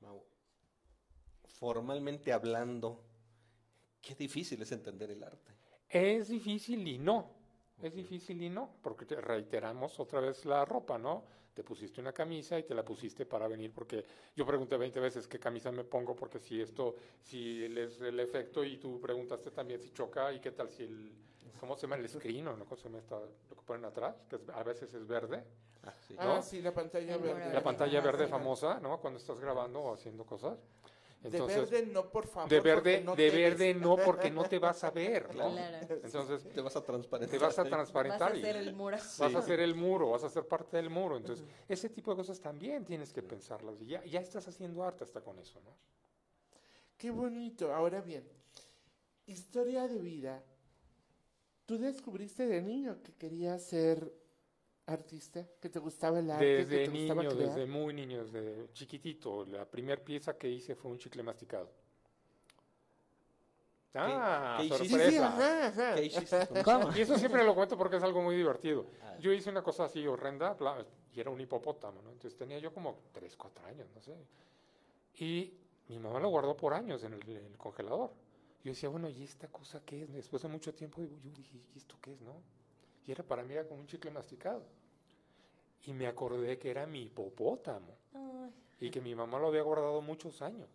Mau. 0.00 0.22
Formalmente 1.46 2.32
hablando, 2.32 3.02
qué 4.06 4.14
difícil 4.14 4.60
es 4.62 4.72
entender 4.72 5.10
el 5.10 5.22
arte. 5.22 5.52
Es 5.88 6.28
difícil 6.28 6.86
y 6.86 6.98
no. 6.98 7.30
Es 7.82 7.94
difícil 7.94 8.40
y 8.42 8.48
no, 8.48 8.70
porque 8.82 9.04
te 9.04 9.20
reiteramos 9.20 9.98
otra 9.98 10.20
vez 10.20 10.44
la 10.44 10.64
ropa, 10.64 10.96
¿no? 10.96 11.24
Te 11.52 11.62
pusiste 11.62 12.00
una 12.00 12.12
camisa 12.12 12.58
y 12.58 12.62
te 12.64 12.74
la 12.74 12.84
pusiste 12.84 13.26
para 13.26 13.46
venir, 13.48 13.72
porque 13.72 14.04
yo 14.34 14.46
pregunté 14.46 14.76
20 14.76 15.00
veces 15.00 15.26
qué 15.28 15.38
camisa 15.38 15.70
me 15.70 15.84
pongo, 15.84 16.14
porque 16.16 16.38
si 16.38 16.60
esto, 16.60 16.94
si 17.22 17.64
el, 17.64 17.76
es 17.78 18.00
el 18.00 18.18
efecto, 18.20 18.64
y 18.64 18.76
tú 18.78 19.00
preguntaste 19.00 19.50
también 19.50 19.80
si 19.80 19.90
choca, 19.90 20.32
y 20.32 20.40
qué 20.40 20.52
tal 20.52 20.70
si 20.70 20.84
el, 20.84 21.12
¿cómo 21.60 21.76
se 21.76 21.82
llama? 21.82 21.96
El 21.96 22.08
screen, 22.08 22.48
¿o 22.48 22.56
no? 22.56 22.64
¿Cómo 22.64 22.76
se 22.76 22.84
llama 22.84 22.98
esta, 22.98 23.18
lo 23.18 23.56
que 23.56 23.62
ponen 23.64 23.84
atrás? 23.84 24.16
Que 24.28 24.36
es- 24.36 24.48
a 24.48 24.62
veces 24.62 24.92
es 24.94 25.06
verde. 25.06 25.44
Ah, 25.82 25.94
sí. 26.08 26.14
Ah, 26.18 26.42
sí, 26.42 26.62
la 26.62 26.72
pantalla 26.72 27.14
El 27.14 27.20
verde. 27.22 27.52
La 27.52 27.62
pantalla 27.62 27.98
Ajá, 27.98 28.06
verde 28.06 28.26
famosa, 28.26 28.80
¿no? 28.80 29.00
Cuando 29.00 29.18
estás 29.18 29.38
grabando 29.38 29.80
o 29.80 29.94
haciendo 29.94 30.24
cosas. 30.24 30.58
De 31.30 31.40
verde 31.40 31.86
no, 31.86 32.10
por 32.10 32.26
favor. 32.26 32.48
de 32.50 32.56
porque 32.58 32.70
verde, 32.74 33.00
no 33.04 33.16
de 33.16 33.30
te 33.30 33.36
verde 33.36 33.72
ves. 33.74 33.82
no, 33.82 33.96
porque 33.96 34.30
no 34.30 34.44
te 34.44 34.58
vas 34.58 34.84
a 34.84 34.90
ver, 34.90 35.34
¿no? 35.34 35.50
Claro. 35.52 35.86
Entonces, 36.02 36.44
Te 36.52 36.60
vas 36.60 36.76
a 36.76 36.84
transparentar. 36.84 37.38
te 37.38 37.44
vas 37.44 37.58
a 37.58 37.62
Vas 37.62 37.70
transparentar. 37.70 38.32
a 38.32 38.36
y- 38.36 38.40
hacer 38.42 38.56
el 38.56 38.74
muro. 38.74 38.96
Vas 38.96 39.20
a 39.34 39.38
hacer 39.38 39.60
el 39.60 39.74
muro, 39.74 40.10
vas 40.10 40.24
a 40.24 40.28
ser 40.28 40.46
parte 40.46 40.76
del 40.76 40.90
muro. 40.90 41.16
Entonces, 41.16 41.44
ese 41.68 41.88
tipo 41.88 42.10
de 42.10 42.16
cosas 42.18 42.40
también 42.40 42.84
tienes 42.84 43.12
que 43.12 43.22
pensarlas. 43.22 43.80
Y 43.80 43.86
ya, 43.86 44.04
ya 44.04 44.20
estás 44.20 44.46
haciendo 44.48 44.82
arte 44.84 45.04
hasta 45.04 45.20
con 45.20 45.38
eso, 45.38 45.60
¿no? 45.62 45.74
Qué 46.96 47.10
bonito. 47.10 47.72
Ahora 47.74 48.00
bien, 48.00 48.24
historia 49.26 49.88
de 49.88 49.98
vida. 49.98 50.42
¿Tú 51.66 51.78
descubriste 51.78 52.46
de 52.46 52.60
niño 52.60 53.02
que 53.02 53.14
querías 53.14 53.62
ser 53.62 54.12
artista? 54.86 55.46
¿Que 55.60 55.68
te 55.68 55.78
gustaba 55.78 56.18
el 56.18 56.30
arte? 56.30 56.44
que 56.44 56.56
Desde 56.64 56.84
te 56.84 56.90
gustaba 56.90 57.22
niño, 57.22 57.34
crear? 57.34 57.48
desde 57.50 57.66
muy 57.66 57.94
niño, 57.94 58.24
desde 58.24 58.72
chiquitito, 58.72 59.44
la 59.46 59.64
primera 59.64 60.02
pieza 60.02 60.36
que 60.36 60.48
hice 60.48 60.74
fue 60.74 60.90
un 60.90 60.98
chicle 60.98 61.22
masticado. 61.22 61.70
Ah, 63.96 64.56
qué 64.58 64.64
hiciste? 64.66 64.84
Sí, 64.84 64.88
sí, 64.88 65.16
sorpresa. 65.16 65.26
ajá, 65.28 65.66
ajá. 65.68 65.94
¿Qué. 65.94 66.98
Y 66.98 67.00
eso 67.02 67.16
siempre 67.16 67.44
lo 67.44 67.54
cuento 67.54 67.78
porque 67.78 67.96
es 67.96 68.02
algo 68.02 68.22
muy 68.22 68.34
divertido. 68.36 68.86
Ah. 69.02 69.16
Yo 69.20 69.32
hice 69.32 69.50
una 69.50 69.62
cosa 69.62 69.84
así 69.84 70.04
horrenda 70.06 70.56
y 71.12 71.20
era 71.20 71.30
un 71.30 71.40
hipopótamo, 71.40 72.02
¿no? 72.02 72.10
Entonces 72.10 72.36
tenía 72.36 72.58
yo 72.58 72.72
como 72.74 72.98
3, 73.12 73.36
4 73.36 73.66
años, 73.66 73.86
no 73.94 74.00
sé. 74.00 74.16
Y 75.20 75.54
mi 75.88 75.98
mamá 76.00 76.18
lo 76.18 76.28
guardó 76.28 76.56
por 76.56 76.74
años 76.74 77.04
en 77.04 77.14
el, 77.14 77.22
en 77.22 77.46
el 77.46 77.56
congelador. 77.56 78.10
Yo 78.64 78.70
decía, 78.72 78.88
bueno, 78.88 79.08
¿y 79.08 79.22
esta 79.22 79.46
cosa 79.48 79.80
qué 79.84 80.02
es? 80.02 80.12
Después 80.12 80.42
de 80.42 80.48
mucho 80.48 80.74
tiempo 80.74 81.02
yo 81.02 81.30
dije, 81.36 81.58
¿y 81.74 81.78
esto 81.78 81.96
qué 82.00 82.14
es, 82.14 82.20
no? 82.22 82.42
Y 83.06 83.12
era 83.12 83.22
para 83.22 83.42
mí 83.42 83.52
era 83.54 83.66
como 83.66 83.80
un 83.80 83.86
chicle 83.86 84.10
masticado. 84.10 84.62
Y 85.86 85.92
me 85.92 86.06
acordé 86.06 86.58
que 86.58 86.70
era 86.70 86.86
mi 86.86 87.02
hipopótamo 87.02 87.98
Ay, 88.14 88.52
y 88.80 88.90
que 88.90 89.00
mi 89.00 89.14
mamá 89.14 89.38
lo 89.38 89.48
había 89.48 89.62
guardado 89.62 90.00
muchos 90.00 90.40
años. 90.42 90.68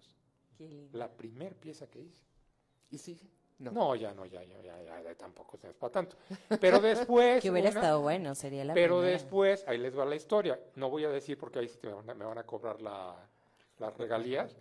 qué 0.57 0.67
lindo. 0.67 0.97
La 0.97 1.09
primer 1.09 1.55
pieza 1.55 1.87
que 1.87 1.99
hice. 1.99 2.21
¿Y 2.91 2.97
sigue? 2.99 3.27
No. 3.57 3.71
No, 3.71 3.95
ya 3.95 4.13
no, 4.13 4.25
ya, 4.25 4.41
ya, 4.43 4.61
ya, 4.61 5.01
ya, 5.01 5.15
tampoco 5.15 5.57
es 5.61 5.73
para 5.73 5.91
tanto. 5.91 6.15
Pero 6.61 6.79
después. 6.81 7.41
Que 7.41 7.49
hubiera 7.51 7.71
una- 7.71 7.79
estado 7.79 8.01
bueno, 8.01 8.35
sería 8.35 8.63
la 8.63 8.73
pero 8.73 8.97
primera. 8.99 9.11
después, 9.17 9.67
ahí 9.67 9.77
les 9.79 9.97
va 9.97 10.05
la 10.05 10.15
historia. 10.15 10.59
No 10.75 10.89
voy 10.89 11.03
a 11.05 11.09
decir 11.09 11.37
porque 11.37 11.59
ahí 11.59 11.67
sí 11.67 11.77
me 11.83 11.91
van 11.93 12.09
a, 12.09 12.13
me 12.13 12.23
van 12.25 12.37
a 12.37 12.45
cobrar 12.45 12.81
la- 12.81 13.27
las 13.79 13.97
regalías, 13.97 14.55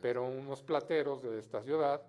pero 0.00 0.26
unos 0.26 0.62
plateros 0.62 1.22
de 1.22 1.38
esta 1.40 1.62
ciudad 1.62 2.00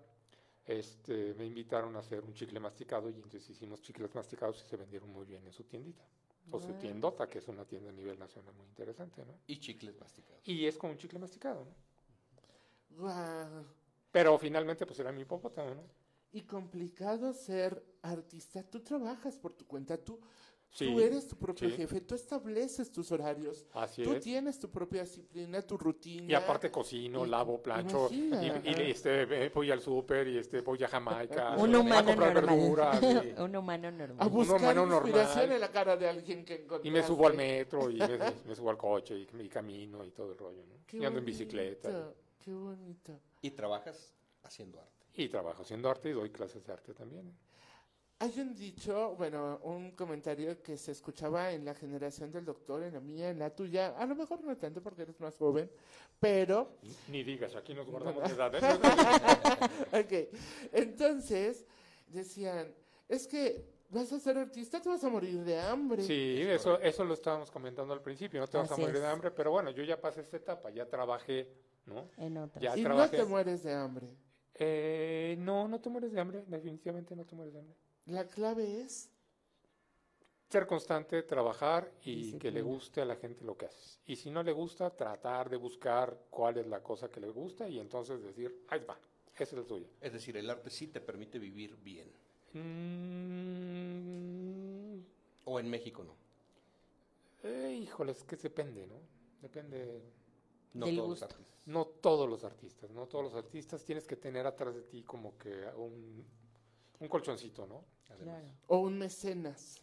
este, 0.70 1.34
me 1.34 1.48
invitaron 1.48 1.96
a 1.96 2.00
hacer 2.00 2.24
un 2.24 2.32
chicle 2.32 2.60
masticado 2.60 3.10
y 3.10 3.16
entonces 3.16 3.50
hicimos 3.50 3.82
chicles 3.82 4.14
masticados 4.14 4.64
y 4.64 4.70
se 4.70 4.78
vendieron 4.78 5.10
muy 5.12 5.26
bien 5.26 5.44
en 5.44 5.52
su 5.52 5.64
tiendita. 5.64 6.04
O 6.52 6.60
su 6.60 6.74
tiendota, 6.74 7.28
que 7.28 7.40
es 7.40 7.48
una 7.48 7.66
tienda 7.66 7.90
a 7.90 7.94
nivel 7.94 8.18
nacional 8.18 8.54
muy 8.56 8.68
interesante, 8.68 9.24
¿no? 9.26 9.34
Y 9.48 9.60
chicles 9.60 10.00
masticados. 10.00 10.48
Y 10.48 10.66
es 10.66 10.78
como 10.78 10.94
un 10.94 11.00
chicle 11.00 11.20
masticado, 11.20 11.66
¿no? 11.66 12.98
Guau. 12.98 13.66
Pero 14.12 14.38
finalmente, 14.38 14.86
pues 14.86 15.00
era 15.00 15.12
mi 15.12 15.22
hipopótamo, 15.22 15.74
¿no? 15.74 15.84
Y 16.32 16.42
complicado 16.44 17.34
ser 17.34 17.84
artista. 18.04 18.64
Tú 18.64 18.82
trabajas 18.82 19.38
por 19.38 19.54
tu 19.54 19.66
cuenta, 19.66 19.98
tú, 19.98 20.20
Sí, 20.72 20.86
tú 20.94 21.00
eres 21.00 21.28
tu 21.28 21.36
propio 21.36 21.68
sí. 21.68 21.76
jefe, 21.76 22.00
tú 22.02 22.14
estableces 22.14 22.92
tus 22.92 23.12
horarios, 23.12 23.66
Así 23.74 24.04
tú 24.04 24.14
es. 24.14 24.24
tienes 24.24 24.60
tu 24.60 24.70
propia 24.70 25.02
disciplina, 25.02 25.62
tu 25.64 25.78
rutina. 25.78 26.32
Y 26.32 26.36
aparte 26.36 26.70
cocino, 26.70 27.26
Y- 27.26 27.30
lavo, 27.30 27.62
plancho, 27.62 28.08
y, 28.12 28.28
imagina, 28.28 28.62
y 28.64 28.70
ajá. 28.72 28.82
este, 28.84 29.46
eh, 29.46 29.52
voy 29.54 29.72
al 29.72 29.82
súper 29.82 30.28
y 30.28 30.38
este, 30.38 30.62
voy 30.62 30.82
a 30.84 30.88
Jamaica. 30.88 31.56
Un 31.58 31.74
a 31.74 31.80
humano 31.80 32.06
comprar 32.10 32.34
normal. 32.36 32.56
verduras, 32.60 33.02
y- 33.02 33.06
Un 33.42 33.56
humano 33.56 33.88
a 33.88 33.92
normal. 33.92 34.30
buscar 34.30 34.58
humano 34.62 34.86
normal. 34.86 35.10
inspiración 35.10 35.52
en 35.52 35.60
la 35.60 35.72
cara 35.72 35.98
de 35.98 36.08
alguien 36.08 36.46
que 36.46 36.54
encontraste. 36.54 36.88
Y 36.88 36.92
me 36.92 37.02
subo 37.04 37.26
al 37.28 37.34
metro 37.36 37.90
y 37.90 37.98
me, 37.98 38.08
me 38.48 38.56
subo 38.56 38.70
al 38.70 38.78
coche 38.78 39.18
y, 39.18 39.28
y 39.42 39.50
camino 39.50 40.06
y 40.06 40.12
todo 40.12 40.32
el 40.34 40.38
rollo, 40.38 40.64
¿no? 40.68 40.76
Qué 40.86 40.98
y 40.98 41.06
ando 41.06 41.18
en 41.20 41.26
bonito, 41.26 41.26
bicicleta. 41.26 42.14
Qué 42.46 42.54
bonito. 42.54 43.20
Y 43.42 43.52
trabajas 43.52 44.14
haciendo 44.44 44.80
arte. 44.80 45.08
Y 45.16 45.28
trabajo 45.30 45.64
haciendo 45.64 45.90
arte 45.90 46.10
y 46.10 46.14
doy 46.14 46.30
clases 46.30 46.64
de 46.64 46.72
arte 46.72 46.94
también. 46.94 47.34
Hay 48.22 48.38
un 48.38 48.54
dicho, 48.54 49.16
bueno, 49.16 49.62
un 49.64 49.92
comentario 49.92 50.62
que 50.62 50.76
se 50.76 50.92
escuchaba 50.92 51.54
en 51.54 51.64
la 51.64 51.74
generación 51.74 52.30
del 52.34 52.44
doctor, 52.44 52.84
en 52.84 52.94
la 52.94 53.00
mía, 53.00 53.30
en 53.30 53.40
la 53.40 53.50
tuya, 53.50 53.96
a 53.98 54.06
lo 54.06 54.14
mejor 54.14 54.44
no 54.44 54.58
tanto 54.58 54.84
porque 54.84 55.04
eres 55.04 55.18
más 55.22 55.38
joven, 55.38 55.72
pero 56.20 56.80
Ni 57.08 57.24
digas, 57.24 57.56
aquí 57.56 57.74
nos 57.74 57.90
guardamos 57.90 58.22
de 58.28 58.36
edad. 58.36 58.54
¿eh? 58.56 58.60
ok. 60.04 60.38
Entonces, 60.74 61.66
decían, 62.08 62.74
es 63.08 63.26
que 63.26 63.66
vas 63.90 64.12
a 64.12 64.20
ser 64.20 64.38
artista, 64.38 64.82
te 64.82 64.90
vas 64.90 65.02
a 65.06 65.10
morir 65.10 65.42
de 65.46 65.58
hambre. 65.58 66.04
Sí, 66.04 66.42
eso, 66.42 66.78
eso 66.82 67.06
lo 67.06 67.14
estábamos 67.14 67.50
comentando 67.50 67.94
al 67.94 68.02
principio, 68.02 68.42
no 68.42 68.48
te 68.48 68.58
vas 68.58 68.70
a 68.70 68.76
morir 68.76 68.96
es. 68.96 69.02
de 69.02 69.08
hambre, 69.08 69.32
pero 69.32 69.52
bueno, 69.52 69.70
yo 69.72 69.82
ya 69.84 70.00
pasé 70.00 70.20
esta 70.20 70.36
etapa, 70.36 70.72
ya 70.72 70.86
trabajé, 70.86 71.54
¿no? 71.86 72.10
En 72.18 72.36
otra. 72.36 72.62
Ya 72.62 72.76
y 72.76 72.82
no 72.82 72.90
trabajé. 72.90 73.16
te 73.16 73.24
mueres 73.24 73.64
de 73.64 73.74
hambre. 73.74 74.08
Eh, 74.56 75.38
no, 75.40 75.70
no 75.70 75.80
te 75.80 75.90
mueres 75.90 76.12
de 76.12 76.20
hambre, 76.20 76.44
definitivamente 76.48 77.16
no 77.16 77.24
te 77.24 77.34
mueres 77.34 77.54
de 77.54 77.60
hambre. 77.62 77.78
La 78.10 78.28
clave 78.28 78.82
es, 78.82 79.10
Ser 80.50 80.66
constante, 80.66 81.22
trabajar 81.24 81.92
y 82.02 82.34
que 82.40 82.50
le 82.52 82.64
guste 82.64 83.02
a 83.02 83.06
la 83.06 83.16
gente 83.16 83.44
lo 83.46 83.56
que 83.56 83.68
haces. 83.68 84.00
Y 84.08 84.16
si 84.16 84.32
no 84.32 84.42
le 84.42 84.52
gusta, 84.52 84.90
tratar 84.90 85.48
de 85.48 85.58
buscar 85.58 86.26
cuál 86.32 86.58
es 86.58 86.66
la 86.66 86.82
cosa 86.82 87.10
que 87.12 87.20
le 87.20 87.30
gusta 87.30 87.70
y 87.70 87.80
entonces 87.80 88.24
decir, 88.24 88.66
ahí 88.70 88.80
va, 88.84 89.00
esa 89.36 89.44
es 89.56 89.62
la 89.62 89.64
tuya. 89.68 89.88
Es 90.02 90.12
decir, 90.12 90.36
el 90.38 90.50
arte 90.50 90.72
sí 90.72 90.88
te 90.88 91.02
permite 91.02 91.38
vivir 91.38 91.76
bien. 91.78 92.12
Mm, 94.10 95.00
O 95.46 95.60
en 95.60 95.70
México 95.70 96.04
no. 96.04 96.16
eh, 97.44 97.80
híjole, 97.84 98.12
es 98.14 98.24
que 98.24 98.36
depende, 98.36 98.88
¿no? 98.88 99.00
Depende. 99.42 100.02
No 100.74 100.86
todos 100.88 101.08
gusto. 101.08 101.26
los 101.26 101.34
artistas. 101.34 101.68
No 101.68 101.86
todos 101.86 102.30
los 102.30 102.44
artistas, 102.44 102.90
no 102.92 103.08
todos 103.08 103.24
los 103.26 103.36
artistas 103.36 103.84
tienes 103.84 104.08
que 104.08 104.16
tener 104.16 104.46
atrás 104.48 104.74
de 104.76 104.82
ti 104.84 105.04
como 105.04 105.38
que 105.38 105.66
un, 105.76 106.26
un 107.00 107.08
colchoncito, 107.08 107.66
¿no? 107.66 107.86
Claro. 108.18 108.48
o 108.68 108.80
un 108.80 108.98
mecenas. 108.98 109.82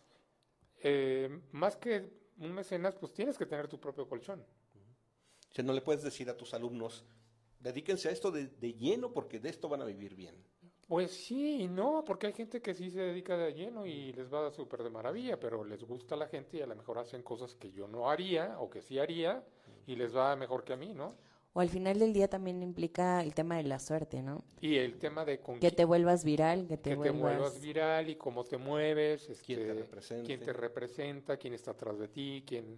Eh, 0.82 1.40
más 1.52 1.76
que 1.76 2.10
un 2.38 2.52
mecenas, 2.52 2.94
pues 2.96 3.12
tienes 3.14 3.38
que 3.38 3.46
tener 3.46 3.68
tu 3.68 3.80
propio 3.80 4.08
colchón. 4.08 4.40
O 5.50 5.54
sea, 5.54 5.64
no 5.64 5.72
le 5.72 5.80
puedes 5.80 6.02
decir 6.02 6.28
a 6.28 6.36
tus 6.36 6.52
alumnos, 6.52 7.06
dedíquense 7.60 8.08
a 8.08 8.12
esto 8.12 8.30
de, 8.30 8.48
de 8.48 8.74
lleno 8.74 9.12
porque 9.12 9.40
de 9.40 9.48
esto 9.48 9.68
van 9.68 9.80
a 9.80 9.84
vivir 9.86 10.14
bien. 10.14 10.44
Pues 10.86 11.10
sí 11.10 11.62
y 11.62 11.68
no, 11.68 12.04
porque 12.04 12.28
hay 12.28 12.32
gente 12.32 12.62
que 12.62 12.72
sí 12.72 12.90
se 12.90 13.00
dedica 13.00 13.36
de 13.36 13.52
lleno 13.54 13.86
y 13.86 14.12
les 14.12 14.32
va 14.32 14.52
súper 14.52 14.84
de 14.84 14.90
maravilla, 14.90 15.40
pero 15.40 15.64
les 15.64 15.82
gusta 15.82 16.14
a 16.14 16.18
la 16.18 16.28
gente 16.28 16.58
y 16.58 16.60
a 16.62 16.66
lo 16.66 16.76
mejor 16.76 16.98
hacen 16.98 17.22
cosas 17.22 17.56
que 17.56 17.72
yo 17.72 17.88
no 17.88 18.08
haría 18.08 18.60
o 18.60 18.70
que 18.70 18.82
sí 18.82 18.98
haría 18.98 19.44
y 19.86 19.96
les 19.96 20.14
va 20.14 20.36
mejor 20.36 20.62
que 20.62 20.74
a 20.74 20.76
mí, 20.76 20.94
¿no? 20.94 21.16
O 21.56 21.60
al 21.60 21.70
final 21.70 21.98
del 21.98 22.12
día 22.12 22.28
también 22.28 22.62
implica 22.62 23.22
el 23.22 23.32
tema 23.32 23.56
de 23.56 23.62
la 23.62 23.78
suerte, 23.78 24.20
¿no? 24.22 24.44
Y 24.60 24.76
el 24.76 24.98
tema 24.98 25.24
de 25.24 25.40
con 25.40 25.58
Que 25.58 25.70
te 25.70 25.86
vuelvas 25.86 26.22
viral, 26.22 26.66
que 26.68 26.76
te, 26.76 26.90
que 26.90 26.96
te 26.96 26.96
vuelvas... 26.96 27.18
vuelvas 27.18 27.60
viral 27.62 28.10
y 28.10 28.16
cómo 28.16 28.44
te 28.44 28.58
mueves, 28.58 29.22
Quién 29.46 29.60
te 29.60 29.70
este, 29.70 29.80
represente. 29.80 30.26
quién 30.26 30.40
te 30.40 30.52
representa, 30.52 31.38
quién 31.38 31.54
está 31.54 31.70
atrás 31.70 31.98
de 31.98 32.08
ti, 32.08 32.44
quién... 32.46 32.76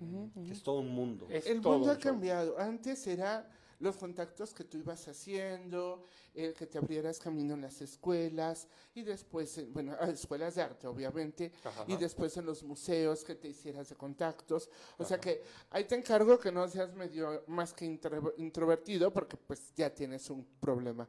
Ujú, 0.00 0.30
ujú. 0.36 0.52
Es 0.52 0.62
todo 0.62 0.78
un 0.78 0.90
mundo. 0.90 1.26
Es 1.28 1.44
El 1.48 1.60
todo 1.60 1.72
mundo 1.72 1.90
un 1.90 1.96
ha 1.96 1.98
cambiado. 1.98 2.56
Antes 2.56 3.04
era 3.08 3.50
los 3.80 3.96
contactos 3.96 4.54
que 4.54 4.64
tú 4.64 4.78
ibas 4.78 5.08
haciendo, 5.08 6.04
el 6.34 6.54
que 6.54 6.66
te 6.66 6.78
abrieras 6.78 7.18
camino 7.18 7.54
en 7.54 7.62
las 7.62 7.80
escuelas 7.80 8.68
y 8.94 9.02
después, 9.02 9.56
en- 9.58 9.72
bueno, 9.72 9.96
a 9.98 10.08
escuelas 10.10 10.54
de 10.54 10.62
arte, 10.62 10.86
obviamente, 10.86 11.50
Ajá. 11.64 11.84
y 11.88 11.96
después 11.96 12.36
en 12.36 12.46
los 12.46 12.62
museos 12.62 13.24
que 13.24 13.34
te 13.34 13.48
hicieras 13.48 13.88
de 13.88 13.96
contactos. 13.96 14.68
O 14.98 15.04
sea 15.04 15.18
que 15.18 15.42
ahí 15.70 15.84
te 15.84 15.94
encargo 15.96 16.38
que 16.38 16.52
no 16.52 16.68
seas 16.68 16.94
medio 16.94 17.42
más 17.48 17.72
que 17.72 17.86
intro- 17.86 18.34
introvertido 18.36 19.12
porque 19.12 19.36
pues 19.36 19.72
ya 19.74 19.92
tienes 19.92 20.28
un 20.30 20.44
problema. 20.60 21.08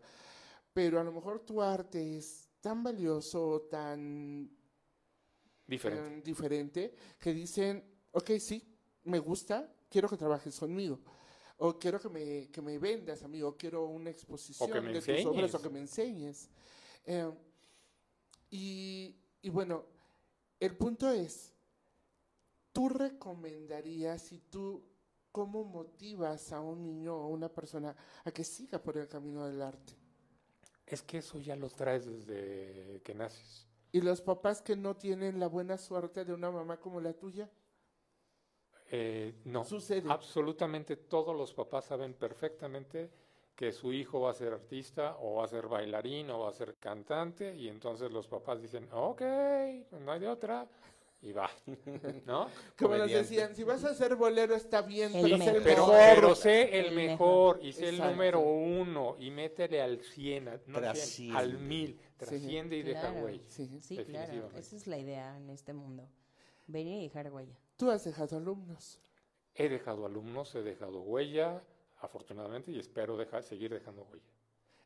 Pero 0.73 0.99
a 0.99 1.03
lo 1.03 1.11
mejor 1.11 1.41
tu 1.41 1.61
arte 1.61 2.17
es 2.17 2.47
tan 2.61 2.81
valioso, 2.83 3.67
tan 3.69 4.49
Diferente. 5.67 6.03
tan 6.09 6.23
diferente, 6.23 6.95
que 7.19 7.33
dicen, 7.33 7.83
ok, 8.11 8.31
sí, 8.39 8.63
me 9.03 9.19
gusta, 9.19 9.73
quiero 9.89 10.07
que 10.09 10.17
trabajes 10.17 10.57
conmigo. 10.59 10.99
O 11.63 11.77
quiero 11.77 11.99
que 11.99 12.09
me, 12.09 12.47
que 12.47 12.59
me 12.59 12.79
vendas, 12.79 13.21
amigo, 13.21 13.55
quiero 13.55 13.85
una 13.85 14.09
exposición 14.09 14.91
de 14.91 14.99
tus 14.99 15.25
obras 15.27 15.53
o 15.53 15.61
que 15.61 15.69
me 15.69 15.79
enseñes. 15.79 16.49
Eh, 17.05 17.31
y, 18.49 19.15
y 19.43 19.49
bueno, 19.51 19.85
el 20.59 20.75
punto 20.75 21.11
es, 21.11 21.53
¿tú 22.71 22.89
recomendarías 22.89 24.31
y 24.31 24.39
tú 24.39 24.83
cómo 25.31 25.63
motivas 25.63 26.51
a 26.51 26.61
un 26.61 26.83
niño 26.83 27.15
o 27.15 27.23
a 27.25 27.27
una 27.27 27.47
persona 27.47 27.95
a 28.23 28.31
que 28.31 28.43
siga 28.43 28.81
por 28.81 28.97
el 28.97 29.07
camino 29.07 29.45
del 29.45 29.61
arte? 29.61 29.93
Es 30.87 31.03
que 31.03 31.19
eso 31.19 31.37
ya 31.37 31.55
lo 31.55 31.69
traes 31.69 32.07
desde 32.07 33.01
que 33.03 33.13
naces. 33.13 33.67
Y 33.91 34.01
los 34.01 34.19
papás 34.21 34.63
que 34.63 34.75
no 34.75 34.95
tienen 34.97 35.39
la 35.39 35.45
buena 35.45 35.77
suerte 35.77 36.25
de 36.25 36.33
una 36.33 36.49
mamá 36.49 36.79
como 36.79 36.99
la 37.01 37.13
tuya, 37.13 37.51
Eh, 38.93 39.33
no, 39.45 39.63
Sucede. 39.63 40.09
absolutamente 40.11 40.97
todos 40.97 41.35
los 41.35 41.53
papás 41.53 41.85
saben 41.85 42.13
perfectamente 42.13 43.09
que 43.55 43.71
su 43.71 43.93
hijo 43.93 44.21
va 44.21 44.31
a 44.31 44.33
ser 44.33 44.51
artista 44.53 45.17
o 45.21 45.35
va 45.35 45.45
a 45.45 45.47
ser 45.47 45.67
bailarín 45.67 46.29
o 46.31 46.39
va 46.39 46.49
a 46.49 46.53
ser 46.53 46.75
cantante 46.75 47.55
y 47.55 47.69
entonces 47.69 48.11
los 48.11 48.27
papás 48.27 48.61
dicen, 48.61 48.89
ok, 48.91 49.21
no 50.01 50.11
hay 50.11 50.19
de 50.19 50.27
otra 50.27 50.67
y 51.21 51.31
va, 51.31 51.49
¿no? 52.25 52.47
como 52.77 52.97
nos 52.97 53.09
decían, 53.11 53.55
si 53.55 53.63
vas 53.63 53.85
a 53.85 53.91
hacer 53.91 54.15
bolero 54.15 54.55
está 54.55 54.81
bien, 54.81 55.15
El 55.15 55.23
pero 55.23 55.37
mejor. 55.37 55.45
sé 55.45 55.57
el 55.57 55.63
Pero, 55.63 55.87
mejor. 55.87 56.15
pero 56.15 56.35
sé 56.35 56.79
el 56.79 56.85
El 56.87 56.95
mejor 56.95 57.59
y 57.61 57.71
sé 57.73 57.87
el 57.89 57.95
Exacto. 57.95 58.11
número 58.11 58.39
uno 58.41 59.15
y 59.19 59.29
métele 59.31 59.81
al 59.81 60.01
100, 60.01 60.47
a- 60.49 60.59
no 60.65 60.77
al 60.79 60.83
100, 60.83 60.93
Trasciende. 60.95 61.37
al 61.37 61.57
1000, 61.59 61.99
trasciende 62.17 62.77
y 62.77 62.83
deja 62.83 63.01
Claro. 63.01 63.21
güey. 63.21 63.41
Sí. 63.47 63.79
Sí, 63.81 63.97
claro. 64.03 64.49
Esa 64.57 64.75
es 64.75 64.87
la 64.87 64.97
idea 64.97 65.37
en 65.37 65.49
este 65.51 65.71
mundo. 65.73 66.09
Venir 66.67 66.99
y 67.01 67.03
dejar 67.03 67.31
huella. 67.31 67.55
Tú 67.81 67.89
has 67.89 68.03
dejado 68.03 68.37
alumnos. 68.37 68.99
He 69.55 69.67
dejado 69.67 70.05
alumnos, 70.05 70.53
he 70.53 70.61
dejado 70.61 71.01
huella, 71.01 71.63
afortunadamente, 72.01 72.69
y 72.69 72.77
espero 72.77 73.17
dejar, 73.17 73.41
seguir 73.41 73.73
dejando 73.73 74.03
huella. 74.03 74.31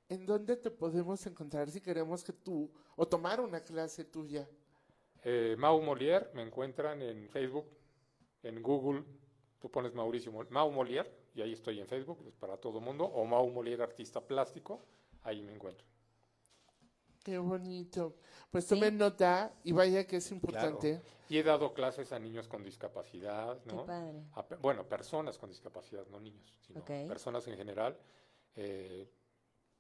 ¿En 0.08 0.26
dónde 0.26 0.56
te 0.56 0.72
podemos 0.72 1.26
encontrar 1.28 1.70
si 1.70 1.82
queremos 1.82 2.24
que 2.24 2.32
tú, 2.32 2.72
o 2.96 3.06
tomar 3.06 3.42
una 3.42 3.60
clase 3.60 4.06
tuya? 4.06 4.48
Eh, 5.26 5.58
Mau 5.60 5.82
Molière, 5.82 6.30
me 6.34 6.42
encuentran 6.42 7.02
en 7.02 7.28
Facebook, 7.28 7.66
en 8.44 8.64
Google, 8.64 9.04
tú 9.60 9.70
pones 9.70 9.94
Mauricio 9.94 10.32
Mol- 10.32 10.48
Mau 10.50 10.72
Molière, 10.72 11.12
y 11.34 11.42
ahí 11.42 11.52
estoy 11.52 11.82
en 11.82 11.88
Facebook, 11.88 12.24
es 12.26 12.36
para 12.38 12.56
todo 12.56 12.80
mundo, 12.80 13.04
o 13.04 13.26
Mau 13.26 13.50
Molière 13.50 13.84
Artista 13.84 14.22
Plástico, 14.22 14.86
ahí 15.24 15.42
me 15.42 15.54
encuentro. 15.54 15.86
Qué 17.26 17.40
bonito. 17.40 18.14
Pues 18.52 18.66
Sí. 18.66 18.76
tomen 18.76 19.00
nota 19.00 19.52
y 19.64 19.72
vaya 19.72 20.06
que 20.06 20.18
es 20.18 20.32
importante. 20.32 21.02
Y 21.28 21.40
he 21.40 21.44
dado 21.44 21.74
clases 21.74 22.12
a 22.12 22.20
niños 22.20 22.48
con 22.48 22.64
discapacidad, 22.64 23.58
Qué 23.64 23.74
¿no? 23.74 23.84
padre. 23.84 24.22
A 24.34 24.48
pe- 24.48 24.58
bueno, 24.58 24.88
personas 24.88 25.36
con 25.40 25.50
discapacidad, 25.50 26.06
no 26.12 26.20
niños, 26.20 26.48
sino 26.68 26.86
personas 26.86 27.48
en 27.48 27.58
general. 27.58 27.98
Eh, 28.56 29.10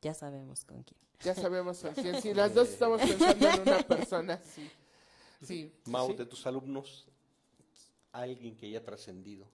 Ya 0.01 0.15
sabemos 0.15 0.65
con 0.65 0.81
quién. 0.81 0.99
Ya 1.21 1.35
sabemos 1.35 1.81
con 1.83 1.93
quién. 1.93 2.19
Sí, 2.19 2.33
las 2.33 2.51
dos 2.55 2.67
estamos 2.69 2.99
pensando 2.99 3.47
en 3.47 3.61
una 3.61 3.77
persona. 3.87 4.37
Sí. 4.43 4.67
Sí. 5.43 5.71
Mau, 5.85 6.07
Sí. 6.07 6.15
de 6.15 6.25
tus 6.25 6.47
alumnos, 6.47 7.07
alguien 8.11 8.57
que 8.57 8.65
haya 8.65 8.83
trascendido. 8.83 9.45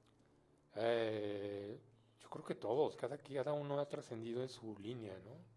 eh, 0.76 1.78
yo 2.22 2.30
creo 2.30 2.46
que 2.46 2.56
todos, 2.56 2.96
cada, 2.96 3.18
cada 3.18 3.52
uno 3.52 3.78
ha 3.82 3.90
trascendido 3.90 4.42
en 4.42 4.48
su 4.48 4.78
línea, 4.80 5.14
¿no? 5.26 5.51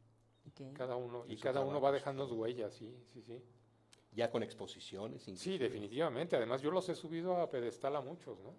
Cada 0.74 0.96
uno, 0.96 1.24
y 1.26 1.36
cada 1.36 1.62
uno 1.62 1.80
va 1.80 1.90
sí. 1.90 1.94
dejando 1.94 2.26
su 2.26 2.36
huella, 2.36 2.70
sí, 2.70 2.94
sí, 3.12 3.22
sí. 3.22 3.42
Ya 4.12 4.30
con 4.30 4.42
exposiciones. 4.42 5.22
Sí, 5.22 5.32
inclusive. 5.32 5.58
definitivamente. 5.58 6.36
Además, 6.36 6.62
yo 6.62 6.70
los 6.70 6.88
he 6.88 6.94
subido 6.94 7.38
a 7.38 7.50
pedestal 7.50 7.96
a 7.96 8.00
muchos, 8.00 8.38
¿no? 8.40 8.54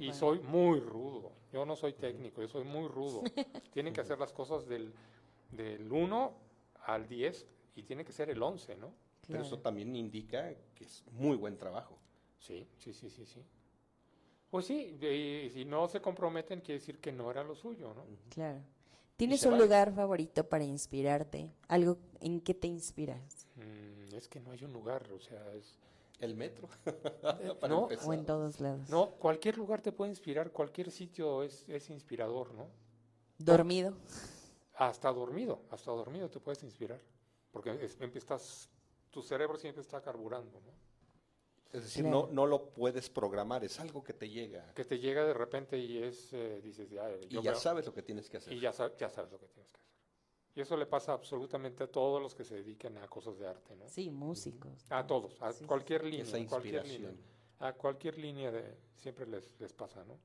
Y 0.00 0.08
padre. 0.08 0.12
soy 0.12 0.40
muy 0.40 0.78
rudo. 0.80 1.32
Yo 1.52 1.64
no 1.64 1.74
soy 1.74 1.94
técnico, 1.94 2.42
yo 2.42 2.48
soy 2.48 2.64
muy 2.64 2.86
rudo. 2.86 3.22
Tienen 3.72 3.92
que 3.92 4.00
hacer 4.00 4.18
las 4.18 4.32
cosas 4.32 4.66
del, 4.66 4.92
del 5.50 5.90
1 5.90 6.32
al 6.84 7.08
10 7.08 7.46
y 7.76 7.82
tiene 7.82 8.04
que 8.04 8.12
ser 8.12 8.30
el 8.30 8.42
11, 8.42 8.76
¿no? 8.76 8.92
Pero 9.26 9.42
eso 9.42 9.58
también 9.58 9.94
indica 9.96 10.54
que 10.74 10.84
es 10.84 11.02
muy 11.10 11.36
buen 11.36 11.56
trabajo. 11.56 11.98
Sí, 12.38 12.68
sí, 12.78 12.92
sí, 12.92 13.10
sí, 13.10 13.26
sí. 13.26 13.42
Pues 14.50 14.66
sí, 14.66 14.96
y 15.00 15.50
si 15.50 15.64
no 15.64 15.88
se 15.88 16.00
comprometen, 16.00 16.60
quiere 16.60 16.78
decir 16.78 17.00
que 17.00 17.10
no 17.10 17.30
era 17.30 17.42
lo 17.42 17.56
suyo, 17.56 17.92
¿no? 17.92 18.04
Claro. 18.28 18.60
¿Tienes 19.16 19.44
un 19.44 19.52
vale. 19.52 19.64
lugar 19.64 19.94
favorito 19.94 20.46
para 20.48 20.64
inspirarte? 20.64 21.50
¿Algo 21.68 21.96
en 22.20 22.40
que 22.40 22.54
te 22.54 22.66
inspiras? 22.68 23.46
Mm, 23.56 24.14
es 24.14 24.28
que 24.28 24.40
no 24.40 24.50
hay 24.52 24.62
un 24.64 24.72
lugar, 24.72 25.10
o 25.12 25.20
sea, 25.20 25.52
es... 25.54 25.78
El 26.18 26.34
metro. 26.34 26.66
Eh, 26.86 27.54
Para 27.60 27.74
no, 27.74 27.82
empezar. 27.82 28.08
¿O 28.08 28.12
en 28.14 28.24
todos 28.24 28.58
lados? 28.60 28.88
no, 28.88 29.10
cualquier 29.18 29.58
lugar 29.58 29.82
te 29.82 29.92
puede 29.92 30.10
inspirar, 30.10 30.50
cualquier 30.50 30.90
sitio 30.90 31.42
es, 31.42 31.64
es 31.68 31.90
inspirador, 31.90 32.54
¿no? 32.54 32.68
¿Dormido? 33.38 33.92
Hasta 34.74 35.12
dormido, 35.12 35.60
hasta 35.70 35.90
dormido 35.90 36.30
te 36.30 36.40
puedes 36.40 36.62
inspirar, 36.62 37.00
porque 37.52 37.70
es- 37.84 37.98
estás, 38.14 38.70
tu 39.10 39.22
cerebro 39.22 39.58
siempre 39.58 39.82
está 39.82 40.00
carburando, 40.00 40.58
¿no? 40.60 40.72
Es 41.76 41.82
decir, 41.84 42.04
Claro. 42.04 42.28
no, 42.28 42.32
no 42.32 42.46
lo 42.46 42.70
puedes 42.70 43.10
programar, 43.10 43.62
es 43.62 43.78
algo 43.78 44.02
que 44.02 44.14
te 44.14 44.30
llega. 44.30 44.72
Que 44.72 44.86
te 44.86 44.98
llega 44.98 45.26
de 45.26 45.34
repente 45.34 45.76
y 45.78 46.02
es, 46.02 46.32
eh, 46.32 46.60
dices, 46.62 46.88
ya, 46.88 47.10
Y 47.20 47.28
yo 47.28 47.42
ya 47.42 47.50
veo- 47.50 47.60
sabes 47.60 47.84
lo 47.84 47.92
que 47.92 48.02
tienes 48.02 48.30
que 48.30 48.38
hacer. 48.38 48.50
y 48.54 48.60
ya, 48.60 48.70
ya 48.96 49.10
sabes 49.10 49.30
lo 49.30 49.38
que 49.38 49.46
tienes 49.48 49.70
que 49.70 49.76
hacer. 49.78 49.90
Y 50.54 50.60
eso 50.62 50.74
le 50.78 50.86
pasa 50.86 51.12
absolutamente 51.12 51.84
a 51.84 51.86
todos 51.86 52.22
los 52.22 52.34
que 52.34 52.44
se 52.44 52.54
dedican 52.54 52.96
a 52.96 53.06
cosas 53.08 53.38
de 53.38 53.46
arte, 53.46 53.76
¿no? 53.76 53.86
Sí, 53.90 54.10
músicos. 54.10 54.86
A 54.88 55.06
todos, 55.06 55.36
a 55.42 55.52
Sí, 55.52 55.58
sí, 55.60 55.64
cualquier 55.66 56.06
Esa 56.06 56.38
línea, 56.38 56.48
cualquier 56.48 56.86
línea. 56.86 57.10
A 57.58 57.72
cualquier 57.74 58.16
línea 58.16 58.50
de 58.50 58.78
siempre 58.94 59.26
les, 59.26 59.50
les 59.60 59.74
pasa, 59.74 60.02
¿no? 60.04 60.18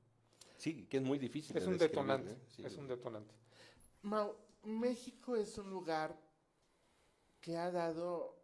Sí, 0.56 0.86
que 0.86 0.96
es 0.96 1.02
muy 1.02 1.18
difícil. 1.18 1.54
Es 1.54 1.64
de 1.64 1.68
un 1.68 1.76
detonante, 1.76 2.30
¿eh? 2.32 2.36
Sí. 2.48 2.64
es 2.64 2.76
un 2.78 2.88
detonante. 2.88 3.34
Mau, 4.00 4.34
México 4.62 5.36
es 5.36 5.58
un 5.58 5.68
lugar 5.68 6.18
que 7.42 7.58
ha 7.58 7.70
dado 7.70 8.41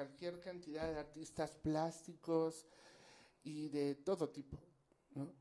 cualquier 0.00 0.38
cantidad 0.40 0.92
de 0.92 0.98
artistas 0.98 1.56
plásticos 1.56 2.66
y 3.42 3.68
de 3.70 3.94
todo 3.94 4.28
tipo. 4.28 4.58
¿no? 5.14 5.32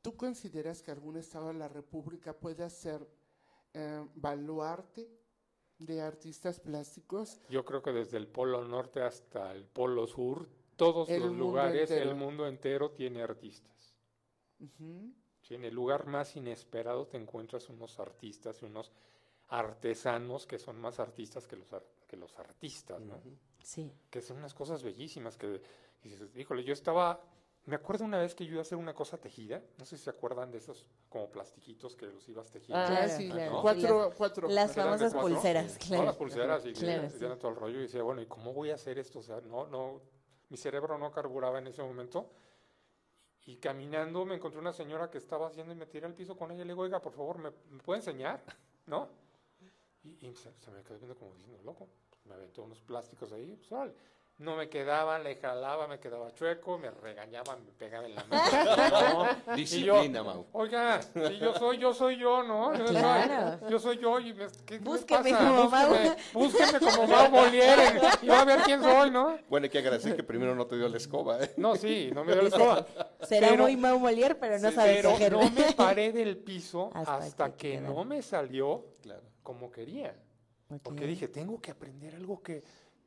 ¿Tú 0.00 0.16
consideras 0.16 0.82
que 0.82 0.90
algún 0.90 1.18
estado 1.18 1.48
de 1.48 1.54
la 1.54 1.68
República 1.68 2.32
puede 2.32 2.64
hacer 2.64 3.06
eh, 3.74 4.06
baluarte 4.14 5.06
de 5.78 6.00
artistas 6.00 6.60
plásticos? 6.60 7.38
Yo 7.50 7.62
creo 7.66 7.82
que 7.82 7.92
desde 7.92 8.16
el 8.16 8.26
Polo 8.26 8.64
Norte 8.64 9.02
hasta 9.02 9.52
el 9.52 9.66
Polo 9.66 10.06
Sur, 10.06 10.48
todos 10.76 11.10
El 11.10 11.20
los 11.24 11.32
lugares, 11.36 11.90
entero. 11.90 12.10
el 12.10 12.16
mundo 12.16 12.46
entero 12.46 12.90
tiene 12.92 13.22
artistas. 13.22 13.94
Sí, 15.42 15.54
en 15.54 15.64
el 15.64 15.74
lugar 15.74 16.06
más 16.06 16.34
inesperado 16.36 17.06
te 17.06 17.18
encuentras 17.18 17.68
unos 17.68 17.98
artistas 18.00 18.62
y 18.62 18.64
unos 18.64 18.92
artesanos 19.48 20.46
que 20.46 20.58
son 20.58 20.80
más 20.80 20.98
artistas 20.98 21.46
que 21.46 21.56
los, 21.56 21.70
ar- 21.74 21.84
que 22.06 22.16
los 22.16 22.38
artistas, 22.38 23.00
¿no? 23.00 23.20
Sí. 23.62 23.92
Que 24.10 24.22
son 24.22 24.38
unas 24.38 24.54
cosas 24.54 24.82
bellísimas 24.82 25.36
que 25.36 25.60
dices, 26.02 26.36
híjole, 26.36 26.62
yo 26.64 26.72
estaba, 26.72 27.20
me 27.64 27.74
acuerdo 27.76 28.04
una 28.04 28.18
vez 28.18 28.34
que 28.34 28.44
yo 28.44 28.52
iba 28.52 28.60
a 28.60 28.62
hacer 28.62 28.78
una 28.78 28.94
cosa 28.94 29.18
tejida, 29.18 29.60
no 29.78 29.84
sé 29.84 29.96
si 29.98 30.04
se 30.04 30.10
acuerdan 30.10 30.52
de 30.52 30.58
esos 30.58 30.86
como 31.08 31.28
plastiquitos 31.30 31.96
que 31.96 32.06
los 32.06 32.28
ibas 32.28 32.48
tejiendo. 32.50 32.78
Ah, 32.84 32.86
Claro, 32.88 33.12
sí, 33.16 33.28
claro. 33.28 33.58
cuatro, 33.60 34.12
cuatro. 34.16 34.48
Las 34.48 34.74
famosas 34.74 35.12
cuatro, 35.12 35.30
pulseras, 35.34 35.78
claro. 35.78 35.88
Todas 35.94 36.06
las 36.06 36.16
pulseras 36.16 36.66
y 36.66 36.72
Claro, 36.72 37.02
que 37.02 37.10
sí. 37.10 37.18
tenían 37.18 37.38
todo 37.38 37.50
el 37.50 37.56
rollo 37.56 37.78
y 37.78 37.82
decía, 37.82 38.02
bueno, 38.02 38.22
¿y 38.22 38.26
cómo 38.26 38.52
voy 38.52 38.70
a 38.70 38.74
hacer 38.74 38.98
esto? 38.98 39.18
O 39.18 39.22
sea, 39.22 39.40
no, 39.40 39.66
no, 39.66 40.00
mi 40.48 40.56
cerebro 40.56 40.96
no 40.96 41.10
carburaba 41.10 41.58
en 41.58 41.66
ese 41.66 41.82
momento. 41.82 42.30
Y 43.46 43.56
caminando 43.58 44.24
me 44.24 44.34
encontré 44.34 44.58
una 44.60 44.72
señora 44.72 45.08
que 45.10 45.18
estaba 45.18 45.46
haciendo 45.48 45.72
y 45.72 45.76
me 45.76 45.86
tiré 45.86 46.06
al 46.06 46.14
piso 46.14 46.36
con 46.36 46.50
ella. 46.50 46.64
Le 46.64 46.72
digo, 46.72 46.82
oiga, 46.82 47.00
por 47.00 47.12
favor, 47.12 47.38
¿me, 47.38 47.50
me 47.70 47.80
puede 47.82 47.98
enseñar? 48.00 48.42
¿No? 48.86 49.08
Y, 50.06 50.26
y 50.26 50.34
se, 50.34 50.52
se 50.58 50.70
me 50.70 50.82
quedó 50.82 50.98
viendo 50.98 51.16
como 51.16 51.34
diciendo, 51.34 51.58
loco, 51.64 51.88
me 52.24 52.34
aventó 52.34 52.62
unos 52.62 52.80
plásticos 52.82 53.32
ahí, 53.32 53.58
pues. 53.68 53.90
No 54.38 54.54
me 54.54 54.68
quedaban, 54.68 55.24
le 55.24 55.36
jalaba, 55.36 55.88
me 55.88 55.98
quedaba 55.98 56.30
chueco, 56.34 56.76
me 56.76 56.90
regañaban, 56.90 57.64
me 57.64 57.72
pegaba 57.72 58.04
en 58.04 58.14
la 58.16 58.24
mano. 58.24 59.24
yo, 59.48 59.54
Disciplina, 59.56 60.22
Mau. 60.22 60.44
Oiga, 60.52 61.00
si 61.00 61.38
yo 61.38 61.54
soy, 61.54 61.78
yo 61.78 61.94
soy 61.94 62.18
yo, 62.18 62.42
¿no? 62.42 62.76
Yo, 62.76 62.84
Claro. 62.84 63.58
soy, 63.58 63.70
yo 63.70 63.78
soy 63.78 63.98
yo 63.98 64.20
y 64.20 64.34
me, 64.34 64.46
¿qué, 64.48 64.52
qué 64.66 64.78
me 64.78 64.84
Búsqueme 64.84 65.30
pasa? 65.30 65.38
como 65.38 65.70
Mau. 65.70 65.88
búsqueme, 65.88 66.16
búsqueme 66.34 66.80
como 66.80 67.06
Mau 67.06 67.30
Molière 67.30 68.18
y 68.20 68.26
va 68.28 68.40
a 68.42 68.44
ver 68.44 68.60
quién 68.60 68.82
soy, 68.82 69.10
¿no? 69.10 69.38
Bueno, 69.48 69.64
hay 69.64 69.70
que 69.70 69.78
agradecer 69.78 70.14
que 70.14 70.22
primero 70.22 70.54
no 70.54 70.66
te 70.66 70.76
dio 70.76 70.86
la 70.90 70.98
escoba, 70.98 71.42
¿eh? 71.42 71.54
No, 71.56 71.74
sí, 71.76 72.10
no 72.14 72.22
me 72.22 72.34
dio 72.34 72.42
la 72.42 72.48
escoba. 72.48 72.86
Será 73.22 73.48
Pero- 73.48 73.62
muy 73.62 73.76
Mau 73.78 73.98
Molière, 73.98 74.34
pero 74.38 74.58
no 74.58 74.70
sabe 74.70 74.96
Pero 74.96 75.12
tejer. 75.12 75.32
no 75.32 75.50
me 75.50 75.72
paré 75.72 76.12
del 76.12 76.36
piso 76.36 76.90
Hasta 76.94 77.16
hasta, 77.16 77.52
que 77.56 77.72
que, 77.76 77.80
no 77.80 78.04
me 78.04 78.20
salió 78.20 78.84
Claro. 79.00 79.22
Como 79.46 79.70
quería. 79.70 80.12
Porque 80.82 81.06
dije, 81.06 81.28
tengo 81.28 81.60
que 81.60 81.70
aprender 81.70 82.16
algo 82.16 82.42
que, 82.42 82.64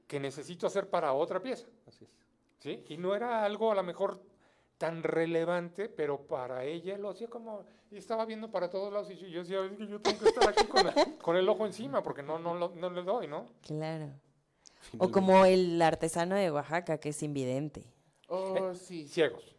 que 0.07 0.21
necesito 0.21 0.65
hacer 0.65 0.89
para 0.89 1.11
otra 1.11 1.41
pieza. 1.41 1.67
Así 1.85 2.05
es. 2.05 2.11
¿sí? 2.59 2.85
Y 2.87 2.95
no 2.97 3.13
era 3.13 3.43
algo 3.43 3.69
a 3.73 3.75
lo 3.75 3.83
mejor 3.83 4.21
tan 4.77 5.03
relevante, 5.03 5.89
pero 5.89 6.25
para 6.25 6.63
ella 6.63 6.97
lo 6.97 7.09
hacía 7.09 7.27
como, 7.27 7.65
y 7.91 7.97
estaba 7.97 8.23
viendo 8.25 8.49
para 8.49 8.69
todos 8.69 8.93
lados 8.93 9.11
y 9.11 9.17
yo- 9.17 9.27
yo 9.27 9.39
decía, 9.41 9.65
"Es 9.65 9.77
que 9.77 9.87
yo 9.87 9.99
tengo 10.01 10.19
que 10.19 10.29
estar 10.29 10.47
aquí 10.49 10.65
con, 10.67 10.85
la- 10.85 10.93
con 11.21 11.35
el 11.35 11.49
ojo 11.49 11.65
encima 11.65 12.01
porque 12.01 12.23
no, 12.23 12.39
no, 12.39 12.53
no 12.55 12.89
le 12.89 13.03
doy, 13.03 13.27
¿no? 13.27 13.45
Claro. 13.61 14.09
O 14.97 15.11
como 15.11 15.43
el 15.43 15.81
artesano 15.81 16.35
de 16.35 16.49
Oaxaca, 16.51 16.97
que 16.97 17.09
es 17.09 17.21
invidente. 17.21 17.83
Oh, 18.29 18.73
sí, 18.73 19.05
Ciegos. 19.09 19.53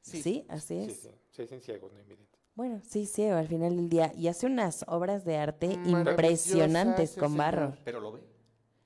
Sí, 0.00 0.22
sí. 0.22 0.46
así 0.48 0.86
Sí, 0.86 0.90
es. 0.90 1.00
sí, 1.02 1.10
se 1.30 1.42
dicen 1.42 1.60
ciegos, 1.60 1.92
no 1.92 2.00
invidentes. 2.00 2.33
Bueno, 2.54 2.80
sí, 2.86 3.06
ciego 3.06 3.36
al 3.36 3.48
final 3.48 3.76
del 3.76 3.88
día. 3.88 4.12
Y 4.16 4.28
hace 4.28 4.46
unas 4.46 4.84
obras 4.86 5.24
de 5.24 5.36
arte 5.36 5.76
Maravillosas 5.76 6.10
impresionantes 6.10 7.16
con 7.16 7.36
barro. 7.36 7.70
señor. 7.70 7.84
Pero 7.84 8.00
lo 8.00 8.12
ve. 8.12 8.20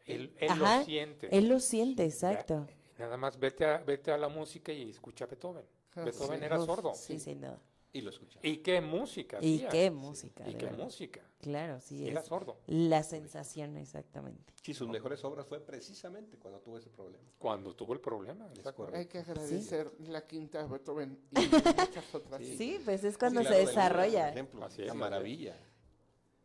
Él, 0.07 0.35
él 0.39 0.49
Ajá, 0.51 0.79
lo 0.79 0.85
siente. 0.85 1.37
Él 1.37 1.49
lo 1.49 1.61
siente, 1.61 2.05
exacto. 2.05 2.67
Nada 2.99 3.17
más 3.17 3.39
vete 3.39 3.67
a, 3.67 3.79
vete 3.79 4.11
a 4.11 4.17
la 4.19 4.29
música 4.29 4.73
y 4.73 4.89
escucha 4.91 5.27
a 5.27 5.29
Beethoven. 5.29 5.65
Ah, 5.95 6.03
Beethoven 6.05 6.39
sí. 6.39 6.45
era 6.47 6.59
Uf, 6.59 6.67
sordo. 6.67 6.95
Sí, 6.95 7.19
sin 7.21 7.41
duda. 7.41 7.61
Y 7.93 8.03
lo 8.03 8.11
escucha. 8.11 8.39
Y 8.43 8.59
qué 8.59 8.81
música. 8.81 9.39
Y 9.41 9.57
hacía. 9.57 9.69
qué 9.71 9.91
música. 9.91 10.45
Y 10.49 10.53
de 10.53 10.59
qué 10.59 10.67
verdad. 10.67 10.85
música. 10.85 11.21
Claro, 11.41 11.81
sí, 11.81 12.07
Era 12.07 12.21
es 12.21 12.27
sordo. 12.27 12.59
la 12.67 13.03
sensación, 13.03 13.77
exactamente. 13.79 14.53
Sí, 14.63 14.75
sus 14.75 14.89
mejores 14.89 15.25
obras 15.25 15.47
fue 15.47 15.61
precisamente 15.61 16.37
cuando 16.37 16.61
tuvo 16.61 16.79
ese 16.79 16.91
problema. 16.91 17.25
Cuando 17.39 17.75
tuvo 17.75 17.95
el 17.95 18.01
problema. 18.01 18.47
Hay 18.93 19.07
que 19.07 19.19
agradecer 19.19 19.91
la 20.01 20.27
quinta 20.27 20.63
de 20.63 20.69
Beethoven 20.69 21.19
y 21.31 21.35
muchas 21.49 22.15
otras. 22.15 22.43
Sí. 22.43 22.57
Sí, 22.59 22.81
pues 22.85 23.05
es 23.05 23.17
cuando 23.17 23.41
Sí, 23.43 23.47
se 23.49 23.55
desarrolla. 23.55 24.25
por 24.25 24.33
ejemplo, 24.33 24.65
Así 24.65 24.83
es, 24.83 24.87
la 24.89 24.93
así 24.93 24.97
es. 24.97 25.01
maravilla. 25.01 25.57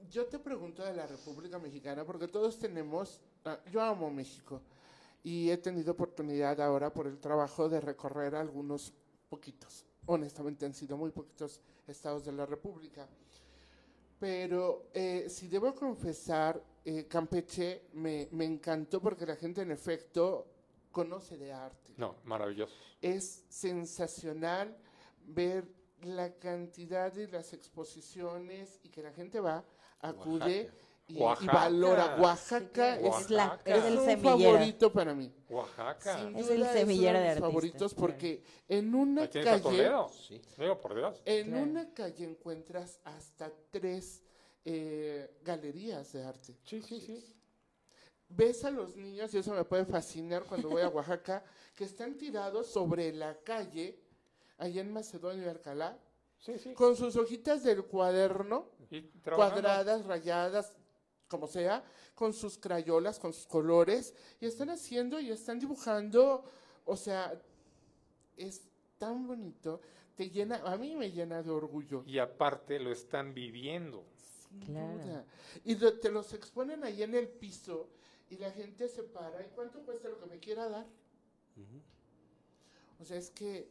Yo 0.09 0.25
te 0.27 0.39
pregunto 0.39 0.83
de 0.83 0.93
la 0.93 1.07
República 1.07 1.59
Mexicana 1.59 2.05
porque 2.05 2.27
todos 2.27 2.57
tenemos, 2.59 3.19
ah, 3.45 3.59
yo 3.71 3.81
amo 3.81 4.09
México 4.11 4.61
y 5.23 5.49
he 5.49 5.57
tenido 5.57 5.93
oportunidad 5.93 6.59
ahora 6.61 6.93
por 6.93 7.07
el 7.07 7.19
trabajo 7.19 7.67
de 7.67 7.81
recorrer 7.81 8.35
algunos 8.35 8.93
poquitos. 9.29 9.85
Honestamente 10.05 10.65
han 10.65 10.73
sido 10.73 10.97
muy 10.97 11.11
poquitos 11.11 11.61
estados 11.87 12.25
de 12.25 12.31
la 12.31 12.45
República. 12.45 13.07
Pero 14.19 14.89
eh, 14.93 15.27
si 15.29 15.47
debo 15.47 15.73
confesar, 15.75 16.61
eh, 16.85 17.05
Campeche 17.07 17.87
me, 17.93 18.27
me 18.31 18.45
encantó 18.45 19.01
porque 19.01 19.25
la 19.25 19.35
gente 19.35 19.61
en 19.61 19.71
efecto 19.71 20.47
conoce 20.91 21.37
de 21.37 21.51
arte. 21.51 21.93
No, 21.97 22.15
maravilloso. 22.23 22.73
es 23.01 23.45
sensacional 23.49 24.77
ver 25.25 25.67
la 26.01 26.33
cantidad 26.35 27.11
de 27.11 27.27
las 27.27 27.53
exposiciones 27.53 28.79
y 28.83 28.89
que 28.89 29.01
la 29.01 29.11
gente 29.11 29.39
va, 29.39 29.63
acude 29.99 30.71
y, 31.13 31.45
valora. 31.47 32.17
Oaxaca 32.19 32.97
Sí, 32.99 33.05
es, 33.07 33.15
es, 33.21 33.29
la, 33.29 33.47
Oaxaca. 33.49 33.75
es 33.77 33.83
el 33.85 33.97
un 33.99 34.05
semillero. 34.05 34.51
favorito 34.53 34.93
para 34.93 35.13
mí. 35.13 35.33
Oaxaca. 35.49 36.17
Sin 36.19 36.35
Es 36.37 36.45
duda 36.47 36.55
el 36.55 36.77
semillero 36.79 37.09
uno 37.11 37.19
de 37.19 37.23
mis 37.23 37.27
artistas, 37.29 37.39
favoritos 37.39 37.93
porque 37.93 38.43
en 38.67 38.95
una 38.95 39.29
calle, 39.29 39.59
Toledo. 39.61 40.09
Sí. 40.09 40.41
Digo, 40.57 40.79
por 40.81 40.95
Dios. 40.95 41.21
en 41.25 41.47
Claro. 41.49 41.63
una 41.63 41.93
calle 41.93 42.23
encuentras 42.25 42.99
hasta 43.03 43.51
tres 43.71 44.23
eh, 44.65 45.37
galerías 45.43 46.11
de 46.13 46.23
arte. 46.23 46.55
Sí, 46.63 46.81
sí, 46.81 46.99
sí. 47.01 47.23
ves 48.29 48.63
a 48.65 48.71
los 48.71 48.95
niños, 48.95 49.31
y 49.33 49.37
eso 49.37 49.53
me 49.53 49.63
puede 49.63 49.85
fascinar 49.85 50.43
cuando 50.43 50.69
voy 50.69 50.81
a 50.81 50.89
Oaxaca, 50.89 51.43
que 51.75 51.83
están 51.83 52.17
tirados 52.17 52.67
sobre 52.67 53.11
la 53.13 53.35
calle, 53.43 53.99
allá 54.57 54.81
en 54.81 54.91
Macedonia 54.91 55.45
y 55.45 55.49
Alcalá, 55.49 55.99
Sí, 56.39 56.57
sí. 56.57 56.73
con 56.73 56.95
sus 56.95 57.15
hojitas 57.15 57.63
del 57.63 57.83
cuaderno, 57.85 58.69
cuadradas, 59.35 60.05
rayadas, 60.05 60.73
como 61.33 61.47
sea, 61.47 61.83
con 62.13 62.31
sus 62.31 62.59
crayolas, 62.59 63.17
con 63.17 63.33
sus 63.33 63.47
colores, 63.47 64.13
y 64.39 64.45
están 64.45 64.69
haciendo 64.69 65.19
y 65.19 65.31
están 65.31 65.57
dibujando, 65.59 66.43
o 66.85 66.95
sea, 66.95 67.33
es 68.37 68.61
tan 68.99 69.25
bonito, 69.25 69.81
te 70.15 70.29
llena, 70.29 70.57
a 70.63 70.77
mí 70.77 70.95
me 70.95 71.11
llena 71.11 71.41
de 71.41 71.49
orgullo. 71.49 72.03
Y 72.05 72.19
aparte 72.19 72.79
lo 72.79 72.91
están 72.91 73.33
viviendo. 73.33 74.05
sin 74.15 74.59
Claro. 74.59 74.99
duda. 74.99 75.25
Y 75.65 75.75
lo- 75.75 75.99
te 75.99 76.11
los 76.11 76.31
exponen 76.33 76.83
ahí 76.83 77.01
en 77.01 77.15
el 77.15 77.27
piso 77.27 77.89
y 78.29 78.37
la 78.37 78.51
gente 78.51 78.87
se 78.87 79.01
para. 79.01 79.41
¿Y 79.43 79.49
cuánto 79.55 79.79
cuesta 79.79 80.07
lo 80.09 80.19
que 80.19 80.27
me 80.27 80.37
quiera 80.39 80.69
dar? 80.69 80.85
O 83.01 83.05
sea, 83.05 83.17
es 83.17 83.31
que 83.31 83.67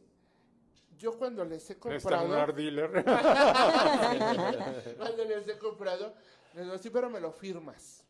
yo 0.99 1.17
cuando 1.17 1.45
les 1.45 1.71
he 1.71 1.77
comprado, 1.79 2.35
art 2.35 2.57
dealer. 2.57 2.91
cuando 4.99 5.25
les 5.25 5.47
he 5.49 5.59
comprado, 5.59 6.15
les 6.55 6.65
digo, 6.65 6.79
sí, 6.79 6.91
pero 6.91 7.09
me 7.11 7.21
lo 7.21 7.33
firmas. 7.33 8.05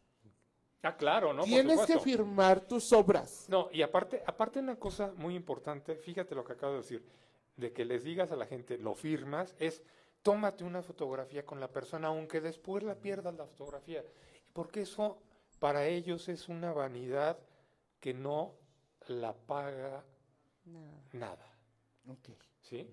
ah, 0.82 0.96
claro, 0.96 1.32
¿no? 1.32 1.40
Por 1.40 1.48
Tienes 1.48 1.80
que 1.86 1.98
firmar 1.98 2.60
tus 2.60 2.92
obras. 2.92 3.46
No, 3.48 3.68
y 3.72 3.82
aparte, 3.82 4.22
aparte 4.26 4.58
una 4.58 4.76
cosa 4.76 5.12
muy 5.16 5.34
importante, 5.34 5.96
fíjate 5.96 6.34
lo 6.34 6.44
que 6.44 6.52
acabo 6.54 6.72
de 6.72 6.78
decir, 6.78 7.04
de 7.56 7.72
que 7.72 7.84
les 7.84 8.04
digas 8.04 8.32
a 8.32 8.36
la 8.36 8.46
gente, 8.46 8.78
lo 8.78 8.94
firmas, 8.94 9.54
es 9.58 9.82
tómate 10.22 10.64
una 10.64 10.82
fotografía 10.82 11.44
con 11.44 11.60
la 11.60 11.68
persona, 11.68 12.08
aunque 12.08 12.40
después 12.40 12.82
la 12.82 12.94
pierdas 12.94 13.34
la 13.34 13.46
fotografía. 13.46 14.04
Porque 14.52 14.82
eso 14.82 15.18
para 15.58 15.86
ellos 15.86 16.28
es 16.28 16.48
una 16.48 16.72
vanidad 16.72 17.38
que 18.00 18.14
no 18.14 18.54
la 19.08 19.32
paga 19.34 20.04
No. 20.64 21.02
nada. 21.12 21.46
Ok. 22.08 22.30
¿sí? 22.60 22.88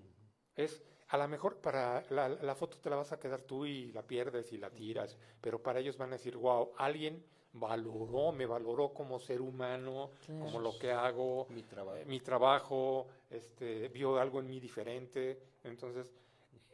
Es, 0.56 0.82
a 1.10 1.16
lo 1.18 1.28
mejor 1.28 1.56
para 1.58 2.04
la, 2.10 2.28
la 2.28 2.54
foto 2.54 2.78
te 2.78 2.88
la 2.90 2.96
vas 2.96 3.12
a 3.12 3.18
quedar 3.18 3.42
tú 3.42 3.66
y 3.66 3.92
la 3.92 4.02
pierdes 4.02 4.52
y 4.52 4.58
la 4.58 4.70
tiras, 4.70 5.16
pero 5.40 5.60
para 5.62 5.80
ellos 5.80 5.96
van 5.96 6.10
a 6.10 6.12
decir, 6.16 6.36
wow, 6.36 6.72
alguien 6.78 7.24
valoró, 7.52 8.30
me 8.30 8.46
valoró 8.46 8.92
como 8.94 9.18
ser 9.18 9.40
humano, 9.40 10.10
Claro. 10.24 10.44
como 10.44 10.60
lo 10.60 10.78
que 10.78 10.92
hago, 10.92 11.46
Mi 11.50 11.62
trabajo. 11.64 11.96
eh, 11.96 12.04
mi 12.06 12.20
trabajo, 12.20 13.08
este, 13.28 13.88
vio 13.88 14.18
algo 14.20 14.38
en 14.40 14.48
mí 14.48 14.60
diferente. 14.60 15.40
Entonces, 15.64 16.12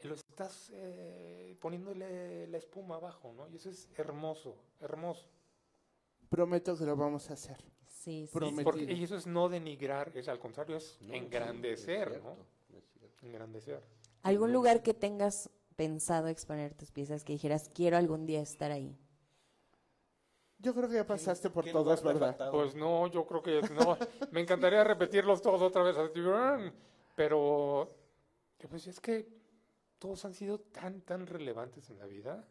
lo 0.02 0.14
estás 0.14 0.70
eh, 0.74 1.56
poniéndole 1.60 2.46
la 2.48 2.58
espuma 2.58 2.96
abajo, 2.96 3.32
¿no? 3.34 3.48
Y 3.48 3.56
eso 3.56 3.70
es 3.70 3.88
hermoso, 3.96 4.54
hermoso. 4.80 5.26
Prometo 6.28 6.76
que 6.76 6.84
lo 6.84 6.94
vamos 6.94 7.30
a 7.30 7.34
hacer. 7.34 7.56
Sí, 7.86 8.26
sí. 8.26 8.32
Prometido. 8.34 8.64
Porque- 8.64 8.92
y 8.92 9.02
eso 9.02 9.16
es 9.16 9.26
no 9.26 9.48
denigrar, 9.48 10.12
es 10.14 10.28
al 10.28 10.38
contrario, 10.38 10.76
es 10.76 10.98
No, 11.00 11.08
sí, 11.12 11.16
engrandecer, 11.16 12.08
es 12.08 12.12
cierto, 12.12 12.36
¿no? 12.70 12.76
es. 12.76 13.22
Engrandecer. 13.22 13.82
¿Algún 14.26 14.52
lugar 14.52 14.82
que 14.82 14.92
tengas 14.92 15.50
pensado 15.76 16.26
exponer 16.26 16.74
tus 16.74 16.90
piezas 16.90 17.22
que 17.22 17.32
dijeras, 17.32 17.70
quiero 17.72 17.96
algún 17.96 18.26
día 18.26 18.40
estar 18.40 18.72
ahí? 18.72 18.96
Yo 20.58 20.74
creo 20.74 20.88
que 20.88 20.96
ya 20.96 21.06
pasaste 21.06 21.48
por 21.48 21.64
¿Qué 21.64 21.70
todas, 21.70 22.02
¿verdad? 22.02 22.30
faltado? 22.30 22.50
Pues 22.52 22.74
no, 22.74 23.06
yo 23.06 23.24
creo 23.24 23.42
que 23.42 23.60
no. 23.72 23.96
Me 24.32 24.40
encantaría 24.40 24.82
repetirlos 24.82 25.40
todos 25.40 25.62
otra 25.62 25.82
vez, 25.82 25.96
pero 27.14 27.94
pues 28.68 28.86
es 28.88 28.98
que 28.98 29.28
todos 29.98 30.24
han 30.24 30.34
sido 30.34 30.58
tan, 30.58 31.02
tan 31.02 31.26
relevantes 31.26 31.88
en 31.90 31.98
la 31.98 32.06
vida, 32.06 32.44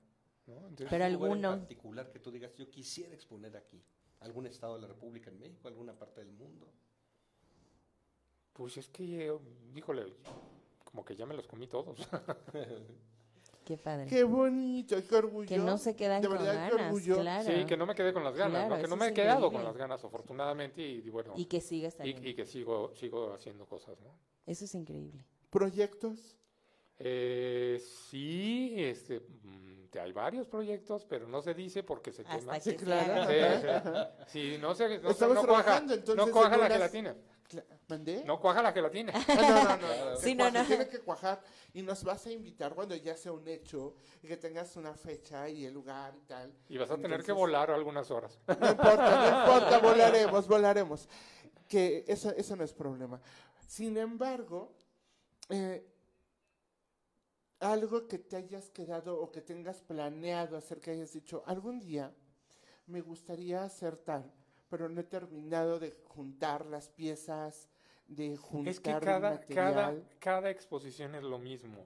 ¿no? 0.48 0.56
Entonces, 0.70 0.88
Pero 0.90 1.06
¿Un 1.06 1.14
lugar 1.14 1.30
en 1.30 1.36
alguno. 1.46 1.50
particular 1.60 2.10
que 2.10 2.20
tú 2.20 2.32
digas, 2.32 2.56
yo 2.56 2.70
quisiera 2.70 3.14
exponer 3.14 3.58
aquí. 3.58 3.84
¿Algún 4.22 4.48
estado 4.48 4.76
de 4.76 4.82
la 4.82 4.88
República 4.88 5.30
en 5.30 5.40
México? 5.40 5.68
¿Alguna 5.68 5.94
parte 5.94 6.22
del 6.24 6.32
mundo? 6.32 6.68
pues 8.54 8.78
es 8.78 8.88
que, 8.88 9.38
híjole, 9.76 10.14
como 10.96 11.04
que 11.04 11.16
ya 11.18 11.26
me 11.26 11.36
los 11.36 11.46
comí 11.46 11.68
todos. 11.68 12.00
Qué 13.66 13.78
padre. 13.78 14.06
Qué 14.08 14.24
bonito, 14.24 14.96
qué 15.10 15.16
orgullo. 15.16 15.48
que 15.50 15.58
no 15.58 15.78
se 15.78 15.94
quedan 15.94 16.22
de 16.22 16.28
con 16.30 16.38
verdad, 16.38 16.70
qué 16.70 16.76
ganas, 16.76 16.86
orgullo. 16.86 17.20
claro. 17.20 17.44
Sí, 17.52 17.66
que 17.66 17.76
no 17.76 17.86
me 17.86 17.96
quedé 17.96 18.14
con 18.14 18.24
las 18.24 18.34
ganas, 18.36 18.68
Claro, 18.68 18.76
¿no? 18.76 18.82
Que 18.82 18.88
no 18.88 18.96
me 18.96 19.08
he 19.08 19.14
quedado 19.14 19.52
con 19.52 19.64
las 19.64 19.76
ganas, 19.76 20.02
afortunadamente, 20.06 20.82
y, 20.82 21.10
bueno, 21.10 21.34
Y 21.36 21.46
que 21.46 21.60
sigas 21.60 21.98
y, 22.02 22.12
y 22.30 22.34
que 22.34 22.46
sigo, 22.46 22.94
sigo 22.96 23.34
haciendo 23.34 23.66
cosas, 23.66 24.00
¿no? 24.00 24.16
Eso 24.46 24.64
es 24.64 24.76
increíble. 24.76 25.26
¿Proyectos? 25.50 26.38
Eh, 27.00 27.82
sí, 28.10 28.76
este, 28.78 29.22
mm, 29.96 29.98
te- 29.98 30.00
hay 30.02 30.12
varios 30.12 30.48
proyectos, 30.48 31.06
pero 31.06 31.28
no 31.28 31.42
se 31.42 31.54
dice 31.54 31.84
porque 31.84 32.12
se 32.12 32.22
Hasta 32.24 32.38
quema. 32.40 32.54
que 32.56 32.62
Sí, 32.62 32.70
se 32.72 32.76
claro. 32.78 33.26
Sí, 33.30 33.68
sí. 34.28 34.52
Sí, 34.52 34.58
no 34.62 34.76
se, 34.76 35.00
no, 35.00 35.10
Estamos 35.10 35.36
no 35.36 35.42
cuaja, 35.46 35.64
trabajando, 35.64 35.94
entonces, 35.94 36.26
no 36.26 36.32
cuaja 36.32 36.58
la 36.58 36.68
gelatina. 36.70 37.16
¿Mandé? 37.88 38.24
No 38.26 38.40
cuaja 38.40 38.64
la 38.64 38.72
gelatina. 38.74 39.14
Ah, 39.28 39.78
no, 39.80 39.88
no, 39.88 39.96
no, 40.06 40.12
no. 40.12 40.18
Sí, 40.18 40.36
Que 40.36 40.36
no, 40.36 40.50
no. 40.52 40.66
Tiene 40.66 40.88
que 40.88 41.00
cuajar 41.00 41.40
y 41.74 41.84
nos 41.84 42.04
vas 42.04 42.26
a 42.26 42.32
invitar 42.32 42.74
cuando 42.74 42.96
ya 42.96 43.16
sea 43.16 43.32
un 43.34 43.48
hecho 43.48 43.96
y 44.24 44.28
que 44.28 44.36
tengas 44.38 44.76
una 44.78 44.96
fecha 44.96 45.48
y 45.48 45.66
el 45.66 45.74
lugar 45.74 46.16
y 46.16 46.22
tal. 46.22 46.52
Y 46.70 46.78
vas 46.80 46.90
a 46.90 46.96
tener 46.96 47.10
que 47.24 47.32
Entonces- 47.32 47.36
volar 47.36 47.70
algunas 47.72 48.10
horas. 48.10 48.40
No 48.48 48.54
importa, 48.72 49.30
no 49.32 49.40
importa, 49.54 49.78
volaremos, 49.80 50.48
volaremos. 50.48 51.08
Que 51.68 52.04
eso, 52.08 52.32
eso 52.36 52.56
no 52.56 52.64
es 52.64 52.74
problema. 52.74 53.22
Sin 53.68 53.96
embargo, 53.98 54.74
eh, 55.50 55.86
algo 57.60 58.08
que 58.08 58.20
te 58.20 58.36
hayas 58.36 58.70
quedado 58.70 59.20
o 59.20 59.32
que 59.32 59.42
tengas 59.42 59.82
planeado 59.82 60.58
hacer, 60.58 60.80
que 60.80 60.92
hayas 60.92 61.14
dicho, 61.14 61.44
algún 61.46 61.80
día 61.80 62.14
me 62.88 63.02
gustaría 63.02 63.64
hacer 63.64 63.98
tal, 63.98 64.32
pero 64.70 64.90
no 64.90 65.02
he 65.02 65.04
terminado 65.06 65.80
de 65.80 65.92
juntar 66.06 66.66
las 66.66 66.90
piezas, 66.90 67.70
de 68.08 68.38
juntar 68.38 68.72
Es 68.72 68.80
que 68.80 68.92
cada, 68.92 69.02
cada, 69.02 69.32
material. 69.32 70.10
cada 70.20 70.50
exposición 70.50 71.16
es 71.16 71.24
lo 71.24 71.40
mismo. 71.40 71.86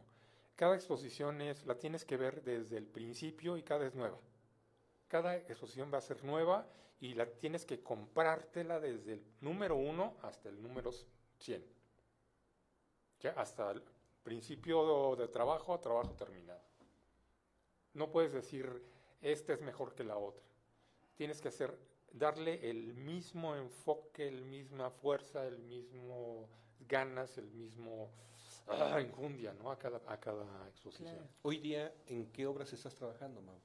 Cada 0.55 0.75
exposición 0.75 1.41
es, 1.41 1.65
la 1.65 1.75
tienes 1.79 2.03
que 2.03 2.17
ver 2.17 2.43
desde 2.43 2.77
el 2.77 2.85
principio 2.85 3.55
y 3.55 3.63
cada 3.63 3.87
es 3.87 3.95
nueva. 3.95 4.19
Cada 5.07 5.37
exposición 5.37 5.89
va 5.93 5.99
a 5.99 6.01
ser 6.01 6.23
nueva 6.25 6.67
y 6.99 7.13
la 7.13 7.25
tienes 7.25 7.65
que 7.65 7.81
comprártela 7.81 8.79
desde 8.79 9.13
el 9.13 9.23
número 9.39 9.77
uno 9.77 10.17
hasta 10.21 10.49
el 10.49 10.61
número 10.61 10.91
100. 11.39 11.65
Ya, 13.21 13.31
hasta 13.31 13.73
principio 14.29 15.15
de 15.15 15.27
trabajo 15.27 15.73
a 15.73 15.81
trabajo 15.81 16.13
terminado. 16.13 16.61
No 17.95 18.11
puedes 18.11 18.31
decir, 18.31 18.69
esta 19.21 19.53
es 19.53 19.61
mejor 19.61 19.95
que 19.95 20.03
la 20.03 20.17
otra. 20.17 20.43
Tienes 21.15 21.41
que 21.41 21.47
hacer, 21.47 21.75
darle 22.13 22.69
el 22.69 22.93
mismo 22.93 23.55
enfoque, 23.55 24.27
el 24.27 24.45
misma 24.45 24.91
fuerza, 24.91 25.47
el 25.47 25.57
mismo 25.57 26.47
ganas, 26.87 27.39
el 27.39 27.49
mismo 27.49 28.11
ah, 28.67 29.01
enjundia, 29.01 29.51
¿no? 29.53 29.71
A 29.71 29.79
cada, 29.79 29.99
a 30.05 30.19
cada 30.19 30.67
exposición. 30.67 31.15
Claro. 31.15 31.29
Hoy 31.41 31.57
día, 31.57 31.91
¿en 32.05 32.31
qué 32.31 32.45
obras 32.45 32.71
estás 32.71 32.93
trabajando, 32.93 33.41
Mau? 33.41 33.59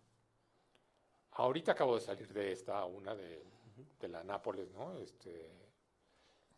Ahorita 1.32 1.72
acabo 1.72 1.96
de 1.96 2.00
salir 2.00 2.32
de 2.32 2.52
esta, 2.52 2.82
una 2.86 3.14
de, 3.14 3.44
de 4.00 4.08
la 4.08 4.24
Nápoles, 4.24 4.70
¿no? 4.70 4.96
Este, 4.96 5.50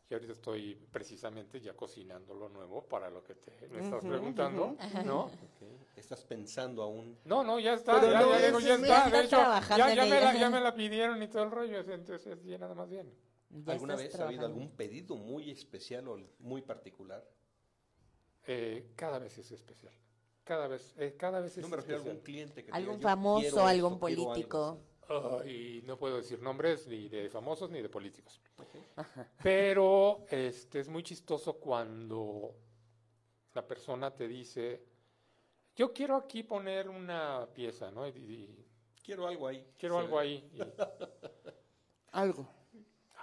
y 0.09 0.15
ahorita 0.15 0.33
estoy 0.35 0.75
precisamente 0.93 1.61
ya 1.61 1.75
cocinando 1.75 2.33
lo 2.35 2.49
nuevo 2.49 2.83
para 2.85 3.11
lo 3.11 3.25
que 3.25 3.35
te 3.35 3.69
me 3.69 3.81
estás 3.81 4.05
Ujú, 4.05 4.09
preguntando, 4.13 4.77
¿no? 5.05 5.23
Ok. 5.25 5.97
¿Estás 5.97 6.25
pensando 6.25 6.83
aún? 6.83 7.19
No, 7.25 7.43
no, 7.43 7.59
ya 7.59 7.75
está, 7.75 8.01
Pero 8.01 8.13
ya, 8.13 8.21
no, 8.21 8.31
ya 8.31 8.39
ya 8.61 8.75
es- 8.75 8.81
está. 8.83 9.11
De 9.11 9.21
hecho, 9.21 9.37
trabajando 9.37 9.89
ya, 9.89 9.95
ya, 9.95 10.05
me 10.07 10.21
la, 10.21 10.35
ya 10.35 10.51
me 10.51 10.61
la 10.61 10.75
pidieron 10.75 11.23
y 11.23 11.29
todo 11.29 11.43
el 11.43 11.51
rollo, 11.51 11.81
entonces 11.93 12.39
ya 12.45 12.59
nada 12.59 12.75
más 12.75 12.89
bien. 12.89 13.13
Ya 13.51 13.73
¿Alguna 13.73 13.97
vez 13.97 14.15
ha 14.15 14.25
habido 14.27 14.41
trabajando. 14.43 14.47
algún 14.47 14.77
pedido 14.77 15.17
muy 15.17 15.51
especial 15.51 16.07
o 16.09 16.21
muy 16.39 16.63
particular? 16.63 17.25
Eh, 18.47 18.93
cada 18.95 19.19
vez 19.19 19.37
es 19.39 19.51
especial. 19.51 19.93
Cada 20.45 20.69
vez, 20.69 20.95
eh, 20.99 21.17
cada 21.19 21.41
vez 21.41 21.57
es 21.59 21.65
No 21.65 21.69
me 21.69 21.77
refiero 21.77 21.97
a 21.97 22.03
algún 22.03 22.19
especial. 22.19 22.25
cliente 22.25 22.65
que 22.65 22.71
te 22.71 22.77
Algún 22.77 22.99
diga, 22.99 23.01
"Yo 23.01 23.09
famoso, 23.09 23.47
esto, 23.47 23.67
algún 23.67 23.99
quiero 23.99 24.23
algo 25.09 25.23
político. 25.39 25.43
Ay, 25.45 25.83
no 25.87 25.97
puedo 25.99 26.17
decir 26.17 26.41
nombres 26.43 26.87
ni 26.87 27.09
de 27.09 27.29
famosos 27.31 27.71
ni 27.71 27.83
de 27.83 27.89
políticos. 27.89 28.41
así". 28.59 28.79
Pero 29.43 30.25
este 30.31 30.81
es 30.81 30.89
muy 30.89 31.03
chistoso 31.03 31.55
cuando 31.55 32.55
la 33.55 33.67
persona 33.67 34.15
te 34.15 34.29
dice, 34.29 34.83
yo 35.75 35.93
quiero 35.93 36.17
aquí 36.17 36.43
poner 36.43 36.89
una 36.89 37.49
pieza, 37.55 37.91
¿no? 37.91 38.07
Y, 38.07 38.11
y- 38.11 38.63
Quiero 39.03 39.29
algo 39.29 39.47
ahí. 39.47 39.65
quiero 39.79 39.97
Sí, 39.97 40.05
algo 40.05 40.19
ahí. 40.19 40.51
y- 40.53 40.61
Algo. 42.13 42.49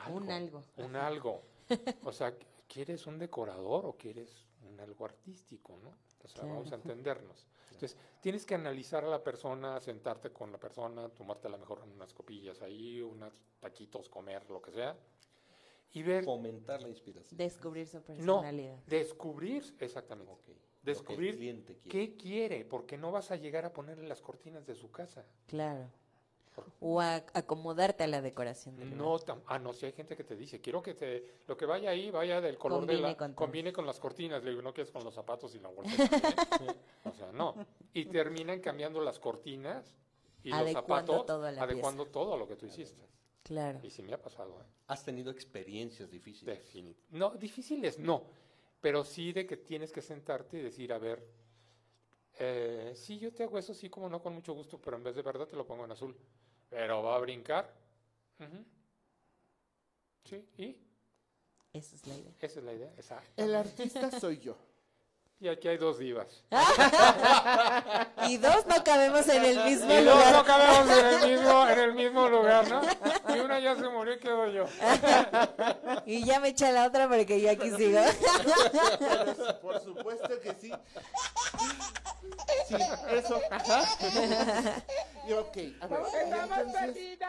Un 0.09 0.29
algo. 0.31 0.61
Un 0.77 0.95
algo. 0.95 1.41
O 2.05 2.11
sea, 2.13 2.35
¿quieres 2.67 3.07
un 3.07 3.17
decorador 3.17 3.85
o 3.85 3.93
quieres 3.97 4.45
un 4.69 4.79
algo 4.79 5.05
artístico, 5.05 5.77
no? 5.83 5.91
O 6.23 6.27
sea, 6.27 6.41
Claro. 6.41 6.55
vamos 6.55 6.71
a 6.71 6.75
entendernos. 6.75 7.47
Entonces, 7.71 7.97
tienes 8.21 8.45
que 8.45 8.55
analizar 8.55 9.03
a 9.03 9.07
la 9.09 9.23
persona, 9.23 9.79
sentarte 9.79 10.31
con 10.31 10.51
la 10.51 10.57
persona, 10.59 11.09
tomarte 11.09 11.47
a 11.47 11.51
lo 11.51 11.57
mejor 11.57 11.81
unas 11.83 12.13
copillas 12.13 12.61
ahí, 12.61 13.01
unos 13.01 13.41
taquitos, 13.59 14.09
comer, 14.09 14.49
lo 14.49 14.61
que 14.61 14.71
sea, 14.71 14.95
y 15.91 16.01
ver, 16.01 16.23
Fomentar 16.23 16.81
la 16.81 16.89
inspiración. 16.89 17.37
Descubrir 17.37 17.87
su 17.87 17.97
no, 17.97 18.03
personalidad. 18.05 18.77
descubrir, 18.87 19.75
exactamente, 19.79 20.55
descubrir 20.81 21.65
qué 21.89 22.15
quiere, 22.15 22.65
porque 22.65 22.97
no 22.97 23.11
vas 23.11 23.31
a 23.31 23.35
llegar 23.35 23.65
a 23.65 23.73
ponerle 23.73 24.07
las 24.07 24.21
cortinas 24.21 24.65
de 24.65 24.75
su 24.75 24.91
casa. 24.91 25.25
Claro. 25.47 25.89
O 26.79 26.99
a 27.01 27.15
acomodarte 27.33 28.03
a 28.03 28.07
la 28.07 28.21
decoración 28.21 28.75
del 28.77 28.95
No, 28.97 29.17
ah, 29.47 29.59
no, 29.59 29.73
si 29.73 29.85
hay 29.85 29.91
gente 29.93 30.15
que 30.15 30.23
te 30.23 30.35
dice, 30.35 30.61
quiero 30.61 30.81
que 30.81 30.93
te, 30.93 31.41
lo 31.47 31.57
que 31.57 31.65
vaya 31.65 31.89
ahí 31.89 32.11
vaya 32.11 32.41
del 32.41 32.57
color 32.57 32.85
de 32.85 32.97
la, 32.97 33.17
con 33.17 33.33
combine 33.33 33.71
con 33.73 33.85
las 33.85 33.99
cortinas, 33.99 34.43
le 34.43 34.51
digo, 34.51 34.61
no 34.61 34.73
quieres 34.73 34.91
con 34.91 35.03
los 35.03 35.13
zapatos 35.13 35.55
y 35.55 35.59
la 35.59 35.69
bolsa. 35.69 35.91
también?". 36.49 36.75
o 37.05 37.13
sea, 37.13 37.31
no. 37.31 37.55
Y 37.93 38.05
terminan 38.05 38.59
cambiando 38.59 39.01
las 39.01 39.19
cortinas 39.19 39.95
y 40.43 40.49
los 40.49 40.71
zapatos, 40.71 41.25
todo 41.25 41.45
a 41.45 41.51
la 41.51 41.63
adecuando 41.63 42.05
todo 42.05 42.33
a 42.33 42.37
lo 42.37 42.47
que 42.47 42.55
tú 42.55 42.65
hiciste. 42.65 43.07
Claro. 43.43 43.79
Y 43.83 43.89
sí 43.89 44.01
me 44.01 44.13
ha 44.13 44.21
pasado, 44.21 44.61
¿eh? 44.61 44.65
¿Has 44.87 45.03
tenido 45.03 45.31
experiencias 45.31 46.09
difíciles? 46.09 46.57
Definit- 46.57 46.95
No, 47.11 47.31
difíciles 47.31 47.99
no, 47.99 48.23
pero 48.79 49.03
sí 49.03 49.33
de 49.33 49.45
que 49.45 49.57
tienes 49.57 49.91
que 49.91 50.01
sentarte 50.01 50.57
y 50.59 50.61
decir, 50.61 50.93
a 50.93 50.97
ver, 50.97 51.25
eh, 52.39 52.93
sí, 52.95 53.19
yo 53.19 53.31
te 53.33 53.43
hago 53.43 53.57
eso, 53.57 53.73
sí, 53.73 53.89
como 53.89 54.09
no, 54.09 54.21
con 54.21 54.33
mucho 54.33 54.53
gusto, 54.53 54.79
pero 54.79 54.97
en 54.97 55.03
vez 55.03 55.15
de 55.15 55.21
verdad 55.21 55.47
te 55.47 55.55
lo 55.55 55.65
pongo 55.65 55.85
en 55.85 55.91
azul. 55.91 56.15
Pero 56.69 57.03
va 57.03 57.15
a 57.15 57.19
brincar. 57.19 57.71
Ujú. 58.39 58.63
Sí, 60.25 60.47
y 60.57 60.77
Esa 61.73 61.95
es 61.95 62.07
la 62.07 62.15
idea. 62.15 62.31
esa 62.39 62.59
es 62.59 62.65
la 62.65 62.73
idea, 62.73 62.91
exacto. 62.97 63.29
El 63.37 63.55
artista 63.55 64.11
soy 64.19 64.39
yo. 64.39 64.55
Y 65.39 65.49
aquí 65.49 65.67
hay 65.67 65.77
dos 65.77 65.97
divas. 65.99 66.43
Y 68.29 68.37
dos 68.37 68.65
no 68.65 68.81
cabemos 68.83 69.27
en 69.27 69.43
el 69.43 69.63
mismo 69.65 69.91
Y 69.93 70.03
dos 70.03 70.15
lugar. 70.15 70.33
no 70.33 70.45
cabemos 70.45 70.97
en 70.97 71.05
el 71.05 71.29
mismo, 71.31 71.67
en 71.67 71.79
el 71.79 71.93
mismo 71.93 72.29
lugar, 72.29 72.69
¿no? 72.69 72.81
Y 73.35 73.39
una 73.39 73.59
ya 73.59 73.75
se 73.75 73.87
murió 73.89 74.13
y 74.13 74.19
quedo 74.19 74.47
yo. 74.47 74.65
Y 76.05 76.23
ya 76.25 76.39
me 76.39 76.49
eché 76.49 76.71
la 76.71 76.85
otra 76.87 77.07
porque 77.07 77.39
yo 77.41 77.49
aquí 77.51 77.69
sigo. 77.71 77.99
Pero, 78.99 79.59
por 79.61 79.81
supuesto 79.83 80.39
que 80.41 80.53
sí. 80.53 80.71
Sí, 82.67 82.75
eso. 83.09 83.39
Ajá. 83.51 83.83
Y 85.27 85.33
ok, 85.33 85.57
a 85.81 85.87
ver. 85.87 85.99
entonces- 86.25 87.19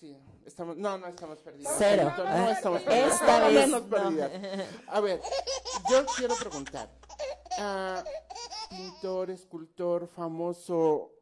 Sí, 0.00 0.16
estamos, 0.44 0.76
no, 0.76 0.98
no 0.98 1.06
estamos 1.06 1.38
perdidos. 1.40 1.72
Cero. 1.78 2.12
No, 2.16 2.24
Ah, 2.26 2.50
estamos 2.50 2.82
perdidos. 2.82 3.12
esta 3.14 3.38
No, 3.40 3.46
vez 3.46 3.68
no 3.68 3.80
no. 3.80 3.86
perdidas. 3.86 4.30
A 4.88 5.00
ver, 5.00 5.20
yo 5.90 6.04
quiero 6.16 6.34
preguntar. 6.36 6.90
ah, 7.58 8.02
pintor, 8.68 9.30
escultor, 9.30 10.08
famoso, 10.08 11.12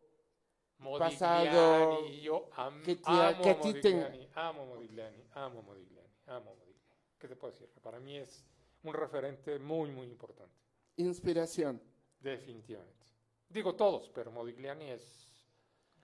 Pasado, 0.99 1.91
Modigliani, 2.01 2.21
yo 2.23 2.49
am- 2.57 2.83
que 2.83 2.97
te- 2.97 3.03
amo 3.07 3.43
que 3.43 3.51
a 3.51 3.61
ti 3.61 3.73
te- 3.75 3.95
Modigliani, 3.95 4.29
amo 4.35 4.67
Modigliani, 4.67 5.25
amo 5.35 5.63
Modigliani, 5.63 6.09
amo 6.27 6.55
Modigliani. 6.55 6.73
¿Qué 7.19 7.29
te 7.29 7.37
puedo 7.37 7.53
decir? 7.53 7.69
Para 7.83 8.01
mí 8.01 8.17
es 8.19 8.45
un 8.83 8.95
referente 8.95 9.59
muy, 9.59 9.91
muy 9.91 10.07
importante. 10.07 10.53
inspiración. 10.97 11.81
Definitivamente. 12.21 13.07
Digo 13.49 13.75
todos, 13.75 14.09
pero 14.11 14.31
Modigliani 14.31 14.91
es, 14.91 15.29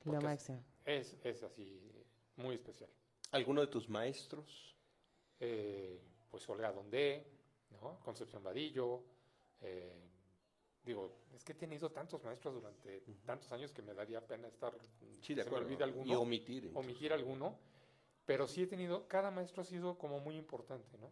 Lo 0.05 0.13
Porque- 0.13 0.25
máximo. 0.27 0.65
es, 0.85 1.17
es 1.25 1.43
así, 1.43 1.93
muy 2.37 2.55
especial. 2.55 2.89
¿Alguno 3.33 3.61
de 3.61 3.67
tus 3.67 3.89
maestros? 3.89 4.75
Eh, 5.41 6.01
pues 6.31 6.49
Olga 6.49 6.73
Dondé, 6.73 7.27
¿no? 7.71 7.99
Concepción 8.01 8.43
Vadillo. 8.43 9.03
eh, 9.61 10.08
digo, 10.85 11.13
es 11.35 11.45
que 11.45 11.53
he 11.53 11.55
tenido 11.55 11.91
tantos 11.91 12.23
maestros 12.25 12.55
durante 12.55 13.01
tantos 13.25 13.51
años 13.53 13.73
que 13.73 13.83
me 13.83 13.95
daría 13.95 14.27
pena 14.27 14.49
estar. 14.49 14.75
Sí, 15.21 15.35
de 15.35 15.43
se 15.43 15.49
acuerdo. 15.49 15.67
Olvida 15.67 15.85
alguno. 15.85 16.07
Y 16.13 16.15
omitir. 16.15 16.65
incluso. 16.65 16.79
omitir 16.81 17.13
alguno, 17.13 17.59
pero 18.25 18.47
sí 18.47 18.63
he 18.63 18.67
tenido, 18.67 19.07
cada 19.09 19.31
maestro 19.31 19.63
ha 19.63 19.65
sido 19.65 19.99
como 19.99 20.21
muy 20.21 20.37
importante, 20.37 20.97
¿no? 20.99 21.11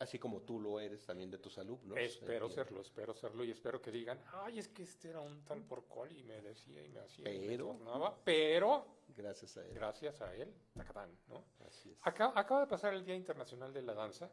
Así 0.00 0.18
como 0.18 0.40
tú 0.42 0.58
lo 0.58 0.80
eres 0.80 1.06
también 1.06 1.30
de 1.30 1.38
tus 1.38 1.56
alumnos. 1.56 1.96
espero 1.96 2.46
entiendo. 2.46 2.50
serlo, 2.50 2.80
espero 2.82 3.14
serlo 3.14 3.44
y 3.44 3.52
espero 3.52 3.80
que 3.80 3.92
digan, 3.92 4.20
ay, 4.32 4.58
es 4.58 4.66
que 4.68 4.82
este 4.82 5.10
era 5.10 5.20
un 5.20 5.44
tal 5.44 5.62
por 5.62 5.84
cual 5.84 6.10
y 6.16 6.24
me 6.24 6.40
decía 6.42 6.82
y 6.82 6.88
me 6.88 6.98
hacía 7.00 7.32
y 7.32 7.38
me 7.38 7.46
Pero- 7.46 7.66
tornaba", 7.68 8.18
pero 8.24 8.86
Gracias 9.16 9.56
a 9.56 9.64
él. 9.64 9.72
gracias 9.72 10.20
a 10.20 10.34
él, 10.34 10.52
tacatán, 10.74 11.16
¿no? 11.28 11.44
Así 11.68 11.90
es. 11.92 11.98
Acá, 12.02 12.32
acaba 12.34 12.62
de 12.62 12.66
pasar 12.66 12.92
el 12.92 13.04
Día 13.04 13.14
Internacional 13.14 13.72
de 13.72 13.82
la 13.82 13.94
Danza, 13.94 14.28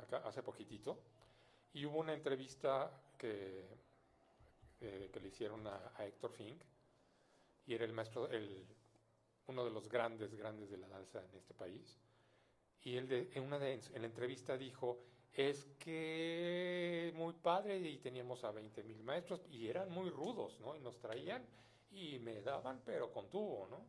acá, 0.00 0.18
hace 0.18 0.40
poquitito, 0.40 1.00
y 1.74 1.86
hubo 1.86 1.98
una 1.98 2.12
entrevista 2.14 2.90
que, 3.18 3.64
eh, 4.80 5.10
que 5.12 5.20
le 5.20 5.28
hicieron 5.28 5.66
a, 5.66 5.92
Héctor 6.00 6.32
Fink, 6.32 6.62
y 7.66 7.74
era 7.74 7.84
el 7.84 7.92
maestro, 7.92 8.28
el, 8.28 8.66
uno 9.46 9.64
de 9.64 9.70
los 9.70 9.88
grandes, 9.88 10.34
grandes 10.34 10.70
de 10.70 10.78
la 10.78 10.88
danza 10.88 11.22
en 11.24 11.36
este 11.36 11.54
país. 11.54 11.98
Y 12.82 12.96
él 12.96 13.08
de- 13.08 13.30
en 13.34 13.44
una 13.44 13.58
de 13.58 13.74
en 13.74 14.02
la 14.02 14.06
entrevista 14.06 14.56
dijo, 14.56 14.98
es 15.32 15.64
que 15.78 17.12
muy 17.14 17.32
padre 17.34 17.78
y 17.78 17.98
teníamos 17.98 18.44
a 18.44 18.50
20 18.50 18.82
mil 18.82 19.02
maestros 19.02 19.46
y 19.50 19.68
eran 19.68 19.90
muy 19.90 20.10
rudos, 20.10 20.58
¿no? 20.60 20.76
Y 20.76 20.80
nos 20.80 20.98
traían 20.98 21.42
y 21.92 22.18
me 22.18 22.42
daban, 22.42 22.82
pero 22.84 23.10
con 23.12 23.30
tubo, 23.30 23.66
¿no? 23.70 23.86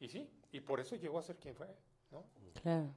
Y 0.00 0.08
sí, 0.08 0.28
y 0.52 0.60
por 0.60 0.80
eso 0.80 0.96
llegó 0.96 1.18
a 1.18 1.22
ser 1.22 1.36
quien 1.36 1.54
fue, 1.54 1.68
¿no? 2.10 2.24
Claro. 2.62 2.94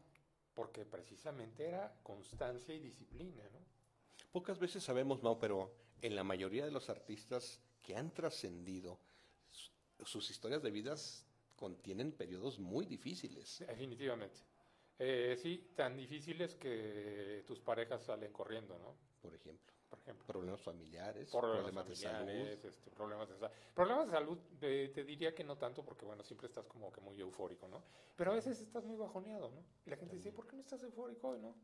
Porque 0.57 0.85
precisamente 0.85 1.67
era 1.67 1.93
constancia 2.01 2.73
y 2.73 2.79
disciplina, 2.79 3.43
¿no? 3.53 3.59
Pocas 4.31 4.57
veces 4.57 4.83
sabemos, 4.83 5.21
Mau, 5.21 5.37
pero 5.37 5.71
en 6.01 6.15
la 6.15 6.23
mayoría 6.23 6.65
de 6.65 6.71
los 6.71 6.89
artistas 6.89 7.61
que 7.83 7.95
han 7.95 8.11
trascendido, 8.11 8.97
su- 9.51 9.71
sus 10.03 10.31
historias 10.31 10.63
de 10.63 10.71
vidas 10.71 11.27
contienen 11.55 12.11
periodos 12.11 12.57
muy 12.57 12.87
difíciles. 12.87 13.59
Definitivamente. 13.67 14.39
Eh, 14.97 15.37
sí, 15.39 15.73
tan 15.75 15.95
difíciles 15.95 16.55
que 16.55 17.43
tus 17.45 17.59
parejas 17.59 18.01
salen 18.03 18.31
corriendo, 18.33 18.79
¿no? 18.79 18.95
Por 19.21 19.35
ejemplo, 19.35 19.71
Por 19.89 19.99
ejemplo. 19.99 20.25
problemas 20.27 20.61
familiares, 20.61 21.29
Problemas, 21.31 21.61
problemas, 21.61 21.87
de 21.87 21.95
salud. 21.95 22.29
este, 22.29 22.91
problemas 22.91 23.29
de 23.29 23.37
salud. 23.37 23.55
Problemas 23.73 24.05
de 24.07 24.11
salud, 24.11 24.37
eh, 24.61 24.91
te 24.93 25.03
diría 25.05 25.33
que 25.33 25.43
no 25.43 25.57
tanto, 25.57 25.83
porque 25.83 26.05
bueno, 26.05 26.23
siempre 26.23 26.47
estás 26.47 26.65
como 26.67 26.91
que 26.91 26.99
muy 27.01 27.19
eufórico, 27.21 27.67
¿no? 27.69 27.83
Pero 28.15 28.31
a 28.31 28.35
veces 28.35 28.59
estás 28.59 28.83
muy 28.83 28.97
bajoneado, 28.97 29.49
¿no? 29.51 29.63
Y 29.85 29.89
la 29.89 29.95
gente 29.97 30.15
dice, 30.15 30.31
¿por 30.33 30.45
qué 30.45 30.55
no 30.57 30.61
estás 30.61 30.83
eufórico 30.83 31.29
hoy, 31.29 31.39
no? 31.39 31.55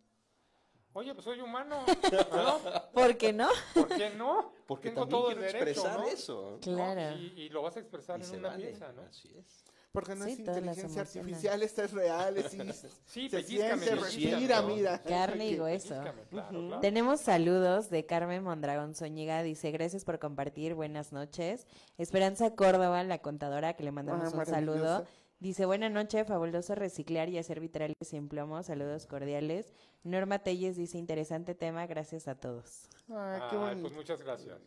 Oye, 0.96 1.14
pues 1.14 1.26
soy 1.26 1.42
humano, 1.42 1.84
¿no? 2.32 2.60
¿Por 2.94 3.18
qué 3.18 3.34
no? 3.34 3.50
¿Por 3.74 3.88
qué 3.90 4.12
no? 4.12 4.54
Porque 4.68 4.90
Tengo 4.90 5.02
también 5.02 5.20
todo 5.22 5.30
el 5.32 5.38
quiero 5.40 5.54
derecho, 5.60 5.70
expresar 5.82 6.00
¿no? 6.00 6.08
eso. 6.08 6.52
¿no? 6.52 6.60
Claro. 6.60 7.18
Y, 7.18 7.42
y 7.42 7.50
lo 7.50 7.64
vas 7.64 7.76
a 7.76 7.80
expresar 7.80 8.20
Y 8.22 8.24
en 8.26 8.36
una 8.40 8.50
vale, 8.50 8.68
pieza, 8.68 8.94
¿no? 8.94 9.02
Así 9.02 9.36
es. 9.36 9.66
Porque 9.94 10.16
no 10.16 10.26
Sí, 10.26 10.32
es 10.32 10.39
inteligencia 10.39 11.02
artificial, 11.04 11.62
esta 11.62 11.84
es 11.86 11.91
real, 11.94 12.36
es, 12.38 12.48
Sí, 13.06 13.30
se 13.30 13.44
siente, 13.44 13.96
respira, 13.96 14.62
¿no? 14.62 14.68
mira. 14.76 15.02
Carne 15.04 15.50
y 15.52 15.60
hueso. 15.60 15.89
Pellízcame, 15.89 16.24
claro, 16.32 16.50
claro. 16.60 16.80
Tenemos 16.82 17.22
saludos 17.22 17.91
de 17.91 18.04
Carmen 18.08 18.44
Mondragón 18.44 18.96
Zúñiga. 18.96 19.44
Dice, 19.44 19.70
gracias 19.70 20.04
por 20.04 20.18
compartir. 20.18 20.74
Buenas 20.74 21.14
noches. 21.14 21.68
Esperanza 22.00 22.56
Córdoba, 22.56 23.04
la 23.04 23.20
contadora, 23.20 23.76
que 23.76 23.84
le 23.84 23.91
mandamos 23.91 24.34
Ah, 24.34 24.38
un 24.39 24.46
saludo. 24.48 25.06
Dice, 25.39 25.66
buena 25.68 25.89
noche, 25.89 26.26
fabuloso 26.26 26.74
reciclar 26.74 27.30
y 27.30 27.38
hacer 27.38 27.60
vitrales 27.60 27.96
sin 28.02 28.30
plomo. 28.30 28.64
Saludos 28.64 29.06
cordiales. 29.06 29.74
Norma 30.04 30.39
Telles 30.39 30.76
dice, 30.76 30.98
interesante 30.98 31.54
tema. 31.54 31.86
Gracias 31.86 32.28
a 32.28 32.34
todos. 32.34 32.88
Ay, 33.10 33.41
qué 33.52 33.56
Ay, 33.56 33.58
bonito. 33.58 33.82
pues 33.84 33.94
muchas 33.94 34.22
gracias. 34.24 34.58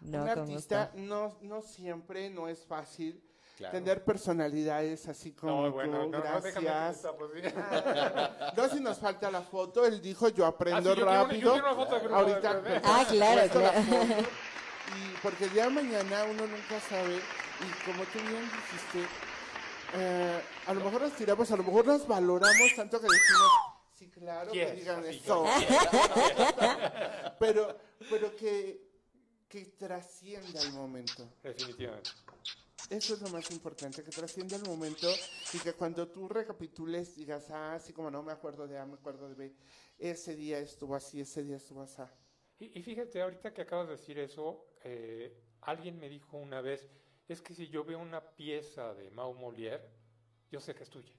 No, 0.00 0.22
Un 0.22 0.28
artista 0.28 0.92
no, 0.94 1.36
no 1.42 1.60
siempre, 1.60 2.30
no 2.30 2.46
es 2.48 2.64
fácil 2.64 3.20
Claro. 3.58 3.72
tener 3.72 4.04
personalidades 4.04 5.08
así 5.08 5.32
como 5.32 5.66
No, 5.66 5.72
bueno, 5.72 5.92
tú, 6.04 6.10
no, 6.10 6.18
no, 6.18 6.22
gracias. 6.22 6.54
pues, 7.18 7.30
sí. 7.34 7.42
Si 8.76 8.80
nos 8.80 8.98
falta 8.98 9.30
la 9.32 9.42
foto, 9.42 9.84
él 9.84 10.00
dijo, 10.00 10.28
yo 10.28 10.46
aprendo 10.46 10.78
Ah, 10.78 10.82
sí, 10.82 10.88
yo 10.88 10.94
quiero 10.94 11.10
una- 11.10 11.18
yo 11.20 11.24
rápido. 11.26 11.52
quiero 11.52 11.74
foto 11.74 12.14
Ahorita 12.14 12.62
Ah, 12.84 13.04
claro, 13.08 13.50
claro. 13.50 13.82
foto. 13.82 14.04
Y 14.96 15.16
porque 15.22 15.44
el 15.44 15.52
día 15.52 15.64
de 15.64 15.70
mañana 15.70 16.24
uno 16.24 16.46
nunca 16.46 16.80
sabe, 16.88 17.16
y 17.16 17.84
como 17.84 18.04
tú 18.04 18.18
bien 18.20 18.44
dijiste, 18.48 19.08
eh, 19.94 20.40
a 20.66 20.72
lo 20.74 20.80
mejor 20.84 21.02
nos 21.02 21.12
tiramos, 21.14 21.50
a 21.50 21.56
lo 21.56 21.62
mejor 21.64 21.86
nos 21.86 22.06
valoramos 22.06 22.74
tanto 22.76 23.00
que 23.00 23.06
decimos, 23.06 23.50
sí, 23.94 24.08
claro, 24.08 24.52
que 24.52 24.72
digan 24.72 25.00
así, 25.00 25.16
eso. 25.22 25.44
yo- 25.44 25.50
pero, 27.40 27.76
pero 28.08 28.36
que, 28.36 28.87
que 29.48 29.64
trascienda 29.64 30.60
el 30.62 30.72
momento. 30.72 31.28
Definitivamente. 31.42 32.10
Eso 32.90 33.14
es 33.14 33.20
lo 33.20 33.28
más 33.28 33.50
importante, 33.50 34.02
que 34.02 34.10
trascienda 34.10 34.56
el 34.56 34.62
momento 34.62 35.08
y 35.52 35.58
que 35.58 35.74
cuando 35.74 36.08
tú 36.08 36.28
recapitules 36.28 37.16
digas, 37.16 37.50
ah, 37.50 37.74
así 37.74 37.92
como 37.92 38.10
no 38.10 38.22
me 38.22 38.32
acuerdo 38.32 38.66
de 38.66 38.78
A, 38.78 38.86
me 38.86 38.94
acuerdo 38.94 39.28
de 39.28 39.34
B, 39.34 39.54
ese 39.98 40.34
día 40.34 40.58
estuvo 40.58 40.94
así, 40.94 41.20
ese 41.20 41.42
día 41.42 41.56
estuvo 41.56 41.82
así. 41.82 42.02
Y, 42.60 42.78
y 42.78 42.82
fíjate, 42.82 43.20
ahorita 43.20 43.52
que 43.52 43.62
acabas 43.62 43.88
de 43.88 43.96
decir 43.96 44.18
eso, 44.18 44.68
eh, 44.84 45.36
alguien 45.62 45.98
me 45.98 46.08
dijo 46.08 46.38
una 46.38 46.60
vez, 46.62 46.88
es 47.28 47.42
que 47.42 47.52
si 47.52 47.68
yo 47.68 47.84
veo 47.84 47.98
una 47.98 48.22
pieza 48.22 48.94
de 48.94 49.10
Mau 49.10 49.34
Molière, 49.34 49.82
yo 50.50 50.60
sé 50.60 50.74
que 50.74 50.84
es 50.84 50.90
tuya. 50.90 51.12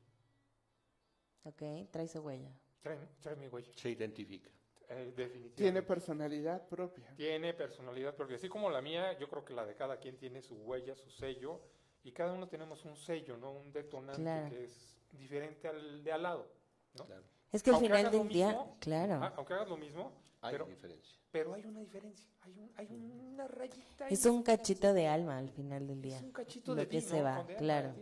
Ok, 1.43 1.61
trae 1.91 2.07
su 2.07 2.19
huella. 2.19 2.51
Trae, 2.79 2.97
trae 3.21 3.35
mi 3.35 3.47
huella. 3.47 3.71
Se 3.75 3.89
identifica. 3.91 4.49
Eh, 4.91 5.13
definitivamente. 5.15 5.55
Tiene 5.55 5.81
personalidad 5.83 6.67
propia. 6.67 7.13
Tiene 7.15 7.53
personalidad, 7.53 8.15
porque 8.15 8.35
así 8.35 8.49
como 8.49 8.69
la 8.71 8.81
mía, 8.81 9.17
yo 9.19 9.29
creo 9.29 9.45
que 9.45 9.53
la 9.53 9.65
de 9.65 9.75
cada 9.75 9.97
quien 9.97 10.17
tiene 10.17 10.41
su 10.41 10.55
huella, 10.55 10.95
su 10.95 11.09
sello, 11.11 11.61
y 12.03 12.11
cada 12.11 12.33
uno 12.33 12.47
tenemos 12.47 12.83
un 12.85 12.95
sello, 12.95 13.37
¿no? 13.37 13.51
Un 13.51 13.71
detonante 13.71 14.21
Claro. 14.21 14.49
que 14.49 14.63
es 14.63 14.97
diferente 15.11 15.67
al 15.67 16.03
de 16.03 16.11
al 16.11 16.23
lado, 16.23 16.47
¿no? 16.95 17.05
Claro. 17.05 17.23
Es 17.51 17.61
que 17.61 17.69
al 17.71 17.77
final 17.77 18.09
del 18.11 18.27
día, 18.29 18.47
mismo, 18.47 18.77
claro. 18.79 19.31
Aunque 19.35 19.53
hagas 19.53 19.67
lo 19.69 19.77
mismo, 19.77 20.11
Hay 20.41 20.51
pero, 20.53 20.65
diferencia. 20.65 21.19
pero 21.31 21.53
hay 21.53 21.65
una 21.65 21.81
diferencia, 21.81 22.25
hay, 22.41 22.57
un, 22.57 22.71
hay 22.75 22.87
una 22.91 23.47
rayita. 23.47 24.07
Es 24.07 24.25
un 24.25 24.41
cachito 24.43 24.93
de 24.93 25.07
alma 25.07 25.37
al 25.37 25.49
final 25.49 25.85
del 25.87 26.01
día. 26.01 26.17
Es 26.17 26.23
un 26.23 26.31
cachito 26.31 26.71
Lo 26.73 26.81
de 26.81 26.87
que 26.87 26.99
ti, 27.01 27.07
se 27.07 27.17
¿no? 27.19 27.23
va, 27.25 27.45
claro. 27.57 27.93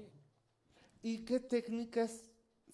¿Y 1.02 1.24
qué 1.26 1.40
técnicas 1.40 2.27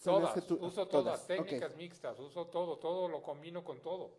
Todas, 0.03 0.33
que 0.33 0.41
tú 0.41 0.57
uso 0.61 0.87
todas, 0.87 1.21
ok. 1.21 1.27
técnicas 1.27 1.75
mixtas, 1.75 2.19
uso 2.19 2.47
todo, 2.47 2.77
todo 2.77 3.07
lo 3.07 3.21
combino 3.21 3.63
con 3.63 3.81
todo. 3.81 4.11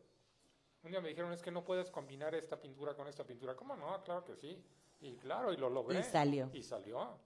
Un 0.82 0.90
día 0.90 1.00
me 1.00 1.08
dijeron, 1.08 1.32
es 1.32 1.42
que 1.42 1.50
no 1.50 1.64
puedes 1.64 1.90
combinar 1.90 2.34
esta 2.34 2.60
pintura 2.60 2.94
con 2.94 3.08
esta 3.08 3.24
pintura. 3.24 3.54
¿Cómo 3.54 3.74
no? 3.76 4.02
Claro 4.02 4.24
que 4.24 4.36
sí. 4.36 4.62
Y 5.00 5.16
claro, 5.16 5.52
y 5.52 5.56
lo 5.56 5.70
logré. 5.70 6.00
Y 6.00 6.02
salió. 6.02 6.50
Y 6.52 6.62
salió. 6.62 7.18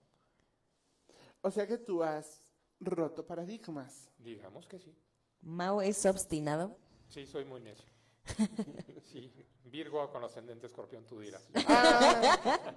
O 1.41 1.51
sea 1.51 1.67
que 1.67 1.77
tú 1.77 2.03
has 2.03 2.43
roto 2.79 3.25
paradigmas. 3.25 4.09
Digamos 4.17 4.67
que 4.67 4.79
sí. 4.79 4.95
Mau 5.41 5.81
es 5.81 6.05
obstinado. 6.05 6.77
Sí, 7.09 7.25
soy 7.25 7.45
muy 7.45 7.61
necio. 7.61 7.85
Sí, 9.03 9.33
Virgo 9.63 10.07
con 10.11 10.23
ascendente 10.23 10.67
escorpión, 10.67 11.03
tú 11.05 11.19
dirás. 11.19 11.49
Ah, 11.67 12.75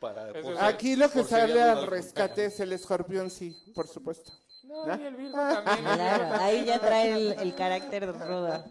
Para, 0.00 0.66
aquí 0.66 0.96
lo 0.96 1.10
que 1.10 1.24
sale 1.24 1.62
al 1.62 1.86
rescate 1.86 2.46
es 2.46 2.60
el 2.60 2.72
escorpión, 2.72 3.30
sí, 3.30 3.54
por 3.74 3.86
supuesto. 3.86 4.32
No, 4.66 4.84
¿Ah? 4.84 4.98
y 5.00 5.04
el 5.04 5.16
Virgo 5.16 5.36
también. 5.38 5.84
Claro, 5.94 6.34
ahí 6.42 6.64
ya 6.64 6.80
trae 6.80 7.12
el, 7.12 7.32
el 7.40 7.54
carácter 7.54 8.06
rudo. 8.12 8.64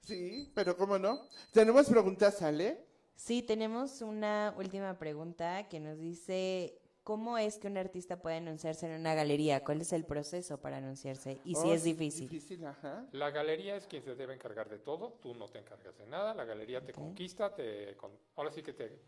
Sí, 0.00 0.50
pero 0.54 0.76
¿cómo 0.76 0.98
no? 0.98 1.20
Tenemos 1.52 1.88
preguntas, 1.88 2.36
¿sale? 2.38 2.84
Sí, 3.14 3.42
tenemos 3.42 4.02
una 4.02 4.54
última 4.58 4.98
pregunta 4.98 5.68
que 5.68 5.80
nos 5.80 5.98
dice, 5.98 6.78
¿cómo 7.02 7.38
es 7.38 7.58
que 7.58 7.66
un 7.66 7.76
artista 7.78 8.20
puede 8.20 8.36
anunciarse 8.36 8.86
en 8.86 9.00
una 9.00 9.14
galería? 9.14 9.64
¿Cuál 9.64 9.80
es 9.80 9.92
el 9.92 10.04
proceso 10.04 10.60
para 10.60 10.76
anunciarse? 10.76 11.40
Y 11.44 11.54
si 11.54 11.68
Oh, 11.68 11.72
es 11.72 11.82
difícil. 11.84 12.28
Difícil, 12.28 12.64
ajá. 12.66 13.06
La 13.12 13.30
galería 13.30 13.74
es 13.76 13.86
quien 13.86 14.02
se 14.04 14.14
debe 14.14 14.34
encargar 14.34 14.68
de 14.68 14.78
todo, 14.78 15.14
tú 15.22 15.34
no 15.34 15.48
te 15.48 15.58
encargas 15.58 15.96
de 15.98 16.06
nada, 16.06 16.34
la 16.34 16.44
galería 16.44 16.84
te 16.84 16.92
conquista, 16.92 17.54
te, 17.54 17.96
con- 17.96 18.12
ahora 18.36 18.52
sí 18.52 18.62
que 18.62 18.74
te, 18.74 19.00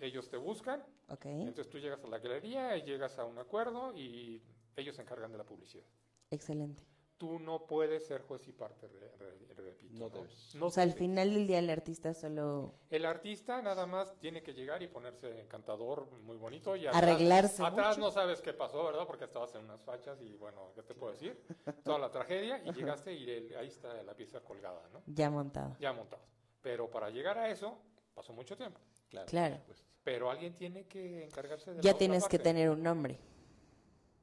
ellos 0.00 0.28
te 0.28 0.36
buscan, 0.36 0.82
Ok, 1.08 1.24
entonces 1.26 1.68
tú 1.70 1.78
llegas 1.78 2.02
a 2.04 2.08
la 2.08 2.18
galería 2.18 2.76
y 2.76 2.82
llegas 2.82 3.16
a 3.18 3.24
un 3.24 3.38
acuerdo 3.38 3.96
y 3.96 4.42
ellos 4.76 4.96
se 4.96 5.02
encargan 5.02 5.32
de 5.32 5.38
la 5.38 5.44
publicidad. 5.44 5.84
excelente. 6.30 6.82
Tú 7.18 7.38
no 7.38 7.66
puedes 7.66 8.06
ser 8.06 8.20
juez 8.20 8.46
y 8.46 8.52
parte, 8.52 8.88
re- 8.88 9.10
re- 9.16 9.54
repito. 9.54 9.94
No 9.98 10.10
debes. 10.10 10.54
No 10.54 10.66
O 10.66 10.70
sea, 10.70 10.82
al 10.82 10.90
debes. 10.90 10.98
final 10.98 11.32
del 11.32 11.46
día 11.46 11.60
el 11.60 11.70
artista 11.70 12.12
solo 12.12 12.74
El 12.90 13.06
artista 13.06 13.62
nada 13.62 13.86
más 13.86 14.14
tiene 14.18 14.42
que 14.42 14.52
llegar 14.52 14.82
y 14.82 14.88
ponerse 14.88 15.40
encantador, 15.40 16.10
muy 16.20 16.36
bonito. 16.36 16.76
Y 16.76 16.86
Arreglarse 16.86 17.64
Atrás 17.64 17.96
mucho. 17.96 18.08
no 18.08 18.12
sabes 18.12 18.42
qué 18.42 18.52
pasó, 18.52 18.84
¿verdad? 18.84 19.06
Porque 19.06 19.24
estabas 19.24 19.54
en 19.54 19.64
unas 19.64 19.80
fachas 19.80 20.20
y 20.20 20.36
bueno, 20.36 20.72
¿qué 20.74 20.82
te 20.82 20.92
puedo 20.94 21.12
decir? 21.12 21.42
Toda 21.84 21.98
la 21.98 22.10
tragedia 22.10 22.60
y 22.62 22.70
llegaste 22.72 23.14
y 23.14 23.30
el- 23.30 23.56
ahí 23.56 23.68
está 23.68 24.02
la 24.02 24.12
pieza 24.14 24.40
colgada, 24.40 24.82
¿no? 24.92 25.02
ya 25.06 25.30
montado. 25.30 25.74
Ya 25.80 25.94
montado. 25.94 26.22
Pero 26.60 26.90
para 26.90 27.08
llegar 27.08 27.38
a 27.38 27.48
eso, 27.50 27.78
Pasó 28.12 28.32
mucho 28.32 28.56
tiempo. 28.56 28.80
Claro. 29.10 29.26
Claro. 29.26 29.56
supuesto. 29.56 29.84
Pero 30.02 30.30
alguien 30.30 30.54
tiene 30.56 30.86
que 30.86 31.24
encargarse 31.24 31.70
de 31.70 31.76
la 31.76 31.82
Ya 31.82 31.90
otra 31.90 31.98
tienes 31.98 32.24
que 32.28 32.38
parte. 32.38 32.44
tener 32.44 32.70
un 32.70 32.82
nombre. 32.82 33.18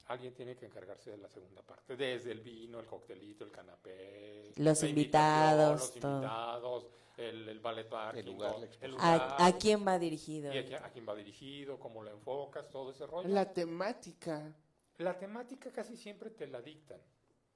Alguien 0.07 0.33
tiene 0.33 0.55
que 0.55 0.65
encargarse 0.65 1.11
de 1.11 1.17
la 1.17 1.29
segunda 1.29 1.61
parte. 1.61 1.95
Desde 1.95 2.31
el 2.31 2.41
vino, 2.41 2.79
el 2.79 2.85
coctelito, 2.85 3.45
el 3.45 3.51
canapé. 3.51 4.51
Los 4.57 4.83
invitados, 4.83 5.93
todo. 5.95 6.21
Los 6.21 6.23
invitados, 6.23 6.87
el, 7.17 7.47
el 7.49 7.59
ballet 7.59 7.87
parking, 7.87 8.19
El 8.19 8.25
lugar, 8.25 8.55
el 8.81 8.91
lugar, 8.91 9.21
¿A, 9.39 9.45
a 9.45 9.57
quién 9.57 9.87
va 9.87 9.97
dirigido? 9.97 10.53
y 10.53 10.57
a, 10.57 10.65
quién- 10.65 10.83
a 10.83 10.89
quién 10.89 11.07
va 11.07 11.15
dirigido, 11.15 11.79
cómo 11.79 12.03
lo 12.03 12.11
enfocas, 12.11 12.69
todo 12.69 12.91
ese 12.91 13.05
rollo. 13.07 13.29
La 13.29 13.53
temática. 13.53 14.53
La 14.97 15.17
temática 15.17 15.71
casi 15.71 15.95
siempre 15.95 16.29
te 16.31 16.47
la 16.47 16.61
dictan. 16.61 16.99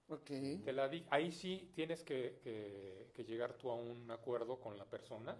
Ok. 0.09 0.29
Te 0.63 0.71
la 0.71 0.87
di- 0.87 1.05
ahí 1.09 1.31
sí 1.33 1.69
tienes 1.75 2.01
que, 2.03 2.39
que- 2.43 3.09
que 3.13 3.23
llegar 3.25 3.53
tú 3.53 3.69
a 3.69 3.75
un 3.75 4.09
acuerdo 4.09 4.57
con 4.59 4.77
la 4.77 4.85
persona, 4.85 5.35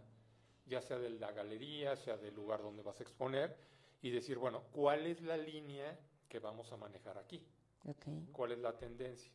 ya 0.66 0.82
sea 0.82 0.98
de 0.98 1.10
la 1.12 1.32
galería, 1.32 1.96
sea 1.96 2.18
del 2.18 2.36
lugar 2.36 2.62
donde 2.62 2.84
vas 2.84 3.00
a 3.00 3.04
exponer, 3.04 3.56
y 4.02 4.10
decir, 4.10 4.38
bueno, 4.38 4.64
¿cuál 4.72 5.08
es 5.08 5.22
la 5.22 5.38
línea 5.38 5.98
que 6.28 6.40
vamos 6.40 6.72
a 6.72 6.78
manejar 6.78 7.18
aquí? 7.18 7.46
Ok. 7.86 8.06
¿Cuál 8.32 8.52
es 8.54 8.60
la 8.60 8.78
tendencia? 8.78 9.32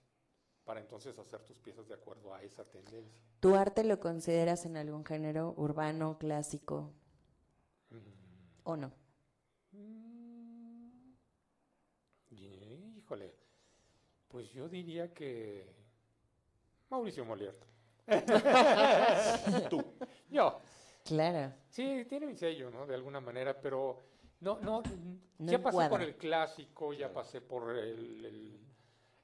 Para 0.64 0.80
entonces 0.80 1.18
hacer 1.18 1.42
tus 1.44 1.58
piezas 1.58 1.88
de 1.88 1.94
acuerdo 1.94 2.34
a 2.34 2.42
esa 2.42 2.64
tendencia. 2.64 3.20
¿Tu 3.40 3.54
arte 3.54 3.82
lo 3.84 3.98
consideras 3.98 4.64
en 4.66 4.76
algún 4.76 5.04
género 5.04 5.54
urbano, 5.56 6.18
clásico 6.18 6.92
Mm. 7.90 7.98
o 8.64 8.76
no? 8.76 8.92
Mm. 9.72 11.12
Híjole, 12.30 13.34
pues 14.28 14.50
yo 14.52 14.68
diría 14.68 15.12
que 15.12 15.74
Mauricio 16.90 17.24
Molière. 17.24 17.58
Tú. 19.70 19.82
Yo. 20.30 20.60
Claro. 21.04 21.52
Sí, 21.68 22.04
tiene 22.08 22.26
mi 22.26 22.36
sello, 22.36 22.70
¿no? 22.70 22.86
De 22.86 22.94
alguna 22.94 23.20
manera, 23.20 23.60
pero 23.60 23.98
no, 24.42 24.58
no, 24.60 24.82
No 25.38 25.50
ya 25.52 25.62
pasé 25.62 25.88
por 25.88 26.02
el 26.02 26.16
clásico, 26.16 26.92
ya 26.92 27.12
pasé 27.12 27.40
por 27.40 27.76
el, 27.76 28.24
el- 28.24 28.58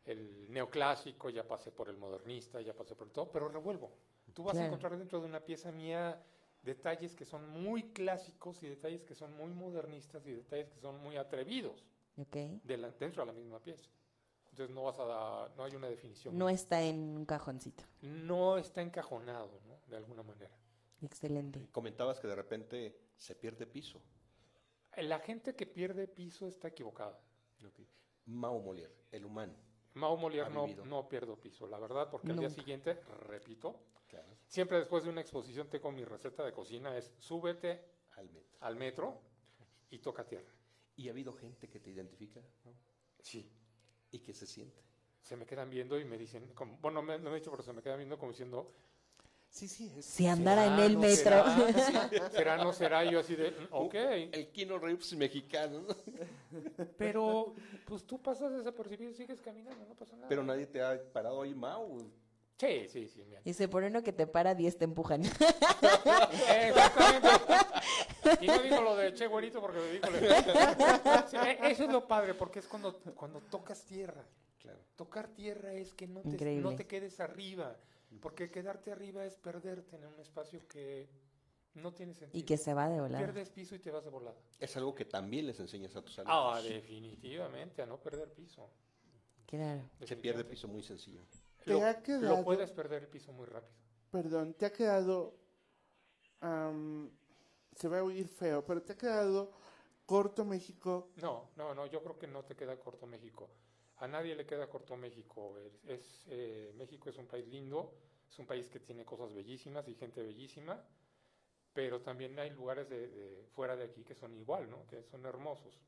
el 0.05 0.47
neoclásico, 0.51 1.29
ya 1.29 1.47
pasé 1.47 1.71
por 1.71 1.89
el 1.91 1.99
modernista, 1.99 2.61
ya 2.63 2.73
pasé 2.73 2.95
por 2.95 3.11
todo, 3.11 3.31
pero 3.31 3.49
revuelvo. 3.49 3.91
Tú 4.33 4.43
vas 4.43 4.53
Claro. 4.53 4.65
a 4.65 4.67
encontrar 4.69 4.97
dentro 4.97 5.21
de 5.21 5.27
una 5.27 5.41
pieza 5.41 5.71
mía 5.71 6.23
detalles 6.63 7.15
que 7.15 7.25
son 7.27 7.49
muy 7.51 7.93
clásicos 7.93 8.63
y 8.63 8.69
detalles 8.69 9.05
que 9.05 9.15
son 9.15 9.37
muy 9.37 9.51
modernistas 9.53 10.27
y 10.27 10.33
detalles 10.33 10.71
que 10.71 10.81
son 10.81 10.99
muy 11.03 11.17
atrevidos 11.17 11.85
Ok. 12.17 12.37
de 12.65 12.77
la- 12.79 12.91
dentro 12.93 13.23
de 13.23 13.27
la 13.27 13.39
misma 13.39 13.59
pieza. 13.61 13.89
Entonces 14.51 14.75
no 14.75 14.85
vas 14.85 14.99
a 14.99 15.05
dar- 15.05 15.51
no 15.57 15.65
hay 15.65 15.75
una 15.77 15.89
definición. 15.89 16.37
No 16.39 16.49
está 16.49 16.81
en 16.83 16.99
un 17.17 17.25
cajoncito. 17.27 17.85
No 18.03 18.57
está 18.59 18.81
encajonado, 18.83 19.61
¿no? 19.67 19.79
De 19.89 19.97
alguna 19.97 20.23
manera. 20.23 20.57
Excelente. 21.03 21.69
Comentabas 21.71 22.19
que 22.19 22.27
de 22.29 22.35
repente 22.35 22.99
se 23.17 23.35
pierde 23.35 23.67
piso. 23.67 24.01
La 25.03 25.21
gente 25.21 25.55
que 25.55 25.67
pierde 25.67 26.09
piso 26.09 26.49
está 26.49 26.69
equivocada. 26.69 27.19
Mao 28.27 28.61
Molière, 28.61 28.93
el 29.13 29.25
humano. 29.25 29.55
Mao 29.95 30.17
Molière 30.17 30.51
no, 30.51 30.67
no 30.85 31.09
pierdo 31.09 31.37
piso, 31.41 31.67
la 31.67 31.79
verdad, 31.79 32.11
porque 32.11 32.31
al 32.31 32.39
día 32.39 32.49
Nunca. 32.49 32.61
siguiente, 32.61 33.01
repito, 33.27 33.81
Claro. 34.07 34.29
siempre 34.47 34.79
después 34.79 35.05
de 35.05 35.11
una 35.11 35.21
exposición 35.21 35.69
tengo 35.69 35.91
mi 35.93 36.05
receta 36.05 36.45
de 36.45 36.53
cocina, 36.53 36.97
es 36.97 37.13
súbete 37.19 37.85
Al 38.17 38.29
metro. 38.31 38.57
al 38.61 38.77
metro 38.77 39.21
y 39.91 39.99
toca 39.99 40.27
tierra. 40.27 40.53
¿Y 40.97 41.09
ha 41.09 41.13
habido 41.13 41.33
gente 41.33 41.69
que 41.69 41.79
te 41.81 41.91
identifica? 41.91 42.41
¿no? 42.65 42.73
Sí, 43.21 43.51
¿Y 44.11 44.19
que 44.21 44.33
se 44.35 44.47
siente? 44.47 44.83
se 45.21 45.37
me 45.37 45.45
quedan 45.45 45.69
viendo 45.69 45.99
y 45.99 46.05
me 46.07 46.17
dicen, 46.17 46.55
como- 46.55 46.79
bueno, 46.79 47.03
me, 47.03 47.19
no 47.19 47.25
me 47.31 47.37
he 47.37 47.41
dicho, 47.41 47.51
pero 47.51 47.63
se 47.63 47.73
me 47.75 47.83
quedan 47.83 47.99
viendo 47.99 48.19
como 48.19 48.31
diciendo, 48.33 48.73
Sí, 49.51 49.67
sí. 49.67 49.93
es- 49.97 50.05
Si 50.05 50.27
andara 50.27 50.67
en 50.67 50.73
¿será, 50.77 50.87
el 50.87 50.95
no 50.95 51.01
metro. 51.01 51.17
será? 51.17 52.11
¿Será, 52.31 52.57
no 52.59 52.73
será? 52.73 53.05
Y 53.05 53.11
yo 53.13 53.21
así 53.21 53.35
de, 53.35 53.55
ok, 53.71 53.95
El 53.95 54.49
Kino 54.53 54.79
Reeves 54.79 55.13
mexicano. 55.17 55.81
¿no? 55.81 55.97
pero 56.97 57.55
pues 57.87 58.05
tú 58.05 58.21
pasas 58.21 58.53
desapercibido 58.53 59.11
y 59.11 59.15
sigues 59.15 59.41
caminando, 59.41 59.85
no 59.87 59.95
pasa 59.95 60.15
nada. 60.17 60.29
Pero 60.29 60.43
nadie 60.45 60.67
te 60.67 60.83
ha 60.83 61.01
parado 61.13 61.43
ahí, 61.43 61.55
Mao. 61.55 61.99
Sí, 62.59 62.89
sí, 62.89 63.09
sí, 63.09 63.23
mira. 63.25 63.41
Dice, 63.45 63.69
por 63.69 63.85
uno 63.85 64.03
que 64.03 64.13
te 64.13 64.27
para, 64.27 64.55
10 64.55 64.79
te 64.79 64.85
empujan. 64.85 65.23
Exactamente. 66.49 67.29
Y 68.41 68.47
no 68.47 68.59
digo 68.63 68.81
lo 68.83 68.97
de 68.97 69.15
Che 69.15 69.27
Güerito 69.29 69.61
porque 69.61 69.79
me 69.79 69.91
dijo... 69.93 70.07
Sí, 71.29 71.37
e- 71.37 71.71
eso 71.71 71.85
es 71.85 71.91
lo 71.93 72.07
padre, 72.07 72.35
porque 72.35 72.59
es 72.59 72.67
cuando, 72.67 72.99
cuando 73.15 73.41
tocas 73.43 73.83
tierra. 73.85 74.25
Claro. 74.61 74.79
Tocar 74.97 75.29
tierra 75.29 75.73
es 75.73 75.95
que 75.95 76.07
no 76.09 76.21
te, 76.21 76.31
Increíble. 76.31 76.63
no 76.69 76.75
te 76.77 76.87
quedes 76.87 77.21
arriba, 77.21 77.77
porque 78.21 78.51
quedarte 78.51 78.91
arriba 78.93 79.25
es 79.25 79.37
perderte 79.37 79.97
en 79.97 80.07
un 80.07 80.19
espacio 80.21 80.67
que 80.69 81.09
no 81.75 81.93
tiene 81.93 82.15
sentido. 82.15 82.39
y 82.41 82.45
que 82.45 82.57
se 82.57 82.75
va 82.75 82.89
de 82.89 83.01
volar. 83.01 83.23
Pierdes 83.23 83.51
piso 83.51 83.75
y 83.75 83.79
te 83.79 83.91
vas 83.91 84.05
de 84.05 84.11
volada. 84.11 84.37
Es 84.59 84.77
algo 84.77 84.95
que 84.95 85.05
también 85.05 85.47
les 85.47 85.61
enseñas 85.61 85.95
a 85.97 86.03
tus 86.03 86.19
Ah, 86.21 86.23
alumnos. 86.57 86.65
definitivamente, 86.65 87.83
a 87.83 87.87
no 87.87 87.99
perder 88.01 88.33
piso. 88.33 88.71
Claro. 89.47 89.83
se 90.05 90.17
pierde 90.17 90.45
piso 90.45 90.69
muy 90.69 90.83
sencillo. 90.83 91.23
¿Te 91.65 91.71
Lo, 91.73 91.83
ha 91.85 91.93
lo 91.93 92.03
quedado- 92.03 92.45
puedes 92.45 92.71
perder 92.71 93.05
el 93.05 93.09
piso 93.09 93.33
muy 93.33 93.47
rápido. 93.47 93.73
Perdón, 94.11 94.55
te 94.55 94.67
ha 94.67 94.73
quedado. 94.73 95.35
am, 96.41 97.11
se 97.75 97.89
va 97.89 97.99
a 98.01 98.03
oír 98.05 98.29
feo, 98.29 98.65
pero 98.65 98.83
te 98.83 98.93
ha 98.93 98.97
quedado 98.99 99.53
corto 100.07 100.45
México. 100.45 101.11
No, 101.17 101.51
no, 101.57 101.75
no, 101.75 101.87
yo 101.87 102.03
creo 102.03 102.19
que 102.19 102.27
no 102.27 102.45
te 102.45 102.55
queda 102.57 102.77
corto 102.79 103.07
México. 103.07 103.49
A 103.99 104.07
nadie 104.07 104.35
le 104.35 104.47
queda 104.47 104.69
corto 104.69 104.97
México. 104.97 105.59
Es, 105.87 106.25
eh, 106.29 106.73
México 106.77 107.11
es 107.11 107.19
un 107.19 107.27
país 107.27 107.47
lindo, 107.49 107.95
es 108.31 108.39
un 108.39 108.47
país 108.47 108.69
que 108.69 108.81
tiene 108.81 109.05
cosas 109.05 109.33
bellísimas 109.35 109.89
y 109.89 109.95
gente 109.95 110.23
bellísima, 110.23 110.85
pero 111.73 112.01
también 112.01 112.39
hay 112.39 112.51
lugares 112.51 112.89
de, 112.89 113.09
de 113.09 113.47
fuera 113.55 113.77
de 113.77 113.85
aquí 113.85 114.05
que 114.05 114.15
son 114.15 114.35
igual, 114.37 114.71
¿no? 114.71 114.87
Que 114.87 115.03
son 115.03 115.25
hermosos. 115.27 115.81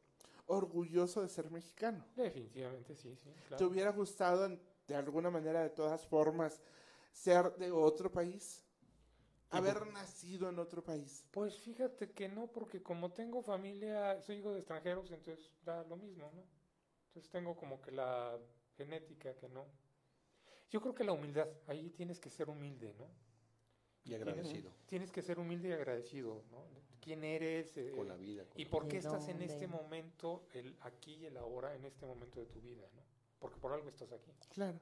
Orgulloso 0.46 1.22
de 1.22 1.28
ser 1.28 1.50
mexicano. 1.50 2.04
Definitivamente 2.16 2.96
sí, 2.96 3.14
sí, 3.14 3.30
¿Te 3.30 3.48
claro. 3.48 3.66
hubiera 3.68 3.92
gustado, 3.92 4.48
de 4.88 4.94
alguna 4.96 5.30
manera, 5.30 5.62
de 5.62 5.70
todas 5.70 6.04
formas, 6.04 6.60
ser 7.12 7.54
de 7.56 7.70
otro 7.70 8.10
país? 8.10 8.64
Haber 9.50 9.86
nacido 9.86 10.48
en 10.48 10.58
otro 10.58 10.82
país. 10.82 11.24
Pues 11.30 11.56
fíjate 11.58 12.10
que 12.10 12.28
no, 12.28 12.48
porque 12.48 12.82
como 12.82 13.12
tengo 13.12 13.42
familia, 13.42 14.20
soy 14.22 14.36
hijo 14.36 14.52
de 14.52 14.58
extranjeros, 14.58 15.10
entonces 15.10 15.50
da 15.64 15.84
lo 15.84 15.96
mismo, 15.96 16.30
¿no? 16.34 16.42
Entonces 17.10 17.28
tengo 17.30 17.56
como 17.56 17.82
que 17.82 17.90
la 17.90 18.38
genética 18.76 19.34
que 19.34 19.48
no. 19.48 19.66
Yo 20.70 20.80
creo 20.80 20.94
que 20.94 21.02
la 21.02 21.10
humildad, 21.12 21.48
ahí 21.66 21.90
tienes 21.90 22.20
que 22.20 22.30
ser 22.30 22.48
humilde, 22.48 22.94
¿no? 22.96 23.08
Y 24.04 24.14
agradecido 24.14 24.72
Tienes 24.86 25.10
que 25.10 25.20
ser 25.20 25.40
humilde 25.40 25.68
y 25.70 25.72
agradecido, 25.72 26.44
¿no? 26.52 26.62
¿Quién 27.00 27.24
eres? 27.24 27.76
eh, 27.76 27.90
con 27.90 28.06
la 28.06 28.14
vida. 28.16 28.44
con 28.44 28.60
¿Y 28.60 28.64
la- 28.64 28.70
por 28.70 28.86
qué 28.86 28.92
¿De 28.92 28.98
estás 28.98 29.28
en 29.28 29.42
este 29.42 29.66
momento, 29.66 30.46
el 30.54 30.76
aquí 30.82 31.14
y 31.16 31.26
el 31.26 31.36
ahora, 31.36 31.74
en 31.74 31.84
este 31.84 32.06
momento 32.06 32.38
de 32.38 32.46
tu 32.46 32.60
vida, 32.60 32.88
¿no? 32.94 33.02
Porque 33.40 33.58
por 33.58 33.72
algo 33.72 33.88
estás 33.88 34.12
aquí. 34.12 34.30
Claro. 34.50 34.78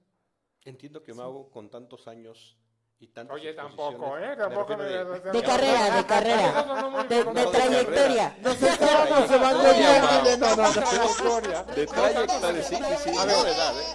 Entiendo 0.65 1.03
que 1.03 1.15
Mau, 1.15 1.49
con 1.51 1.71
tantos 1.71 2.09
años 2.09 2.59
y 3.01 3.09
Oye, 3.31 3.53
tampoco, 3.55 4.19
¿eh? 4.19 4.31
me 4.31 4.37
Tampoco 4.37 4.77
de- 4.77 5.05
De 5.31 5.43
carrera, 5.43 5.97
de 5.97 6.05
carrera. 6.05 7.05
De, 7.09 7.15
de 7.15 7.25
No, 7.25 7.33
de 7.33 7.47
trayectoria. 7.47 8.37
Nos 8.43 8.61
estábamos 8.61 9.31
llevando 9.31 9.63
bien, 9.73 10.41
no, 10.41 10.57
no, 10.57 10.57
no. 10.57 10.73
trayectoria. 10.73 11.63
De 11.63 11.87
trayectoria, 11.87 12.63
sí, 12.65 12.75
sí, 12.75 12.83
sí. 13.05 13.17
A 13.17 13.25
ver, 13.25 13.37
de 13.37 13.51
¿eh? 13.53 13.55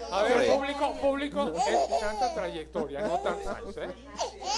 A 0.09 0.23
ver, 0.23 0.53
público, 0.53 0.93
público, 1.01 1.53
es 1.53 1.99
tanta 1.99 2.33
trayectoria, 2.33 3.01
no 3.01 3.19
tantos 3.19 3.47
años, 3.47 3.75
¿eh? 3.77 3.89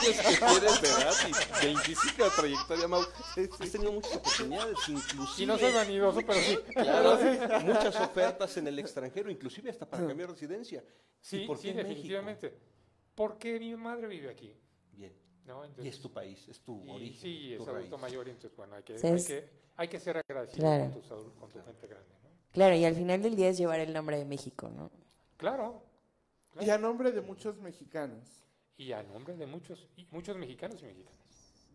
es 0.10 0.22
que 0.22 0.46
tienes 0.46 0.82
de 0.82 0.90
edad 0.90 1.14
y 1.28 1.66
25 1.66 2.24
de 2.24 2.30
trayectoria, 2.30 2.88
Mau. 2.88 3.02
Has 3.02 3.72
tenido 3.72 3.92
muchas 3.94 4.16
oportunidades, 4.16 4.78
inclusive. 4.88 5.44
Y 5.44 5.46
no 5.48 5.58
soy 5.58 5.74
vanidoso, 5.74 6.20
pero 6.26 6.40
sí. 6.40 6.60
Claro, 6.72 7.18
muchas 7.64 7.96
ofertas 8.00 8.58
en 8.58 8.68
el 8.68 8.78
extranjero, 8.78 9.32
inclusive 9.32 9.72
hasta 9.72 9.88
para 9.90 10.06
cambiar 10.06 10.30
residencia. 10.30 10.84
Sí, 11.20 11.38
¿Y 11.38 11.48
por 11.48 11.58
qué 11.60 11.70
sí, 11.70 11.74
definitivamente. 11.74 12.75
Porque 13.16 13.60
mi 13.60 13.76
madre 13.76 14.08
vive 14.08 14.30
aquí, 14.30 14.54
Bien. 14.92 15.14
¿no? 15.46 15.64
Y 15.64 15.68
Entonces, 15.70 15.96
es 15.96 16.02
tu 16.02 16.12
país, 16.12 16.48
es 16.48 16.60
tu 16.62 16.84
y 16.86 16.90
origen. 16.90 17.22
sí, 17.22 17.54
es 17.54 17.58
tu 17.64 17.70
adulto 17.70 17.98
raíz. 17.98 18.02
mayor 18.02 18.28
y 18.28 18.32
entonces, 18.32 18.56
bueno, 18.58 18.76
hay 18.76 18.84
que, 18.84 18.94
hay 18.96 19.24
que, 19.24 19.50
hay 19.78 19.88
que 19.88 20.00
ser 20.00 20.18
agradecido 20.18 20.60
Claro. 20.60 20.84
con, 20.92 21.02
tus 21.02 21.34
con 21.34 21.50
tu 21.50 21.62
gente 21.64 21.88
grande, 21.88 22.10
¿no? 22.24 22.30
Claro, 22.52 22.76
y 22.76 22.86
al 22.86 22.96
final 22.96 23.22
del 23.22 23.36
día 23.36 23.50
es 23.50 23.58
llevar 23.58 23.80
el 23.80 23.94
nombre 23.94 24.18
de 24.18 24.26
México, 24.26 24.70
¿no? 24.70 24.92
Claro. 25.38 25.82
Y 26.60 26.70
a 26.70 26.78
nombre 26.78 27.12
de 27.12 27.22
muchos 27.22 27.58
mexicanos, 27.58 28.44
Y 28.78 28.92
a 28.94 29.04
nombre 29.04 29.36
de 29.36 29.46
muchos, 29.46 29.88
y 29.98 30.06
muchos 30.12 30.36
mexicanos 30.38 30.82
y 30.82 30.86
mexicanas. 30.86 31.20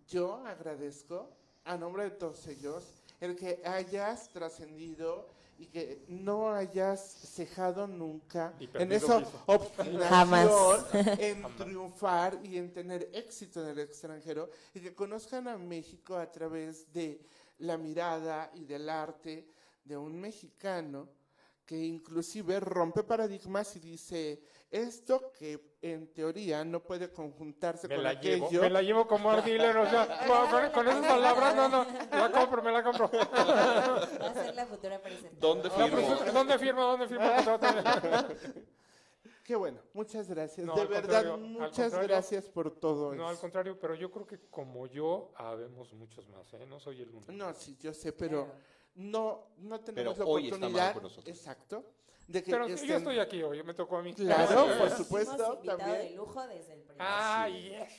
yo 0.08 0.36
agradezco, 0.46 1.30
a 1.64 1.76
nombre 1.76 2.04
de 2.04 2.10
todos 2.10 2.46
ellos, 2.48 3.02
el 3.20 3.36
que 3.36 3.60
hayas 3.64 4.28
trascendido 4.30 5.28
y 5.60 5.66
que 5.66 6.02
no 6.08 6.54
hayas 6.54 7.00
cejado 7.00 7.86
nunca 7.86 8.54
en 8.58 8.92
esa 8.92 9.22
obstinación 9.44 10.08
Jamás. 10.08 10.50
en 10.94 11.42
triunfar 11.58 12.40
y 12.42 12.56
en 12.56 12.72
tener 12.72 13.10
éxito 13.12 13.62
en 13.62 13.68
el 13.68 13.80
extranjero 13.80 14.48
y 14.72 14.80
que 14.80 14.94
conozcan 14.94 15.48
a 15.48 15.58
México 15.58 16.16
a 16.16 16.32
través 16.32 16.90
de 16.94 17.20
la 17.58 17.76
mirada 17.76 18.50
y 18.54 18.64
del 18.64 18.88
arte 18.88 19.46
de 19.84 19.98
un 19.98 20.18
mexicano 20.18 21.10
que 21.70 21.78
inclusive 21.78 22.58
rompe 22.58 23.04
paradigmas 23.04 23.76
y 23.76 23.78
dice, 23.78 24.42
esto 24.72 25.30
que 25.38 25.76
en 25.80 26.12
teoría 26.12 26.64
no 26.64 26.82
puede 26.82 27.12
conjuntarse 27.12 27.86
Me 27.86 27.94
con 27.94 28.02
la 28.02 28.10
aquello. 28.10 28.50
llevo, 28.50 28.64
me 28.64 28.70
la 28.70 28.82
llevo 28.82 29.06
como 29.06 29.40
dealer, 29.40 29.76
o 29.76 29.88
sea, 29.88 30.26
con, 30.72 30.72
con- 30.72 30.88
esas 30.88 31.06
palabras, 31.06 31.54
no, 31.54 31.68
no, 31.68 31.86
la 32.10 32.32
compro, 32.32 32.60
me 32.60 32.72
la 32.72 32.82
compro. 32.82 33.08
Va 33.12 34.30
a 34.30 34.34
ser 34.34 34.52
la 34.56 34.66
futura 34.66 35.00
presentadora. 35.00 35.68
¿Dónde 36.32 36.58
firmo? 36.58 36.82
¿Dónde 36.82 37.06
firmo? 37.06 37.24
Qué 39.44 39.54
bueno, 39.54 39.78
muchas 39.94 40.28
gracias. 40.28 40.66
No, 40.66 40.74
de 40.74 40.86
verdad, 40.86 41.36
muchas 41.38 41.94
gracias 42.02 42.48
por 42.48 42.72
todo 42.72 43.14
No, 43.14 43.28
al 43.28 43.38
contrario, 43.38 43.78
pero 43.78 43.94
yo 43.94 44.10
creo 44.10 44.26
que 44.26 44.40
como 44.50 44.88
yo, 44.88 45.30
habemos 45.36 45.92
muchos 45.92 46.28
más, 46.30 46.52
¿eh? 46.54 46.66
No 46.68 46.80
soy 46.80 47.02
el 47.02 47.10
único. 47.10 47.30
No, 47.30 47.54
sí, 47.54 47.76
yo 47.80 47.94
sé, 47.94 48.12
pero 48.12 48.46
Claro. 48.46 48.79
No, 48.94 49.48
no 49.58 49.80
tenemos 49.80 50.14
Pero 50.14 50.24
la 50.26 50.30
hoy 50.30 50.44
está 50.44 50.58
Mau 50.58 50.68
oportunidad. 50.68 50.92
con 50.94 51.02
nosotros. 51.04 51.36
Exacto. 51.36 51.84
De 52.26 52.44
que 52.44 52.50
Pero 52.52 52.66
estén- 52.68 52.86
yo 52.88 52.96
estoy 52.96 53.18
aquí 53.18 53.42
hoy, 53.42 53.60
me 53.64 53.74
tocó 53.74 53.96
a 53.96 54.02
mí. 54.02 54.14
Claro, 54.14 54.68
Sí, 54.72 54.78
por 54.78 54.90
supuesto, 54.90 55.58
también. 55.64 55.90
de 55.98 56.10
lujo 56.10 56.46
desde 56.46 56.74
el 56.74 56.80
primer. 56.82 56.96
Ah, 57.00 57.48
yes. 57.48 57.92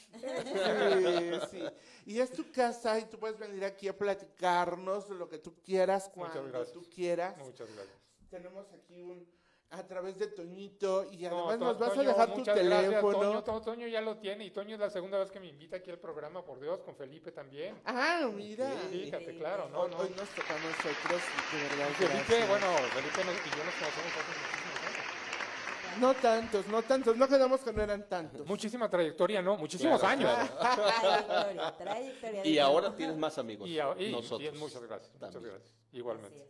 Sí, 1.51 1.57
sí. 1.59 1.63
Y 2.05 2.19
es 2.19 2.31
tu 2.31 2.49
casa 2.51 2.97
y 2.99 3.05
tú 3.05 3.17
puedes 3.19 3.37
venir 3.37 3.65
aquí 3.65 3.87
a 3.89 3.97
platicarnos 3.97 5.09
lo 5.09 5.27
que 5.27 5.37
tú 5.37 5.53
quieras, 5.61 6.09
cuando 6.13 6.65
tú 6.67 6.81
quieras. 6.89 7.37
Muchas 7.39 7.67
gracias. 7.73 7.95
Tenemos 8.29 8.65
aquí 8.71 9.01
un 9.01 9.27
a 9.71 9.87
través 9.87 10.17
de 10.19 10.27
Toñito 10.27 11.05
y 11.11 11.17
No, 11.23 11.49
además 11.49 11.59
To- 11.59 11.65
nos 11.65 11.79
vas 11.79 11.93
Toño, 11.93 12.01
a 12.09 12.13
dejar 12.13 12.31
tu 12.33 12.39
muchas 12.39 12.55
gracias, 12.57 12.83
teléfono. 12.89 13.19
Toño, 13.19 13.43
To- 13.43 13.61
Toño 13.61 13.87
ya 13.87 14.01
lo 14.01 14.17
tiene 14.17 14.45
y 14.45 14.51
Toño 14.51 14.73
es 14.75 14.79
la 14.81 14.89
segunda 14.89 15.17
vez 15.17 15.31
que 15.31 15.39
me 15.39 15.47
invita 15.47 15.77
aquí 15.77 15.89
al 15.91 15.97
programa, 15.99 16.43
por 16.43 16.59
Dios, 16.59 16.81
con 16.81 16.95
Felipe 16.95 17.31
también. 17.31 17.79
Ah, 17.85 18.29
mira. 18.33 18.69
Fíjate, 18.91 19.37
claro, 19.37 19.69
no, 19.69 19.81
Hoy, 19.81 19.91
no. 19.91 19.97
hoy 19.99 20.09
nos 20.09 20.27
toca 20.29 20.53
a 20.55 20.59
nosotros, 20.59 21.21
de 21.51 21.61
verdad. 21.69 21.87
Felipe, 21.95 22.15
gracias. 22.17 22.49
bueno, 22.49 22.67
Felipe 22.93 23.23
nos- 23.23 23.47
y 23.47 23.49
yo 23.57 23.63
nos 23.63 23.75
conocemos 23.75 24.11
hace 24.11 24.39
muchísimos 24.41 24.81
años. 24.85 25.99
No 25.99 26.13
tantos, 26.15 26.67
no 26.67 26.81
tantos, 26.83 27.15
no 27.17 27.27
quedamos 27.27 27.61
que 27.61 27.73
no 27.73 27.81
eran 27.81 28.07
tantos. 28.09 28.45
Muchísima 28.47 28.89
trayectoria, 28.89 29.41
¿no? 29.41 29.55
Muchísimos 29.57 29.99
Claro, 30.01 30.13
años. 30.29 30.49
claro. 30.59 30.83
Trayectoria, 31.01 31.77
trayectoria. 31.77 32.45
Y 32.45 32.59
ahora 32.59 32.93
tienes 32.95 33.17
más 33.17 33.37
amigos. 33.37 33.67
Y, 33.69 33.79
a- 33.79 33.95
y- 33.97 34.11
nosotros. 34.11 34.53
y 34.53 34.57
muchas 34.57 34.81
gracias, 34.83 35.13
muchas 35.13 35.31
también. 35.33 35.53
gracias. 35.55 35.73
Igualmente. 35.93 36.45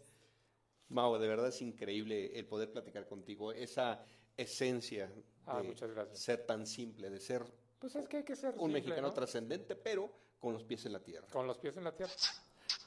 Mau, 0.91 1.17
de 1.17 1.27
verdad 1.27 1.47
es 1.47 1.61
increíble 1.61 2.37
el 2.37 2.45
poder 2.45 2.71
platicar 2.71 3.07
contigo, 3.07 3.51
esa 3.53 4.03
esencia 4.37 5.07
de 5.07 5.23
Ah, 5.47 5.63
muchas 5.63 5.89
gracias. 5.91 6.19
ser 6.19 6.45
tan 6.45 6.67
simple, 6.67 7.09
de 7.09 7.19
ser 7.19 7.43
Pues 7.79 7.95
es 7.95 8.07
que 8.07 8.17
hay 8.17 8.23
que 8.23 8.35
ser 8.35 8.49
un 8.53 8.59
simple, 8.59 8.73
mexicano 8.73 9.07
¿no? 9.07 9.13
trascendente, 9.13 9.75
pero 9.75 10.09
con 10.39 10.53
los 10.53 10.63
pies 10.63 10.85
en 10.85 10.93
la 10.93 10.99
tierra. 10.99 11.27
Con 11.31 11.47
los 11.47 11.57
pies 11.57 11.75
en 11.77 11.83
la 11.83 11.95
tierra. 11.95 12.11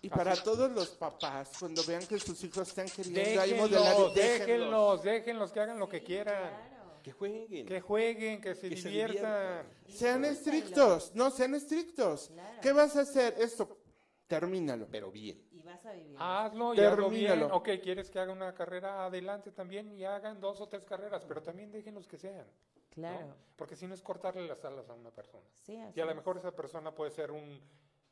Y 0.02 0.08
para 0.08 0.36
todos 0.36 0.70
los 0.70 0.90
papás, 0.90 1.52
cuando 1.58 1.82
vean 1.84 2.06
que 2.06 2.18
sus 2.18 2.42
hijos 2.44 2.68
están 2.68 2.88
queriendo 2.88 3.40
ahí 3.40 3.54
modelar, 3.54 3.96
Déjenlos, 3.96 4.14
déjenlos. 4.14 4.14
déjenlos, 4.14 5.02
déjenlos 5.02 5.52
que 5.52 5.60
hagan 5.60 5.78
lo 5.78 5.88
que 5.88 6.02
quieran. 6.02 6.42
Claro. 6.42 6.74
Que 7.02 7.12
jueguen. 7.12 7.66
Que 7.66 7.80
jueguen, 7.80 8.40
que 8.40 8.54
se 8.54 8.68
Que 8.70 8.76
se 8.76 8.88
diviertan. 8.88 9.66
Sean 9.88 10.24
estrictos, 10.24 11.12
no 11.14 11.30
sean 11.30 11.54
estrictos. 11.54 12.28
Claro. 12.32 12.60
¿Qué 12.62 12.72
vas 12.72 12.96
a 12.96 13.00
hacer? 13.00 13.34
Esto, 13.38 13.78
termínalo. 14.26 14.86
Pero 14.90 15.10
bien. 15.10 15.42
Y 15.84 15.86
vas 15.86 15.86
a 15.86 15.92
vivir. 15.92 16.16
Hazlo 16.18 16.74
y 16.74 16.80
hazlo 16.80 17.10
bien. 17.10 17.42
Ok, 17.44 17.68
quieres 17.82 18.10
que 18.10 18.18
haga 18.18 18.32
una 18.32 18.54
carrera 18.54 19.04
adelante 19.06 19.52
también 19.52 19.92
y 19.92 20.04
hagan 20.04 20.40
dos 20.40 20.60
o 20.60 20.68
tres 20.68 20.84
carreras, 20.84 21.24
pero 21.26 21.42
también 21.42 21.70
déjenlos 21.70 22.06
que 22.08 22.18
sean. 22.18 22.46
¿no? 22.46 22.90
claro. 22.90 23.34
Porque 23.56 23.76
si 23.76 23.86
no 23.86 23.94
es 23.94 24.02
cortarle 24.02 24.46
las 24.46 24.64
alas 24.64 24.88
a 24.88 24.94
una 24.94 25.10
persona. 25.10 25.44
Sí, 25.54 25.76
así 25.76 25.98
Y 25.98 26.02
a 26.02 26.06
lo 26.06 26.14
mejor 26.14 26.38
esa 26.38 26.54
persona 26.54 26.94
puede 26.94 27.10
ser 27.10 27.30
un 27.32 27.60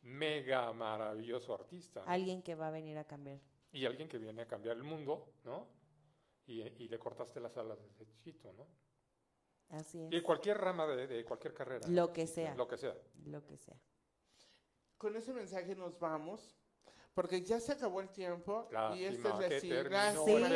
mega 0.03 0.73
maravilloso 0.73 1.55
artista. 1.55 2.01
¿no? 2.05 2.11
Alguien 2.11 2.43
que 2.43 2.55
va 2.55 2.69
a 2.69 2.71
venir 2.71 2.99
a 2.99 3.05
cambiar. 3.05 3.39
Y 3.73 3.87
alguien 3.87 4.09
que 4.09 4.19
viene 4.19 4.43
a 4.43 4.47
cambiar 4.47 4.77
el 4.77 4.83
mundo, 4.83 5.33
¿no? 5.45 5.67
Y, 6.47 6.61
y 6.63 6.89
le 6.89 6.99
cortaste 6.99 7.41
las 7.41 7.57
alas 7.57 7.79
desde 7.81 8.07
chiquito, 8.07 8.53
¿no? 8.53 8.67
Así 9.71 10.09
Y 10.11 10.17
es. 10.17 10.23
cualquier 10.23 10.59
rama 10.59 10.87
de, 10.87 11.07
de 11.07 11.25
cualquier 11.25 11.55
carrera. 11.55 11.87
Lo 11.89 12.13
que 12.13 12.27
sea. 12.27 12.55
Lo 12.55 12.69
que 12.69 12.77
sea. 12.77 12.95
Lo 13.25 13.47
que 13.47 13.57
sea. 13.57 13.77
Con 14.99 15.17
ese 15.17 15.33
mensaje 15.33 15.75
nos 15.75 15.99
vamos, 15.99 16.55
porque 17.15 17.43
ya 17.43 17.61
se 17.61 17.73
acabó 17.73 18.01
el 18.01 18.09
tiempo 18.09 18.69
y 18.95 19.05
esta 19.05 19.29
Lástima 19.29 19.47
es 19.47 19.49
que 19.49 19.61
sí, 19.61 19.69
lástima 19.69 20.49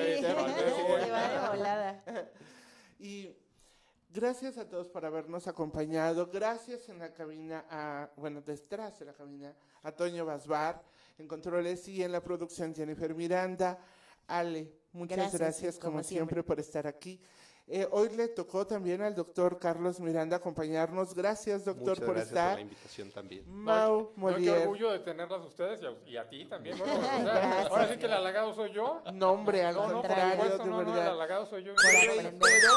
de. 1.76 2.00
Y 2.98 3.36
gracias 4.08 4.56
a 4.56 4.66
todos 4.66 4.88
por 4.88 5.04
habernos 5.04 5.46
acompañado. 5.46 6.26
Gracias 6.28 6.88
en 6.88 6.98
la 6.98 7.12
cabina 7.12 7.66
a, 7.68 8.10
bueno, 8.16 8.40
detrás 8.40 8.98
de 8.98 9.04
la 9.04 9.12
cabina, 9.12 9.54
a 9.82 9.92
Toño 9.92 10.24
Basbar, 10.24 10.82
en 11.18 11.28
controles 11.28 11.86
y 11.88 12.02
en 12.02 12.12
la 12.12 12.22
producción 12.22 12.74
Jennifer 12.74 13.14
Miranda. 13.14 13.78
Ale, 14.26 14.72
muchas 14.92 15.18
Gracias, 15.18 15.40
gracias, 15.40 15.78
como 15.78 15.92
como 15.92 16.02
siempre 16.02 16.36
siempre. 16.36 16.42
por 16.42 16.58
estar 16.58 16.86
aquí. 16.86 17.20
Eh, 17.68 17.84
hoy 17.90 18.10
le 18.10 18.28
tocó 18.28 18.64
también 18.64 19.02
al 19.02 19.14
doctor 19.16 19.58
Carlos 19.58 19.98
Miranda 19.98 20.36
acompañarnos. 20.36 21.12
Gracias, 21.14 21.64
doctor, 21.64 21.88
Muchas 21.88 21.98
por 22.04 22.14
gracias 22.14 22.28
estar. 22.28 22.48
por 22.50 22.56
la 22.58 22.60
invitación 22.62 23.10
también. 23.10 23.44
Mau 23.48 24.00
No, 24.00 24.08
qué 24.14 24.20
Molier. 24.20 24.58
orgullo 24.62 24.92
de 24.92 24.98
tenerlas 25.00 25.40
a 25.40 25.44
ustedes 25.46 25.80
y 25.82 25.86
a, 25.86 25.96
y 26.06 26.16
a 26.16 26.28
ti 26.28 26.44
también. 26.46 26.78
Bueno, 26.78 26.94
o 26.98 27.02
sea, 27.02 27.18
Gracias. 27.24 27.70
ahora 27.72 27.88
sí 27.88 27.98
que 27.98 28.06
el 28.06 28.12
halagado 28.12 28.54
soy 28.54 28.72
yo. 28.72 29.02
No, 29.14 29.32
hombre, 29.32 29.64
al 29.64 29.74
No, 29.74 29.80
no, 29.88 29.92
por 29.94 30.02
contrario, 30.02 30.32
supuesto, 30.34 30.62
de 30.62 30.70
no, 30.70 30.76
no, 30.76 30.80
el 30.80 30.86
verdad. 30.86 31.08
halagado 31.08 31.46
soy 31.46 31.64
yo. 31.64 31.72
Reitero, 31.74 32.72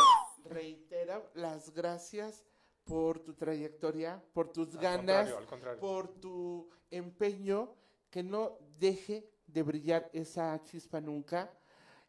reitero 0.46 1.30
las 1.36 1.72
gracias 1.74 2.44
por 2.84 3.20
tu 3.20 3.36
trayectoria, 3.36 4.24
por 4.34 4.52
tus 4.52 4.74
Al 4.76 4.82
ganas, 4.82 5.30
contrario, 5.30 5.38
al 5.38 5.46
contrario. 5.46 5.80
por 5.82 6.08
tu 6.20 6.68
empeño, 6.90 7.76
que 8.10 8.24
no 8.24 8.58
deje 8.80 9.30
de 9.46 9.62
brillar 9.62 10.10
esa 10.14 10.60
chispa 10.64 11.00
nunca. 11.00 11.52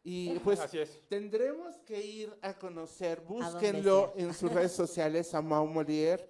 Y 0.03 0.37
pues 0.39 0.59
Así 0.59 0.79
es. 0.79 0.99
tendremos 1.07 1.77
que 1.85 2.01
ir 2.01 2.33
a 2.41 2.57
conocer, 2.57 3.21
búsquenlo 3.21 4.13
en 4.15 4.33
sus 4.33 4.51
redes 4.51 4.71
sociales 4.71 5.33
a 5.33 5.41
Mau 5.41 5.65
Molier 5.67 6.27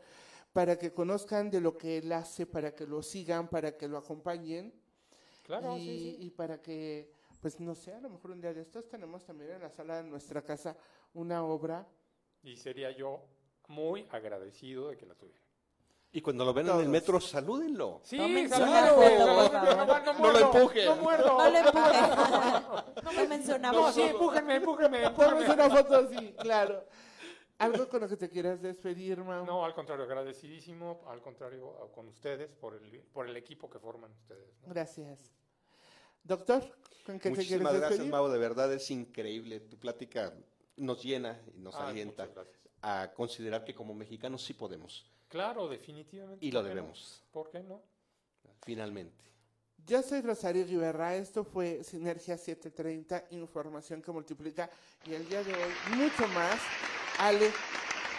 para 0.54 0.78
que 0.78 0.92
conozcan 0.92 1.50
de 1.50 1.62
lo 1.62 1.78
que 1.78 2.00
él 2.00 2.12
hace, 2.12 2.46
para 2.46 2.76
que 2.76 2.86
lo 2.86 3.02
sigan, 3.02 3.48
para 3.48 3.78
que 3.78 3.88
lo 3.88 3.98
acompañen 3.98 4.74
Claro, 5.44 5.78
y, 5.78 5.80
sí, 5.82 6.16
sí. 6.20 6.26
y 6.26 6.30
para 6.32 6.62
que, 6.62 7.12
pues 7.40 7.60
no 7.60 7.74
sé, 7.76 7.94
a 7.94 8.00
lo 8.02 8.10
mejor 8.10 8.32
un 8.32 8.42
día 8.42 8.54
de 8.54 8.62
estos 8.62 8.88
tenemos 8.88 9.26
también 9.26 9.52
en 9.52 9.62
la 9.62 9.70
sala 9.70 10.02
de 10.02 10.10
nuestra 10.10 10.42
casa 10.42 10.78
una 11.14 11.44
obra. 11.44 11.88
Y 12.44 12.56
sería 12.56 12.92
yo 12.92 13.24
muy 13.68 14.06
agradecido 14.12 14.90
de 14.90 14.98
que 14.98 15.06
la 15.06 15.16
tuviera. 15.16 15.42
Y 16.14 16.22
cuando 16.22 16.44
lo 16.44 16.54
ven 16.54 16.68
en 16.68 16.80
el 16.82 16.90
metro, 16.90 17.22
salúdenlo. 17.22 18.02
Sí, 18.04 18.18
por 18.18 18.58
saluden, 18.60 19.18
favor. 19.18 20.14
no, 20.14 20.14
No 20.20 20.32
lo 20.34 20.40
empujen. 20.40 20.86
No 20.86 20.96
muerdo. 20.98 21.38
No 21.38 21.50
lo 21.50 21.58
empuje. 21.58 23.02
No 23.04 23.12
me 23.16 23.28
menciona 23.28 23.72
No, 23.72 23.92
sí, 23.94 24.02
empújenme, 24.02 24.56
empújenme, 24.56 25.04
empújenme. 25.06 25.50
una 25.54 25.70
foto 25.70 25.96
así, 25.96 26.34
claro. 26.40 26.84
Algo 27.60 27.88
con 27.88 28.02
lo 28.02 28.10
que 28.10 28.18
te 28.18 28.28
quieras 28.30 28.62
despedir, 28.62 29.20
Mau. 29.20 29.46
No, 29.46 29.64
al 29.64 29.74
contrario, 29.74 30.04
agradecidísimo, 30.04 31.02
al 31.08 31.22
contrario, 31.22 31.92
con 31.94 32.08
ustedes 32.08 32.50
por 32.60 32.74
el, 32.76 33.00
por 33.14 33.30
el 33.30 33.38
equipo 33.38 33.70
que 33.70 33.80
forman 33.80 34.12
ustedes. 34.12 34.50
¿no? 34.64 34.74
Gracias. 34.74 35.32
Doctor, 36.24 36.62
¿con 37.06 37.20
qué 37.20 37.30
te 37.30 37.36
quieres 37.36 37.38
Muchísimas 37.38 37.74
gracias, 37.74 37.90
despedir? 37.92 38.12
Mau. 38.12 38.28
De 38.28 38.38
verdad 38.38 38.74
es 38.74 38.90
increíble. 38.92 39.60
Tu 39.62 39.78
plática 39.78 40.34
nos 40.76 41.02
llena 41.04 41.40
y 41.56 41.60
nos 41.60 41.76
alienta 41.76 42.28
a 42.82 43.12
considerar 43.14 43.64
que 43.64 43.74
como 43.76 43.94
mexicanos 43.94 44.44
sí 44.44 44.54
podemos. 44.54 45.06
Claro, 45.32 45.70
definitivamente. 45.70 46.46
Y 46.46 46.52
lo 46.52 46.62
debemos. 46.62 47.24
¿Por 47.32 47.50
qué 47.50 47.64
no? 47.64 47.82
Finalmente. 48.64 49.24
Yo 49.86 50.04
soy 50.04 50.22
Rosario 50.22 50.66
Guiberra, 50.66 51.16
esto 51.16 51.46
fue 51.46 51.84
Sinergia 51.84 52.38
730, 52.38 53.28
información 53.32 54.02
que 54.02 54.12
multiplica, 54.12 54.70
y 55.06 55.14
el 55.14 55.28
día 55.28 55.42
de 55.44 55.54
hoy 55.54 55.72
mucho 55.96 56.28
más. 56.34 56.60
Ale, 57.18 57.50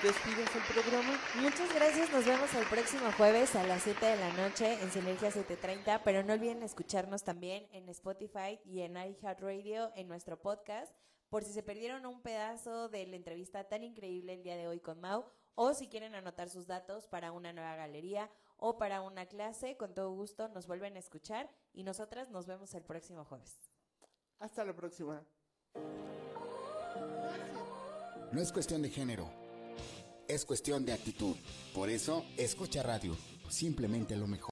¿despides 0.02 0.48
el 0.56 0.62
programa? 0.74 1.20
Muchas 1.40 1.72
gracias, 1.74 2.10
nos 2.10 2.24
vemos 2.24 2.52
el 2.54 2.66
próximo 2.66 3.12
jueves 3.16 3.54
a 3.54 3.64
las 3.64 3.82
7 3.82 4.04
de 4.04 4.16
la 4.16 4.32
noche 4.32 4.82
en 4.82 4.90
Sinergia 4.90 5.30
730, 5.30 6.02
pero 6.02 6.24
no 6.24 6.32
olviden 6.32 6.62
escucharnos 6.62 7.22
también 7.22 7.68
en 7.72 7.88
Spotify 7.90 8.58
y 8.64 8.80
en 8.80 8.96
iHeartRadio 8.96 9.92
en 9.94 10.08
nuestro 10.08 10.40
podcast, 10.40 10.92
por 11.28 11.44
si 11.44 11.52
se 11.52 11.62
perdieron 11.62 12.06
un 12.06 12.22
pedazo 12.22 12.88
de 12.88 13.06
la 13.06 13.16
entrevista 13.16 13.68
tan 13.68 13.84
increíble 13.84 14.32
el 14.32 14.42
día 14.42 14.56
de 14.56 14.66
hoy 14.66 14.80
con 14.80 15.00
Mau, 15.00 15.26
o 15.54 15.74
si 15.74 15.88
quieren 15.88 16.14
anotar 16.14 16.48
sus 16.48 16.66
datos 16.66 17.06
para 17.06 17.32
una 17.32 17.52
nueva 17.52 17.76
galería 17.76 18.30
o 18.56 18.78
para 18.78 19.02
una 19.02 19.26
clase, 19.26 19.76
con 19.76 19.94
todo 19.94 20.12
gusto 20.12 20.48
nos 20.48 20.66
vuelven 20.66 20.96
a 20.96 21.00
escuchar 21.00 21.50
y 21.72 21.82
nosotras 21.82 22.30
nos 22.30 22.46
vemos 22.46 22.74
el 22.74 22.84
próximo 22.84 23.24
jueves. 23.24 23.58
Hasta 24.38 24.64
la 24.64 24.74
próxima. 24.74 25.24
No 28.32 28.40
es 28.40 28.52
cuestión 28.52 28.82
de 28.82 28.90
género, 28.90 29.28
es 30.26 30.44
cuestión 30.44 30.86
de 30.86 30.92
actitud. 30.92 31.36
Por 31.74 31.90
eso, 31.90 32.24
escucha 32.36 32.82
radio, 32.82 33.14
simplemente 33.50 34.16
lo 34.16 34.26
mejor. 34.26 34.40